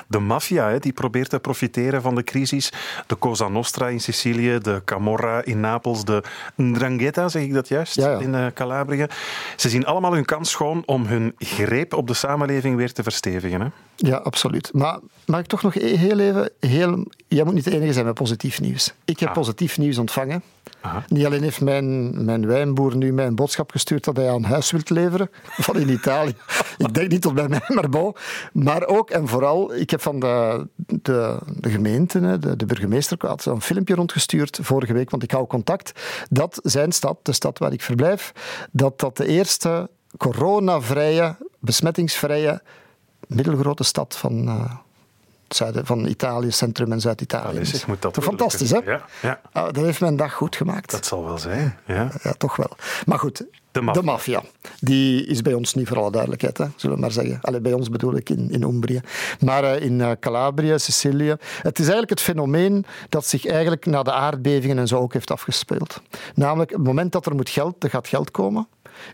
de 0.08 0.20
maffia 0.20 0.80
die 0.80 0.94
probeert 0.94 1.30
te 1.30 1.40
profiteren 1.40 2.02
van 2.02 2.16
de 2.16 2.24
crisis. 2.24 2.72
De 3.08 3.18
Cosa 3.18 3.48
Nostra 3.48 3.88
in 3.88 4.02
Sicilië, 4.02 4.58
de 4.60 4.82
Camorra 4.86 5.44
in 5.44 5.60
Napels, 5.60 6.06
de 6.06 6.24
Ndrangheta, 6.56 7.28
zeg 7.28 7.44
ik 7.44 7.54
dat 7.54 7.68
juist, 7.68 7.96
ja, 7.96 8.12
ja. 8.12 8.20
in 8.20 8.54
Calabrië. 8.54 9.06
Ze 9.56 9.70
zien 9.70 9.86
allemaal 9.86 10.14
hun 10.14 10.26
kans 10.26 10.50
schoon 10.50 10.84
om 10.86 11.06
hun 11.06 11.36
greep 11.38 11.94
op 11.94 12.08
de 12.08 12.14
samenleving 12.14 12.76
weer 12.76 12.94
te 12.94 13.04
verstevigen. 13.04 13.62
Hè? 13.62 13.68
Ja, 13.96 14.16
absoluut. 14.18 14.70
Maar 14.74 15.00
mag 15.26 15.40
ik 15.40 15.46
toch 15.46 15.62
nog 15.62 15.76
e- 15.76 15.96
heel 15.96 16.20
even... 16.20 16.50
Heel, 16.60 17.06
jij 17.28 17.44
moet 17.44 17.54
niet 17.54 17.64
de 17.64 17.76
enige 17.76 17.94
zijn 17.94 18.06
met 18.06 18.14
positief 18.14 18.62
nieuws. 18.62 18.94
Ik 19.06 19.20
heb 19.20 19.30
Ah. 19.30 19.36
positief 19.36 19.78
nieuws 19.78 19.98
ontvangen. 19.98 20.44
Aha. 20.82 21.04
Niet 21.08 21.26
alleen 21.26 21.44
heeft 21.44 21.62
mijn, 21.62 22.26
mijn 22.26 22.48
wijnboer 22.48 22.96
nu 22.96 23.14
mij 23.14 23.26
een 23.26 23.36
boodschap 23.36 23.72
gestuurd 23.72 24.04
dat 24.04 24.16
hij 24.18 24.30
aan 24.30 24.44
huis 24.44 24.72
wilt 24.72 24.90
leveren, 24.90 25.30
van 25.68 25.78
in 25.78 25.90
Italië. 25.90 26.36
ik 26.78 26.94
denk 26.94 27.10
niet 27.10 27.22
tot 27.22 27.34
bij 27.34 27.48
mij, 27.48 27.62
maar 27.76 27.90
bon. 27.90 28.16
Maar 28.54 28.86
ook 28.88 29.10
en 29.10 29.28
vooral, 29.28 29.74
ik 29.76 29.90
heb 29.90 30.02
van 30.02 30.20
de, 30.20 30.68
de, 30.76 31.38
de 31.48 31.70
gemeente, 31.70 32.40
de, 32.40 32.56
de 32.56 32.66
burgemeester, 32.66 33.18
had 33.20 33.46
een 33.46 33.62
filmpje 33.62 33.96
rondgestuurd 33.96 34.60
vorige 34.62 34.94
week, 34.94 35.10
want 35.10 35.24
ik 35.24 35.32
hou 35.32 35.48
contact, 35.48 35.92
dat 36.30 36.60
zijn 36.64 36.92
stad, 36.92 37.18
de 37.22 37.34
stad 37.34 37.60
waar 37.60 37.74
ik 37.74 37.82
verblijf, 37.82 38.32
dat 38.72 39.00
dat 39.00 39.18
de 39.18 39.26
eerste 39.28 39.90
coronavrije, 40.18 41.36
besmettingsvrije 41.60 42.62
middelgrote 43.34 43.84
stad 43.84 44.16
van, 44.16 44.48
eh, 44.48 44.72
het 45.48 45.56
zuiden, 45.58 45.86
van 45.86 46.06
Italië, 46.08 46.52
centrum 46.52 46.92
en 46.92 47.02
Zuid-Italië 47.02 47.62
moet 47.88 48.02
dat 48.02 48.14
Toch 48.14 48.24
fantastisch, 48.24 48.70
hè? 48.72 48.78
Ja, 48.78 49.02
ja, 49.22 49.42
Ah, 49.52 49.74
dat 49.74 49.84
heeft 49.84 50.00
mijn 50.00 50.16
dag 50.16 50.34
goed 50.34 50.56
gemaakt. 50.56 50.92
dat 50.92 51.06
zal 51.06 51.24
wel 51.24 51.38
zijn. 51.38 51.78
Ja. 51.88 52.12
Ja, 52.24 52.32
toch 52.38 52.56
wel. 52.56 52.70
Maar 53.06 53.20
goed, 53.20 53.46
De 53.72 54.02
maffia. 54.04 54.42
Die 54.80 55.26
is 55.26 55.42
bij 55.42 55.54
ons 55.54 55.74
niet, 55.74 55.88
voor 55.88 55.98
alle 55.98 56.12
duidelijkheid, 56.12 56.58
hè, 56.58 56.66
zullen 56.76 56.96
we 56.96 57.02
maar 57.02 57.12
zeggen. 57.12 57.40
Allee, 57.42 57.62
bij 57.62 57.74
ons 57.74 57.90
bedoel 57.90 58.16
ik 58.16 58.30
in, 58.30 58.52
in 58.52 58.62
Umbrië. 58.62 59.02
Maar 59.40 59.64
eh, 59.64 59.82
in 59.86 60.02
eh, 60.02 60.12
Calabria, 60.20 60.78
Sicilië. 60.78 61.36
Het 61.62 61.74
is 61.80 61.80
eigenlijk 61.80 62.10
het 62.10 62.22
fenomeen 62.22 62.86
dat 63.10 63.26
zich 63.26 63.46
eigenlijk 63.46 63.86
na 63.86 64.04
de 64.04 64.12
aardbevingen 64.12 64.78
en 64.78 64.88
zo 64.88 64.98
ook 65.00 65.14
heeft 65.14 65.32
afgespeeld. 65.32 66.02
Namelijk, 66.36 66.72
het 66.72 66.84
moment 66.84 67.12
dat 67.12 67.26
er 67.26 67.36
moet 67.36 67.50
geld, 67.50 67.84
er 67.84 67.90
gaat 67.90 68.08
geld 68.08 68.32
komen. 68.32 68.68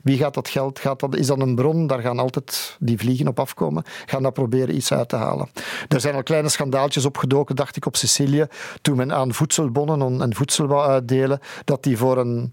Wie 0.04 0.18
gaat 0.18 0.34
dat 0.34 0.50
geld? 0.50 0.80
Gaat 0.80 1.00
dat, 1.00 1.16
is 1.16 1.28
dat 1.28 1.40
een 1.40 1.56
bron? 1.56 1.88
Daar 1.88 2.02
gaan 2.02 2.20
altijd 2.20 2.78
die 2.80 2.98
vliegen 2.98 3.28
op 3.28 3.40
afkomen. 3.40 3.84
Gaan 4.06 4.24
dat 4.24 4.34
proberen 4.34 4.76
iets 4.76 4.94
uit 4.94 5.10
te 5.10 5.16
halen. 5.16 5.50
Er 5.88 6.02
zijn 6.02 6.16
al 6.16 6.24
kleine 6.24 6.50
schandaaltjes 6.50 7.06
opgedoken, 7.06 7.56
dacht 7.56 7.76
ik, 7.76 7.86
op 7.86 7.96
Sicilië. 7.96 8.46
Toen 8.82 8.98
men 8.98 9.14
aan 9.14 9.34
voedselbonnen 9.34 10.22
en 10.22 10.36
voedsel 10.36 10.68
wou 10.68 10.90
uitdelen, 10.90 11.40
dat 11.64 11.84
die 11.84 11.98
voor 11.98 12.18
een 12.18 12.52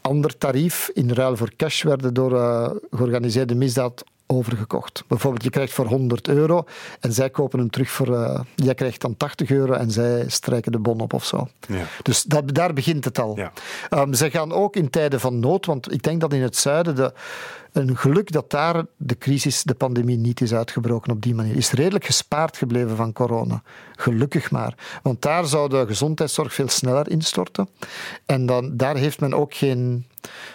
ander 0.00 0.38
tarief 0.38 0.90
in 0.92 1.10
ruil 1.10 1.36
voor 1.36 1.52
cash 1.56 1.82
werden 1.82 2.14
door 2.14 2.36
eh, 2.36 2.70
georganiseerde 2.90 3.54
misdaad 3.54 4.04
overgekocht. 4.26 5.04
Bijvoorbeeld, 5.06 5.44
je 5.44 5.50
krijgt 5.50 5.72
voor 5.72 5.86
100 5.86 6.28
euro 6.28 6.64
en 7.00 7.12
zij 7.12 7.30
kopen 7.30 7.58
hem 7.58 7.70
terug 7.70 7.90
voor... 7.90 8.14
eh, 8.14 8.40
jij 8.54 8.74
krijgt 8.74 9.00
dan 9.00 9.16
80 9.16 9.50
euro 9.50 9.72
en 9.72 9.90
zij 9.90 10.24
strijken 10.28 10.72
de 10.72 10.78
bon 10.78 11.00
op 11.00 11.12
of 11.12 11.24
zo. 11.24 11.48
Ja. 11.68 11.84
Dus 12.02 12.22
dat, 12.22 12.54
daar 12.54 12.72
begint 12.72 13.04
het 13.04 13.18
al. 13.18 13.36
Ja. 13.36 13.52
Ehm, 13.88 14.12
ze 14.12 14.30
gaan 14.30 14.52
ook 14.52 14.76
in 14.76 14.90
tijden 14.90 15.20
van 15.20 15.40
nood, 15.40 15.66
want 15.66 15.92
ik 15.92 16.02
denk 16.02 16.20
dat 16.20 16.32
in 16.32 16.42
het 16.42 16.56
zuiden 16.56 16.96
de, 16.96 17.12
een 17.72 17.96
geluk 17.96 18.32
dat 18.32 18.50
daar 18.50 18.84
de 18.96 19.18
crisis, 19.18 19.62
de 19.62 19.74
pandemie 19.74 20.16
niet 20.16 20.40
is 20.40 20.54
uitgebroken 20.54 21.12
op 21.12 21.22
die 21.22 21.34
manier. 21.34 21.56
Is 21.56 21.70
redelijk 21.70 22.04
gespaard 22.04 22.56
gebleven 22.56 22.96
van 22.96 23.12
corona. 23.12 23.62
Gelukkig 23.96 24.50
maar. 24.50 25.00
Want 25.02 25.22
daar 25.22 25.46
zou 25.46 25.68
de 25.68 25.86
gezondheidszorg 25.86 26.54
veel 26.54 26.68
sneller 26.68 27.10
instorten. 27.10 27.68
En 28.26 28.46
dan, 28.46 28.76
daar 28.76 28.96
heeft 28.96 29.20
men 29.20 29.34
ook 29.34 29.54
geen 29.54 30.06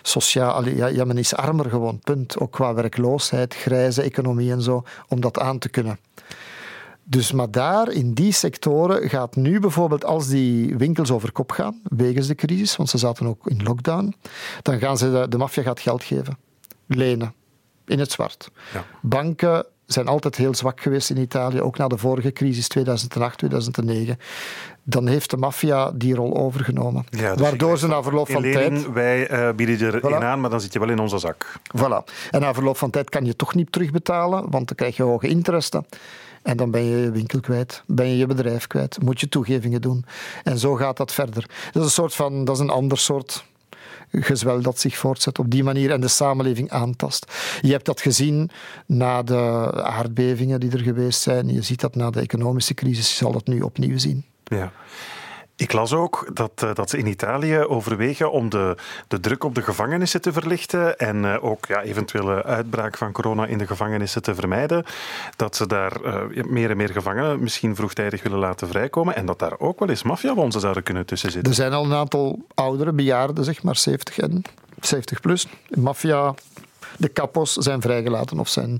sociaal... 0.02 0.68
ja, 0.68 1.06
men 1.06 1.18
is 1.18 1.36
armer 1.36 1.70
gewoon, 1.70 2.00
punt. 2.00 2.40
Ook 2.40 2.52
qua 2.52 2.74
werkloosheid, 2.74 3.56
grijze 3.56 4.02
economie 4.02 4.52
en 4.52 4.62
zo, 4.62 4.84
om 5.08 5.22
dat 5.22 5.40
aan 5.40 5.60
te 5.60 5.70
kunnen. 5.70 6.00
Dus 7.04 7.32
maar 7.32 7.52
daar, 7.52 7.92
in 7.92 8.14
die 8.14 8.32
sectoren, 8.32 9.10
gaat 9.10 9.36
nu 9.36 9.60
bijvoorbeeld, 9.60 10.06
als 10.06 10.28
die 10.28 10.78
winkels 10.78 11.12
over 11.12 11.32
kop 11.32 11.52
gaan, 11.52 11.82
wegens 11.84 12.28
de 12.28 12.36
crisis, 12.36 12.76
want 12.76 12.90
ze 12.90 12.98
zaten 12.98 13.26
ook 13.26 13.48
in 13.48 13.64
lockdown, 13.64 14.16
dan 14.62 14.80
gaan 14.80 14.98
ze 14.98 15.12
de, 15.12 15.28
de 15.28 15.38
maffia 15.38 15.64
gaat 15.64 15.80
geld 15.80 16.04
geven. 16.04 16.38
Lenen. 16.88 17.34
In 17.86 18.00
het 18.00 18.12
zwart. 18.12 18.52
Ja. 18.74 18.84
Banken 19.02 19.66
zijn 19.86 20.08
altijd 20.08 20.36
heel 20.36 20.56
zwak 20.56 20.82
geweest 20.82 21.10
in 21.10 21.18
Italië, 21.18 21.62
ook 21.62 21.78
na 21.78 21.88
de 21.88 21.98
vorige 21.98 22.32
crisis 22.32 22.68
2008, 22.68 23.38
2009. 23.38 24.20
Dan 24.84 25.08
heeft 25.08 25.30
de 25.30 25.38
maffia 25.38 25.92
die 25.92 26.16
rol 26.16 26.38
overgenomen. 26.38 27.06
Ja, 27.10 27.32
dus 27.32 27.42
Waardoor 27.42 27.78
ze 27.78 27.88
na 27.88 28.04
verloop 28.04 28.32
van 28.32 28.42
tijd... 28.42 28.56
lening, 28.56 28.94
wij 28.94 29.28
eh, 29.28 29.56
bieden 29.56 29.94
er 29.94 30.02
Voilà. 30.02 30.24
aan, 30.24 30.42
maar 30.42 30.50
dan 30.50 30.62
zit 30.62 30.74
je 30.74 30.80
wel 30.80 30.90
in 30.90 31.00
onze 31.00 31.18
zak. 31.18 31.60
Voilà. 31.78 32.14
En 32.32 32.42
na 32.42 32.54
verloop 32.54 32.78
van 32.78 32.90
tijd 32.90 33.10
kan 33.10 33.26
je 33.26 33.36
toch 33.36 33.56
niet 33.56 33.72
terugbetalen, 33.72 34.50
want 34.50 34.68
dan 34.68 34.76
krijg 34.76 34.96
je 34.96 35.04
hoge 35.04 35.28
interesten. 35.28 35.86
En 36.44 36.58
dan 36.58 36.72
ben 36.72 36.84
je 36.84 36.98
je 36.98 37.12
winkel 37.12 37.40
kwijt, 37.40 37.84
ben 37.86 38.08
je 38.08 38.18
je 38.18 38.26
bedrijf 38.26 38.68
kwijt, 38.68 39.02
moet 39.02 39.20
je 39.20 39.30
toegevingen 39.30 39.82
doen. 39.82 40.06
En 40.44 40.58
zo 40.58 40.76
gaat 40.76 40.98
dat 40.98 41.14
verder. 41.14 41.46
Dat 41.72 41.76
is 41.76 41.82
een 41.82 41.90
soort 41.90 42.16
van, 42.16 42.46
dat 42.46 42.56
is 42.56 42.62
een 42.62 42.70
ander 42.70 42.98
soort 42.98 43.46
gezwel 44.12 44.62
dat 44.62 44.80
zich 44.80 44.98
voortzet 44.98 45.40
op 45.40 45.52
die 45.52 45.64
manier 45.64 45.92
en 45.92 46.02
de 46.02 46.08
samenleving 46.08 46.70
aantast. 46.70 47.32
Je 47.62 47.72
hebt 47.72 47.86
dat 47.86 48.02
gezien 48.02 48.50
na 48.86 49.24
de 49.24 49.72
aardbevingen 49.84 50.60
die 50.60 50.72
er 50.72 50.80
geweest 50.80 51.22
zijn. 51.22 51.54
Je 51.54 51.62
ziet 51.62 51.82
dat 51.82 51.96
na 51.96 52.10
de 52.10 52.20
economische 52.20 52.74
crisis, 52.74 53.10
je 53.10 53.16
zal 53.16 53.32
dat 53.32 53.48
nu 53.48 53.62
opnieuw 53.62 53.98
zien. 53.98 54.26
Ja. 54.44 54.72
Ik 55.60 55.74
las 55.74 55.94
ook 55.94 56.30
dat, 56.34 56.52
eh, 56.56 56.74
dat 56.74 56.90
ze 56.90 56.98
in 56.98 57.08
Italië 57.08 57.60
overwegen 57.60 58.32
om 58.32 58.50
de, 58.50 58.78
de 59.08 59.20
druk 59.20 59.44
op 59.44 59.56
de 59.56 59.62
gevangenissen 59.62 60.22
te 60.22 60.34
verlichten 60.34 60.98
en 60.98 61.26
eh, 61.26 61.44
ook 61.44 61.66
ja, 61.66 61.82
eventuele 61.82 62.44
uitbraak 62.44 62.98
van 62.98 63.12
corona 63.12 63.46
in 63.46 63.58
de 63.58 63.68
gevangenissen 63.68 64.22
te 64.22 64.36
vermijden. 64.36 64.86
Dat 65.36 65.56
ze 65.56 65.68
daar 65.68 66.02
eh, 66.02 66.44
meer 66.44 66.70
en 66.70 66.78
meer 66.78 66.90
gevangenen 66.90 67.40
misschien 67.40 67.76
vroegtijdig 67.76 68.24
willen 68.24 68.40
laten 68.40 68.68
vrijkomen 68.68 69.16
en 69.16 69.26
dat 69.26 69.40
daar 69.40 69.60
ook 69.60 69.80
wel 69.80 69.90
eens 69.90 70.04
maffiabonzen 70.04 70.62
zouden 70.62 70.84
kunnen 70.84 71.06
tussen 71.06 71.32
zitten. 71.32 71.50
Er 71.50 71.58
zijn 71.58 71.74
al 71.74 71.86
een 71.86 71.94
aantal 71.94 72.40
oudere 72.54 72.92
bejaarden, 72.92 73.44
zeg 73.44 73.64
maar 73.64 73.76
70 73.76 74.20
en 74.20 74.42
70 74.82 75.22
plus. 75.22 75.48
Maffia, 75.70 76.34
de 76.98 77.08
kapos 77.08 77.54
zijn 77.54 77.82
vrijgelaten 77.82 78.40
of 78.40 78.48
zijn 78.48 78.78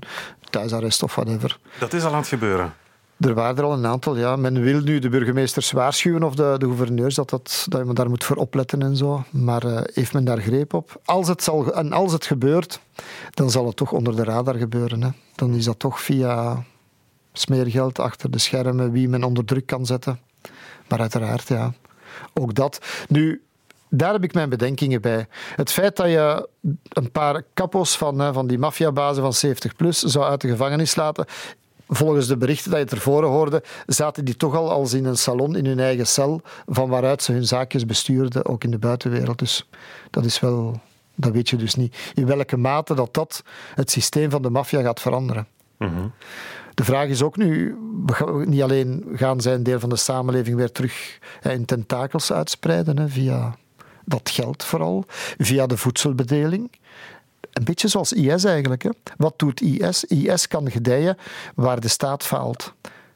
thuisarrest 0.50 1.02
of 1.02 1.14
whatever. 1.14 1.58
Dat 1.78 1.92
is 1.92 2.04
al 2.04 2.12
aan 2.12 2.18
het 2.18 2.28
gebeuren. 2.28 2.74
Er 3.18 3.34
waren 3.34 3.56
er 3.56 3.64
al 3.64 3.72
een 3.72 3.86
aantal, 3.86 4.16
ja. 4.16 4.36
Men 4.36 4.62
wil 4.62 4.80
nu 4.80 4.98
de 4.98 5.08
burgemeesters 5.08 5.70
waarschuwen 5.70 6.22
of 6.22 6.34
de, 6.34 6.54
de 6.58 6.66
gouverneurs 6.66 7.14
dat, 7.14 7.30
dat, 7.30 7.66
dat 7.68 7.84
men 7.84 7.94
daar 7.94 8.08
moet 8.08 8.24
voor 8.24 8.36
opletten 8.36 8.82
en 8.82 8.96
zo. 8.96 9.24
Maar 9.30 9.64
eh, 9.64 9.80
heeft 9.94 10.12
men 10.12 10.24
daar 10.24 10.40
greep 10.40 10.74
op? 10.74 11.00
Als 11.04 11.28
het, 11.28 11.42
zal, 11.42 11.74
en 11.74 11.92
als 11.92 12.12
het 12.12 12.26
gebeurt, 12.26 12.80
dan 13.30 13.50
zal 13.50 13.66
het 13.66 13.76
toch 13.76 13.92
onder 13.92 14.16
de 14.16 14.24
radar 14.24 14.54
gebeuren. 14.54 15.02
Hè. 15.02 15.08
Dan 15.34 15.54
is 15.54 15.64
dat 15.64 15.78
toch 15.78 16.00
via 16.00 16.64
smeergeld 17.32 17.98
achter 17.98 18.30
de 18.30 18.38
schermen, 18.38 18.92
wie 18.92 19.08
men 19.08 19.24
onder 19.24 19.44
druk 19.44 19.66
kan 19.66 19.86
zetten. 19.86 20.20
Maar 20.88 21.00
uiteraard, 21.00 21.48
ja. 21.48 21.72
Ook 22.34 22.54
dat. 22.54 22.80
Nu, 23.08 23.42
daar 23.88 24.12
heb 24.12 24.24
ik 24.24 24.34
mijn 24.34 24.48
bedenkingen 24.48 25.00
bij. 25.00 25.26
Het 25.56 25.70
feit 25.70 25.96
dat 25.96 26.06
je 26.06 26.48
een 26.88 27.10
paar 27.10 27.42
kapos 27.54 27.96
van, 27.96 28.34
van 28.34 28.46
die 28.46 28.58
maffiabazen 28.58 29.22
van 29.22 29.32
70 29.32 29.76
plus 29.76 29.98
zou 29.98 30.24
uit 30.24 30.40
de 30.40 30.48
gevangenis 30.48 30.96
laten. 30.96 31.26
Volgens 31.88 32.26
de 32.26 32.36
berichten 32.36 32.70
dat 32.70 32.80
je 32.80 32.86
tevoren 32.86 33.28
hoorde, 33.28 33.62
zaten 33.86 34.24
die 34.24 34.36
toch 34.36 34.54
al 34.54 34.70
als 34.70 34.92
in 34.92 35.04
een 35.04 35.16
salon 35.16 35.56
in 35.56 35.66
hun 35.66 35.80
eigen 35.80 36.06
cel, 36.06 36.40
van 36.66 36.88
waaruit 36.88 37.22
ze 37.22 37.32
hun 37.32 37.46
zaakjes 37.46 37.86
bestuurden, 37.86 38.46
ook 38.46 38.64
in 38.64 38.70
de 38.70 38.78
buitenwereld. 38.78 39.38
Dus 39.38 39.68
dat 40.10 40.24
is 40.24 40.40
wel, 40.40 40.80
dat 41.14 41.32
weet 41.32 41.48
je 41.48 41.56
dus 41.56 41.74
niet. 41.74 42.12
In 42.14 42.26
welke 42.26 42.56
mate 42.56 42.94
dat 42.94 43.14
dat 43.14 43.42
het 43.74 43.90
systeem 43.90 44.30
van 44.30 44.42
de 44.42 44.50
maffia 44.50 44.82
gaat 44.82 45.00
veranderen. 45.00 45.46
De 46.74 46.84
vraag 46.84 47.08
is 47.08 47.22
ook 47.22 47.36
nu, 47.36 47.76
niet 48.44 48.62
alleen 48.62 49.04
gaan 49.14 49.40
zij 49.40 49.54
een 49.54 49.62
deel 49.62 49.80
van 49.80 49.88
de 49.88 49.96
samenleving 49.96 50.56
weer 50.56 50.72
terug 50.72 51.18
in 51.42 51.64
tentakels 51.64 52.32
uitspreiden, 52.32 52.98
hè, 52.98 53.08
via 53.08 53.56
dat 54.04 54.30
geld 54.30 54.64
vooral, 54.64 55.04
via 55.38 55.66
de 55.66 55.76
voedselbedeling. 55.76 56.70
Een 57.52 57.64
beetje 57.64 57.88
zoals 57.88 58.12
IS 58.12 58.44
eigenlijk. 58.44 58.82
Hè. 58.82 58.90
Wat 59.16 59.38
doet 59.38 59.60
IS? 59.60 60.04
IS 60.04 60.48
kan 60.48 60.70
gedijen 60.70 61.16
waar 61.54 61.80
de 61.80 61.88
staat 61.88 62.24
faalt. 62.24 62.72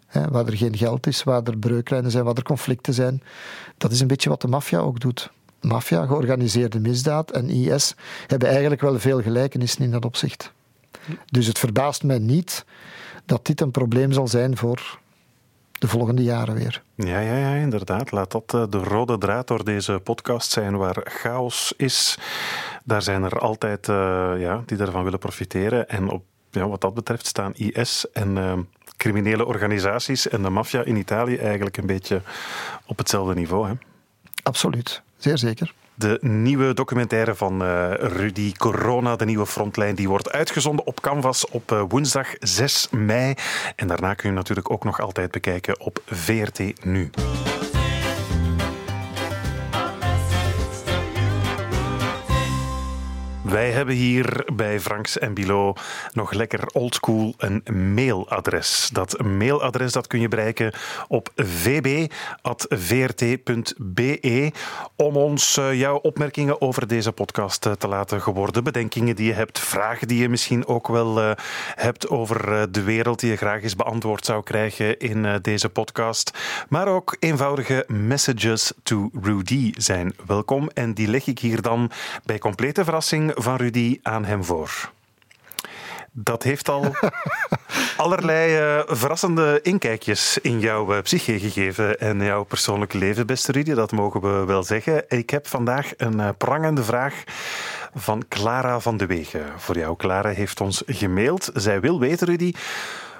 Hè, 0.06 0.28
waar 0.28 0.46
er 0.46 0.56
geen 0.56 0.76
geld 0.76 1.06
is, 1.06 1.22
waar 1.22 1.42
er 1.42 1.58
breuklijnen 1.58 2.10
zijn, 2.10 2.24
waar 2.24 2.34
er 2.34 2.42
conflicten 2.42 2.94
zijn. 2.94 3.22
Dat 3.78 3.92
is 3.92 4.00
een 4.00 4.06
beetje 4.06 4.28
wat 4.28 4.40
de 4.40 4.48
maffia 4.48 4.78
ook 4.78 5.00
doet. 5.00 5.30
Maffia, 5.60 6.06
georganiseerde 6.06 6.80
misdaad 6.80 7.30
en 7.30 7.48
IS 7.48 7.94
hebben 8.26 8.48
eigenlijk 8.48 8.80
wel 8.80 8.98
veel 8.98 9.22
gelijkenissen 9.22 9.82
in 9.84 9.90
dat 9.90 10.04
opzicht. 10.04 10.52
Dus 11.26 11.46
het 11.46 11.58
verbaast 11.58 12.02
mij 12.02 12.18
niet 12.18 12.64
dat 13.26 13.46
dit 13.46 13.60
een 13.60 13.70
probleem 13.70 14.12
zal 14.12 14.28
zijn 14.28 14.56
voor 14.56 15.00
de 15.82 15.88
volgende 15.88 16.22
jaren 16.22 16.54
weer. 16.54 16.82
Ja, 16.94 17.18
ja, 17.18 17.36
ja, 17.36 17.54
inderdaad. 17.54 18.10
Laat 18.10 18.30
dat 18.30 18.54
eh, 18.54 18.64
de 18.70 18.78
rode 18.78 19.18
draad 19.18 19.46
door 19.46 19.64
deze 19.64 20.00
podcast 20.04 20.50
zijn 20.50 20.76
waar 20.76 20.96
chaos 21.04 21.74
is. 21.76 22.18
Daar 22.84 23.02
zijn 23.02 23.22
er 23.22 23.38
altijd 23.38 23.88
eh, 23.88 23.94
ja, 24.38 24.62
die 24.66 24.76
daarvan 24.76 25.04
willen 25.04 25.18
profiteren. 25.18 25.88
En 25.88 26.10
op, 26.10 26.24
ja, 26.50 26.68
wat 26.68 26.80
dat 26.80 26.94
betreft 26.94 27.26
staan 27.26 27.54
IS 27.54 28.10
en 28.12 28.38
eh, 28.38 28.58
criminele 28.96 29.46
organisaties 29.46 30.28
en 30.28 30.42
de 30.42 30.50
maffia 30.50 30.84
in 30.84 30.96
Italië 30.96 31.36
eigenlijk 31.36 31.76
een 31.76 31.86
beetje 31.86 32.22
op 32.86 32.98
hetzelfde 32.98 33.34
niveau. 33.34 33.68
Hè? 33.68 33.74
Absoluut, 34.42 35.02
zeer 35.16 35.38
zeker. 35.38 35.74
De 35.94 36.18
nieuwe 36.20 36.74
documentaire 36.74 37.34
van 37.34 37.62
eh, 37.62 37.92
Rudy 37.94 38.52
Corona, 38.52 39.16
de 39.16 39.24
nieuwe 39.24 39.46
frontlijn, 39.46 39.94
die 39.94 40.08
wordt 40.08 40.32
uitgezonden 40.32 40.86
op 40.86 41.00
Canvas 41.00 41.48
op 41.48 41.72
eh, 41.72 41.82
woensdag 41.88 42.28
6 42.38 42.88
mei. 42.90 43.34
En 43.76 43.86
daarna 43.86 44.14
kun 44.14 44.28
je 44.28 44.34
natuurlijk 44.34 44.70
ook 44.70 44.84
nog 44.84 45.00
altijd 45.00 45.30
bekijken 45.30 45.80
op 45.80 46.02
VRT 46.06 46.84
Nu. 46.84 47.10
Wij 53.52 53.70
hebben 53.70 53.94
hier 53.94 54.44
bij 54.54 54.80
Franks 54.80 55.18
en 55.18 55.34
Bilo 55.34 55.74
nog 56.12 56.32
lekker 56.32 56.66
oldschool 56.72 57.34
een 57.36 57.62
mailadres. 57.94 58.90
Dat 58.92 59.22
mailadres 59.22 59.92
dat 59.92 60.06
kun 60.06 60.20
je 60.20 60.28
bereiken 60.28 60.72
op 61.08 61.30
vb.vrt.be 61.34 62.10
om 64.96 65.16
ons 65.16 65.56
eh, 65.56 65.74
jouw 65.74 65.96
opmerkingen 65.96 66.60
over 66.60 66.86
deze 66.86 67.12
podcast 67.12 67.66
eh, 67.66 67.72
te 67.72 67.88
laten 67.88 68.22
geworden. 68.22 68.64
Bedenkingen 68.64 69.16
die 69.16 69.26
je 69.26 69.32
hebt, 69.32 69.58
vragen 69.58 70.08
die 70.08 70.20
je 70.20 70.28
misschien 70.28 70.66
ook 70.66 70.88
wel 70.88 71.22
uh, 71.22 71.30
hebt 71.74 72.08
over 72.08 72.72
de 72.72 72.82
wereld 72.82 73.20
die 73.20 73.30
je 73.30 73.36
graag 73.36 73.62
eens 73.62 73.76
beantwoord 73.76 74.24
zou 74.24 74.42
krijgen 74.42 74.98
in 74.98 75.38
deze 75.42 75.68
podcast. 75.68 76.38
Maar 76.68 76.88
ook 76.88 77.16
eenvoudige 77.18 77.84
messages 77.88 78.72
to 78.82 79.10
Rudy 79.22 79.72
zijn 79.76 80.14
welkom 80.26 80.70
en 80.74 80.94
die 80.94 81.08
leg 81.08 81.26
ik 81.26 81.38
hier 81.38 81.62
dan 81.62 81.90
bij 82.24 82.38
complete 82.38 82.84
verrassing 82.84 83.40
van 83.42 83.56
Rudy 83.56 83.98
aan 84.02 84.24
hem 84.24 84.44
voor. 84.44 84.90
Dat 86.12 86.42
heeft 86.42 86.68
al 86.68 86.94
allerlei 87.96 88.76
uh, 88.76 88.82
verrassende 88.86 89.58
inkijkjes 89.62 90.38
in 90.38 90.60
jouw 90.60 90.94
uh, 90.94 91.02
psyche 91.02 91.38
gegeven 91.38 92.00
en 92.00 92.24
jouw 92.24 92.44
persoonlijke 92.44 92.98
leven, 92.98 93.26
beste 93.26 93.52
Rudy. 93.52 93.72
Dat 93.74 93.92
mogen 93.92 94.20
we 94.20 94.44
wel 94.44 94.62
zeggen. 94.62 95.04
Ik 95.08 95.30
heb 95.30 95.46
vandaag 95.46 95.92
een 95.96 96.18
uh, 96.18 96.28
prangende 96.38 96.84
vraag 96.84 97.24
van 97.94 98.24
Clara 98.28 98.80
van 98.80 98.96
de 98.96 99.06
Wegen 99.06 99.52
voor 99.56 99.78
jou. 99.78 99.96
Clara 99.96 100.30
heeft 100.30 100.60
ons 100.60 100.82
gemaild. 100.86 101.50
Zij 101.54 101.80
wil 101.80 102.00
weten, 102.00 102.26
Rudy, 102.26 102.52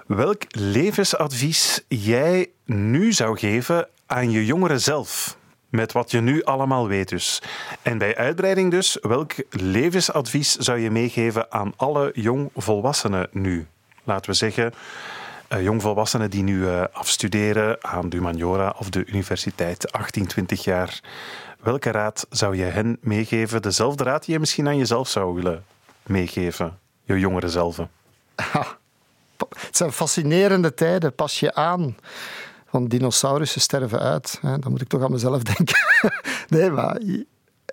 welk 0.06 0.42
levensadvies 0.48 1.84
jij 1.88 2.50
nu 2.64 3.12
zou 3.12 3.38
geven 3.38 3.88
aan 4.06 4.30
je 4.30 4.44
jongere 4.46 4.78
zelf 4.78 5.36
met 5.72 5.92
wat 5.92 6.10
je 6.10 6.20
nu 6.20 6.42
allemaal 6.42 6.88
weet 6.88 7.08
dus. 7.08 7.42
En 7.82 7.98
bij 7.98 8.16
uitbreiding 8.16 8.70
dus, 8.70 8.98
welk 9.00 9.32
levensadvies 9.50 10.56
zou 10.56 10.78
je 10.78 10.90
meegeven 10.90 11.52
aan 11.52 11.72
alle 11.76 12.10
jongvolwassenen 12.14 13.28
nu? 13.30 13.66
Laten 14.04 14.30
we 14.30 14.36
zeggen, 14.36 14.72
uh, 15.52 15.62
jongvolwassenen 15.62 16.30
die 16.30 16.42
nu 16.42 16.60
uh, 16.60 16.84
afstuderen 16.92 17.84
aan 17.84 18.08
de 18.08 18.16
humaniora 18.16 18.74
of 18.78 18.90
de 18.90 19.04
universiteit, 19.06 19.92
18, 19.92 20.26
20 20.26 20.64
jaar. 20.64 21.00
Welke 21.60 21.90
raad 21.90 22.26
zou 22.30 22.56
je 22.56 22.64
hen 22.64 22.98
meegeven? 23.00 23.62
Dezelfde 23.62 24.04
raad 24.04 24.24
die 24.24 24.34
je 24.34 24.40
misschien 24.40 24.66
aan 24.66 24.78
jezelf 24.78 25.08
zou 25.08 25.34
willen 25.34 25.64
meegeven, 26.02 26.78
je 27.04 27.18
jongere 27.18 27.48
zelf. 27.48 27.76
Het 29.58 29.76
zijn 29.76 29.92
fascinerende 29.92 30.74
tijden, 30.74 31.14
pas 31.14 31.40
je 31.40 31.54
aan. 31.54 31.96
Want 32.72 32.90
dinosaurussen 32.90 33.60
sterven 33.60 34.00
uit. 34.00 34.38
Dan 34.42 34.70
moet 34.70 34.80
ik 34.80 34.88
toch 34.88 35.02
aan 35.02 35.10
mezelf 35.10 35.42
denken. 35.54 35.76
nee, 36.48 36.70
maar... 36.70 37.00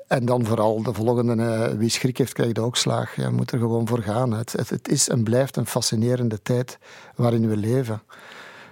En 0.07 0.25
dan 0.25 0.45
vooral 0.45 0.83
de 0.83 0.93
volgende, 0.93 1.35
uh, 1.35 1.77
wie 1.77 1.89
schrik 1.89 2.17
heeft, 2.17 2.33
krijgt 2.33 2.59
ook 2.59 2.75
slaag. 2.75 3.15
Je 3.15 3.29
moet 3.29 3.51
er 3.51 3.59
gewoon 3.59 3.87
voor 3.87 4.01
gaan. 4.01 4.31
Het, 4.33 4.51
het, 4.51 4.69
het, 4.69 4.87
is 4.87 5.09
en 5.09 5.23
blijft 5.23 5.55
een 5.55 5.65
fascinerende 5.65 6.41
tijd 6.41 6.79
waarin 7.15 7.49
we 7.49 7.57
leven. 7.57 8.01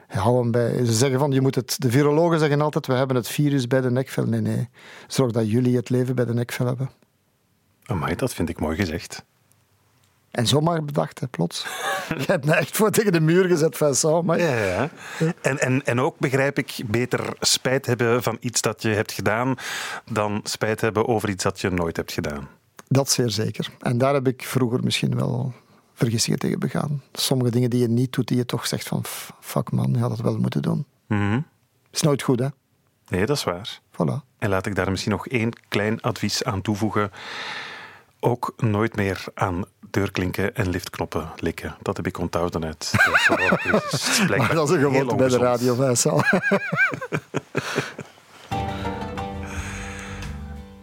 Hou 0.07 0.39
hem 0.39 0.51
bij. 0.51 0.86
Ze 0.86 0.93
zeggen 0.93 1.19
van, 1.19 1.32
je 1.32 1.41
moet 1.41 1.55
het... 1.55 1.75
De 1.80 1.91
virologen 1.91 2.39
zeggen 2.39 2.61
altijd, 2.61 2.88
we 2.88 2.93
hebben 2.93 3.15
het 3.15 3.28
virus 3.28 3.67
bij 3.67 3.82
de 3.82 3.91
nekvel. 3.91 4.25
Nee, 4.25 4.41
nee. 4.41 4.69
Zorg 5.07 5.32
dat 5.32 5.51
jullie 5.51 5.75
het 5.75 5.89
leven 5.89 6.15
bij 6.15 6.25
de 6.25 6.34
nekvel 6.34 6.65
hebben. 6.65 6.89
Amai, 7.86 8.15
dat 8.15 8.34
vind 8.34 8.49
ik 8.49 8.59
mooi 8.59 8.75
gezegd. 8.75 9.23
En 10.32 10.47
zomaar 10.47 10.84
bedacht, 10.84 11.19
hè, 11.19 11.28
plots. 11.28 11.65
Je 12.17 12.25
hebt 12.25 12.45
me 12.45 12.53
echt 12.53 12.75
voor 12.78 12.91
tegen 12.91 13.11
de 13.11 13.19
muur 13.19 13.45
gezet, 13.45 13.78
Vincent. 13.78 14.23
Maar... 14.25 14.39
Ja, 14.39 14.55
ja. 14.55 14.89
En, 15.41 15.59
en, 15.59 15.86
en 15.86 16.01
ook 16.01 16.19
begrijp 16.19 16.57
ik 16.57 16.80
beter 16.86 17.36
spijt 17.39 17.86
hebben 17.86 18.23
van 18.23 18.38
iets 18.39 18.61
dat 18.61 18.82
je 18.82 18.89
hebt 18.89 19.11
gedaan 19.11 19.55
dan 20.11 20.39
spijt 20.43 20.82
hebben 20.82 21.07
over 21.07 21.30
iets 21.30 21.43
dat 21.43 21.61
je 21.61 21.69
nooit 21.69 21.95
hebt 21.95 22.11
gedaan. 22.11 22.47
Dat 22.88 23.09
zeer 23.09 23.30
zeker. 23.30 23.69
En 23.80 23.97
daar 23.97 24.13
heb 24.13 24.28
ik 24.28 24.43
vroeger 24.43 24.84
misschien 24.84 25.15
wel 25.15 25.53
vergissingen 25.93 26.39
tegen 26.39 26.59
begaan. 26.59 27.03
Sommige 27.13 27.51
dingen 27.51 27.69
die 27.69 27.82
je 27.82 27.88
niet 27.88 28.13
doet, 28.13 28.28
die 28.28 28.38
je 28.38 28.45
toch 28.45 28.67
zegt 28.67 28.88
van 28.88 29.03
fuck 29.39 29.71
man, 29.71 29.91
je 29.93 29.99
had 29.99 30.09
dat 30.09 30.19
wel 30.19 30.38
moeten 30.38 30.61
doen. 30.61 30.86
Mm 31.07 31.45
Is 31.91 32.01
nooit 32.01 32.21
goed, 32.21 32.39
hè? 32.39 32.47
Nee, 33.07 33.25
dat 33.25 33.38
is 33.38 33.43
waar. 33.43 33.80
Voilà. 33.91 34.25
En 34.38 34.49
laat 34.49 34.65
ik 34.65 34.75
daar 34.75 34.89
misschien 34.89 35.11
nog 35.11 35.28
één 35.28 35.51
klein 35.67 36.01
advies 36.01 36.43
aan 36.43 36.61
toevoegen. 36.61 37.11
Ook 38.20 38.53
nooit 38.57 38.95
meer 38.95 39.24
aan 39.34 39.65
deurklinken 39.89 40.55
en 40.55 40.70
liftknoppen 40.70 41.30
likken. 41.36 41.76
Dat 41.82 41.97
heb 41.97 42.07
ik 42.07 42.18
onthouden 42.18 42.65
uit 42.65 42.91
de 42.91 42.97
dat 44.53 44.70
is 44.70 44.76
een 44.76 44.82
gewoonte 44.82 45.15
bij 45.15 45.28
de 45.28 45.38
radio. 45.38 45.76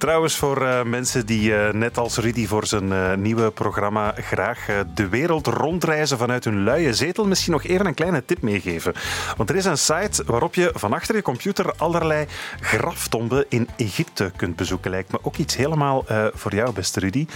Trouwens, 0.04 0.36
voor 0.36 0.62
uh, 0.62 0.82
mensen 0.82 1.26
die 1.26 1.50
uh, 1.50 1.70
net 1.70 1.98
als 1.98 2.16
Rudy 2.16 2.46
voor 2.46 2.66
zijn 2.66 2.90
uh, 2.90 3.14
nieuwe 3.14 3.50
programma 3.50 4.14
graag 4.16 4.66
de 4.94 5.08
wereld 5.08 5.46
rondreizen 5.46 6.18
vanuit 6.18 6.44
hun 6.44 6.64
luie 6.64 6.94
zetel, 6.94 7.26
misschien 7.26 7.52
nog 7.52 7.64
even 7.64 7.86
een 7.86 7.94
kleine 7.94 8.24
tip 8.24 8.42
meegeven. 8.42 8.92
Want 9.36 9.50
er 9.50 9.56
is 9.56 9.64
een 9.64 9.78
site 9.78 10.24
waarop 10.26 10.54
je 10.54 10.70
van 10.74 10.92
achter 10.92 11.14
je 11.14 11.22
computer 11.22 11.72
allerlei 11.76 12.26
graftomben 12.60 13.44
in 13.48 13.68
Egypte 13.76 14.32
kunt 14.36 14.56
bezoeken. 14.56 14.90
Lijkt 14.90 15.12
me 15.12 15.18
ook 15.22 15.36
iets 15.36 15.56
helemaal 15.56 16.04
voor 16.34 16.54
jou, 16.54 16.72
beste 16.72 17.00
Rudy. 17.00 17.26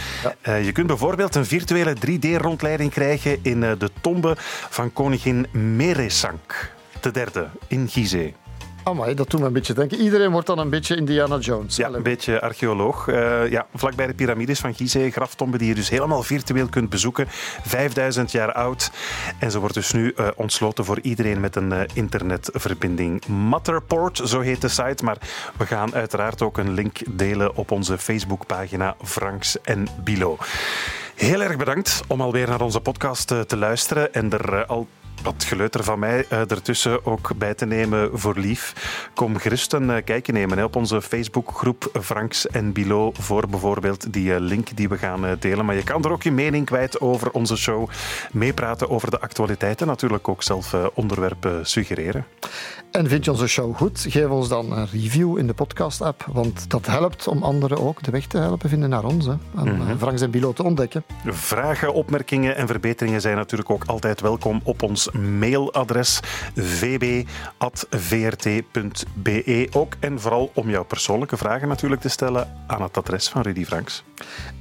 Ja. 0.43 0.55
je 0.55 0.73
kunt 0.73 0.87
bijvoorbeeld 0.87 1.35
een 1.35 1.47
virtuele 1.47 1.97
3D-rondleiding 2.07 2.91
krijgen 2.91 3.39
in 3.43 3.61
de 3.61 3.91
tombe 4.01 4.35
van 4.69 4.93
koningin 4.93 5.47
Meresank, 5.53 6.73
de 7.01 7.11
derde 7.11 7.49
in 7.67 7.89
Gizeh. 7.89 8.33
Amai, 8.89 9.15
dat 9.15 9.31
doet 9.31 9.41
me 9.41 9.47
een 9.47 9.53
beetje 9.53 9.73
denken. 9.73 10.01
Iedereen 10.01 10.31
wordt 10.31 10.47
dan 10.47 10.59
een 10.59 10.71
beetje 10.71 10.97
Indiana 10.97 11.39
Jones. 11.39 11.77
Ja, 11.77 11.89
een 11.89 12.03
beetje 12.03 12.41
archeoloog. 12.41 13.07
Uh, 13.07 13.51
ja, 13.51 13.67
vlakbij 13.75 14.07
de 14.07 14.15
piramides 14.15 14.61
van 14.61 14.75
Gizeh, 14.75 15.13
graftomben 15.13 15.59
die 15.59 15.69
je 15.69 15.75
dus 15.75 15.89
helemaal 15.89 16.23
virtueel 16.23 16.69
kunt 16.69 16.91
bezoeken. 16.91 17.27
5000 17.63 18.33
jaar 18.33 18.53
oud. 18.53 18.91
En 19.39 19.51
ze 19.51 19.59
wordt 19.59 19.75
dus 19.75 19.93
nu 19.93 20.13
uh, 20.17 20.29
ontsloten 20.37 20.85
voor 20.85 21.01
iedereen 21.01 21.41
met 21.41 21.57
een 21.57 21.73
uh, 21.73 21.81
internetverbinding. 21.93 23.27
Matterport, 23.27 24.21
zo 24.25 24.41
heet 24.41 24.61
de 24.61 24.69
site. 24.69 25.05
Maar 25.05 25.19
we 25.57 25.67
gaan 25.67 25.95
uiteraard 25.95 26.43
ook 26.43 26.59
een 26.59 26.73
link 26.73 26.99
delen 27.09 27.57
op 27.57 27.71
onze 27.71 27.99
Facebookpagina 27.99 28.97
Franks 29.05 29.61
en 29.61 29.87
Bilo. 30.05 30.37
Heel 31.15 31.43
erg 31.43 31.57
bedankt 31.57 32.01
om 32.07 32.21
alweer 32.21 32.49
naar 32.49 32.61
onze 32.61 32.81
podcast 32.81 33.27
te 33.27 33.57
luisteren 33.57 34.15
en 34.15 34.31
er 34.31 34.67
al 34.67 34.89
wat 35.23 35.45
geleuter 35.45 35.85
van 35.85 35.99
mij 35.99 36.27
uh, 36.33 36.39
ertussen 36.39 37.07
ook 37.07 37.31
bij 37.37 37.55
te 37.55 37.67
nemen 37.67 38.11
voor 38.13 38.39
lief. 38.39 38.75
Kom 39.15 39.37
gerust 39.37 39.73
een 39.73 39.89
uh, 39.89 39.97
kijkje 40.05 40.33
nemen 40.33 40.59
hè, 40.59 40.65
op 40.65 40.77
onze 40.77 41.03
Facebookgroep 41.03 41.91
Franks 42.03 42.47
en 42.47 42.73
Bilo 42.73 43.13
voor 43.13 43.49
bijvoorbeeld 43.49 44.13
die 44.13 44.31
uh, 44.31 44.37
link 44.39 44.77
die 44.77 44.89
we 44.89 44.99
gaan 44.99 45.37
delen. 45.39 45.65
Maar 45.65 45.75
je 45.75 45.83
kan 45.83 46.05
er 46.05 46.11
ook 46.11 46.23
je 46.23 46.31
mening 46.31 46.67
kwijt 46.67 47.01
over 47.01 47.31
onze 47.31 47.57
show, 47.57 47.89
meepraten 48.33 48.91
over 48.91 49.11
de 49.11 49.21
actualiteiten, 49.21 49.87
natuurlijk 49.87 50.29
ook 50.29 50.43
zelf 50.43 50.75
onderwerpen 50.95 51.67
suggereren. 51.67 52.27
En 52.91 53.09
vind 53.09 53.25
je 53.25 53.31
onze 53.31 53.47
show 53.47 53.77
goed? 53.77 54.07
Geef 54.09 54.29
ons 54.29 54.49
dan 54.49 54.73
een 54.73 54.87
review 54.93 55.39
in 55.39 55.47
de 55.47 55.55
podcast-app, 55.55 56.27
want 56.33 56.71
dat 56.71 56.87
helpt 56.87 57.29
om 57.29 57.43
anderen 57.43 57.79
ook 57.79 58.03
de 58.03 58.11
weg 58.11 58.27
te 58.27 58.39
helpen 58.39 58.69
vinden 58.69 58.89
naar 58.89 59.05
ons. 59.05 59.27
Hè, 59.27 59.33
en 59.33 59.75
mm 59.75 59.81
-hmm. 59.81 59.99
Franks 59.99 60.21
en 60.21 60.31
Bilo 60.31 60.53
te 60.53 60.63
ontdekken. 60.63 61.05
Vragen, 61.27 61.93
opmerkingen 61.93 62.57
en 62.57 62.67
verbeteringen 62.67 63.21
zijn 63.21 63.37
natuurlijk 63.37 63.71
ook 63.71 63.85
altijd 63.85 64.21
welkom 64.21 64.61
op 64.65 64.83
ons 64.83 65.08
mailadres 65.13 66.21
vb.vrt.be 66.55 67.29
ook. 69.73 69.93
En 70.01 70.21
vooral 70.21 70.51
om 70.55 70.71
jouw 70.71 70.85
persoonlijke 70.85 71.37
vragen 71.37 71.69
natuurlijk 71.69 72.01
te 72.01 72.09
stellen 72.09 72.65
aan 72.67 72.83
het 72.83 72.97
adres 72.97 73.29
van 73.29 73.43
Rudy 73.43 73.65
Franks. 73.65 74.05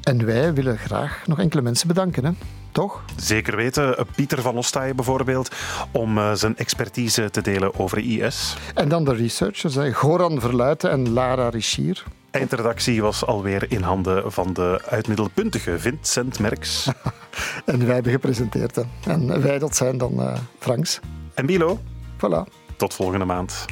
En 0.01 0.25
wij 0.25 0.53
willen 0.53 0.77
graag 0.77 1.23
nog 1.25 1.39
enkele 1.39 1.61
mensen 1.61 1.87
bedanken, 1.87 2.25
hè? 2.25 2.31
toch? 2.77 3.03
Zeker 3.15 3.55
weten. 3.55 3.95
Pieter 4.15 4.41
van 4.41 4.57
Ostaaien 4.57 4.95
bijvoorbeeld, 4.95 5.55
om 5.91 6.17
uh, 6.17 6.33
zijn 6.33 6.57
expertise 6.57 7.29
te 7.29 7.41
delen 7.41 7.79
over 7.79 7.97
IS. 7.97 8.55
En 8.73 8.89
dan 8.89 9.03
de 9.05 9.13
researchers, 9.13 9.75
hè? 9.75 9.93
Goran 9.93 10.39
Verluiten 10.39 10.91
en 10.91 11.09
Lara 11.09 11.49
Richier. 11.49 12.03
Eindredactie 12.31 13.01
was 13.01 13.25
alweer 13.25 13.71
in 13.71 13.81
handen 13.81 14.31
van 14.31 14.53
de 14.53 14.81
uitmiddelpuntige 14.89 15.79
Vincent 15.79 16.39
Merks. 16.39 16.87
en 17.65 17.85
wij 17.85 17.93
hebben 17.93 18.11
gepresenteerd. 18.11 18.75
Hè. 18.75 18.83
En 19.03 19.41
wij, 19.41 19.59
dat 19.59 19.75
zijn 19.75 19.97
dan 19.97 20.13
uh, 20.13 20.33
Franks. 20.59 20.99
En 21.33 21.45
Bilo. 21.45 21.79
Voilà. 22.15 22.53
Tot 22.77 22.93
volgende 22.93 23.25
maand. 23.25 23.65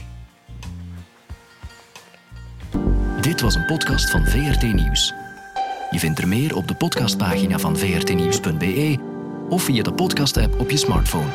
Dit 3.22 3.42
was 3.42 3.56
een 3.56 3.66
podcast 3.66 4.10
van 4.10 4.26
VRT 4.26 4.62
Nieuws. 4.74 5.14
Je 5.90 6.00
vindt 6.00 6.20
er 6.20 6.28
meer 6.28 6.56
op 6.56 6.68
de 6.68 6.76
podcastpagina 6.76 7.60
van 7.60 7.78
vrtnieuws.be 7.78 8.98
of 9.50 9.64
via 9.64 9.84
de 9.84 9.94
podcast-app 9.94 10.60
op 10.60 10.70
je 10.70 10.78
smartphone. 10.78 11.30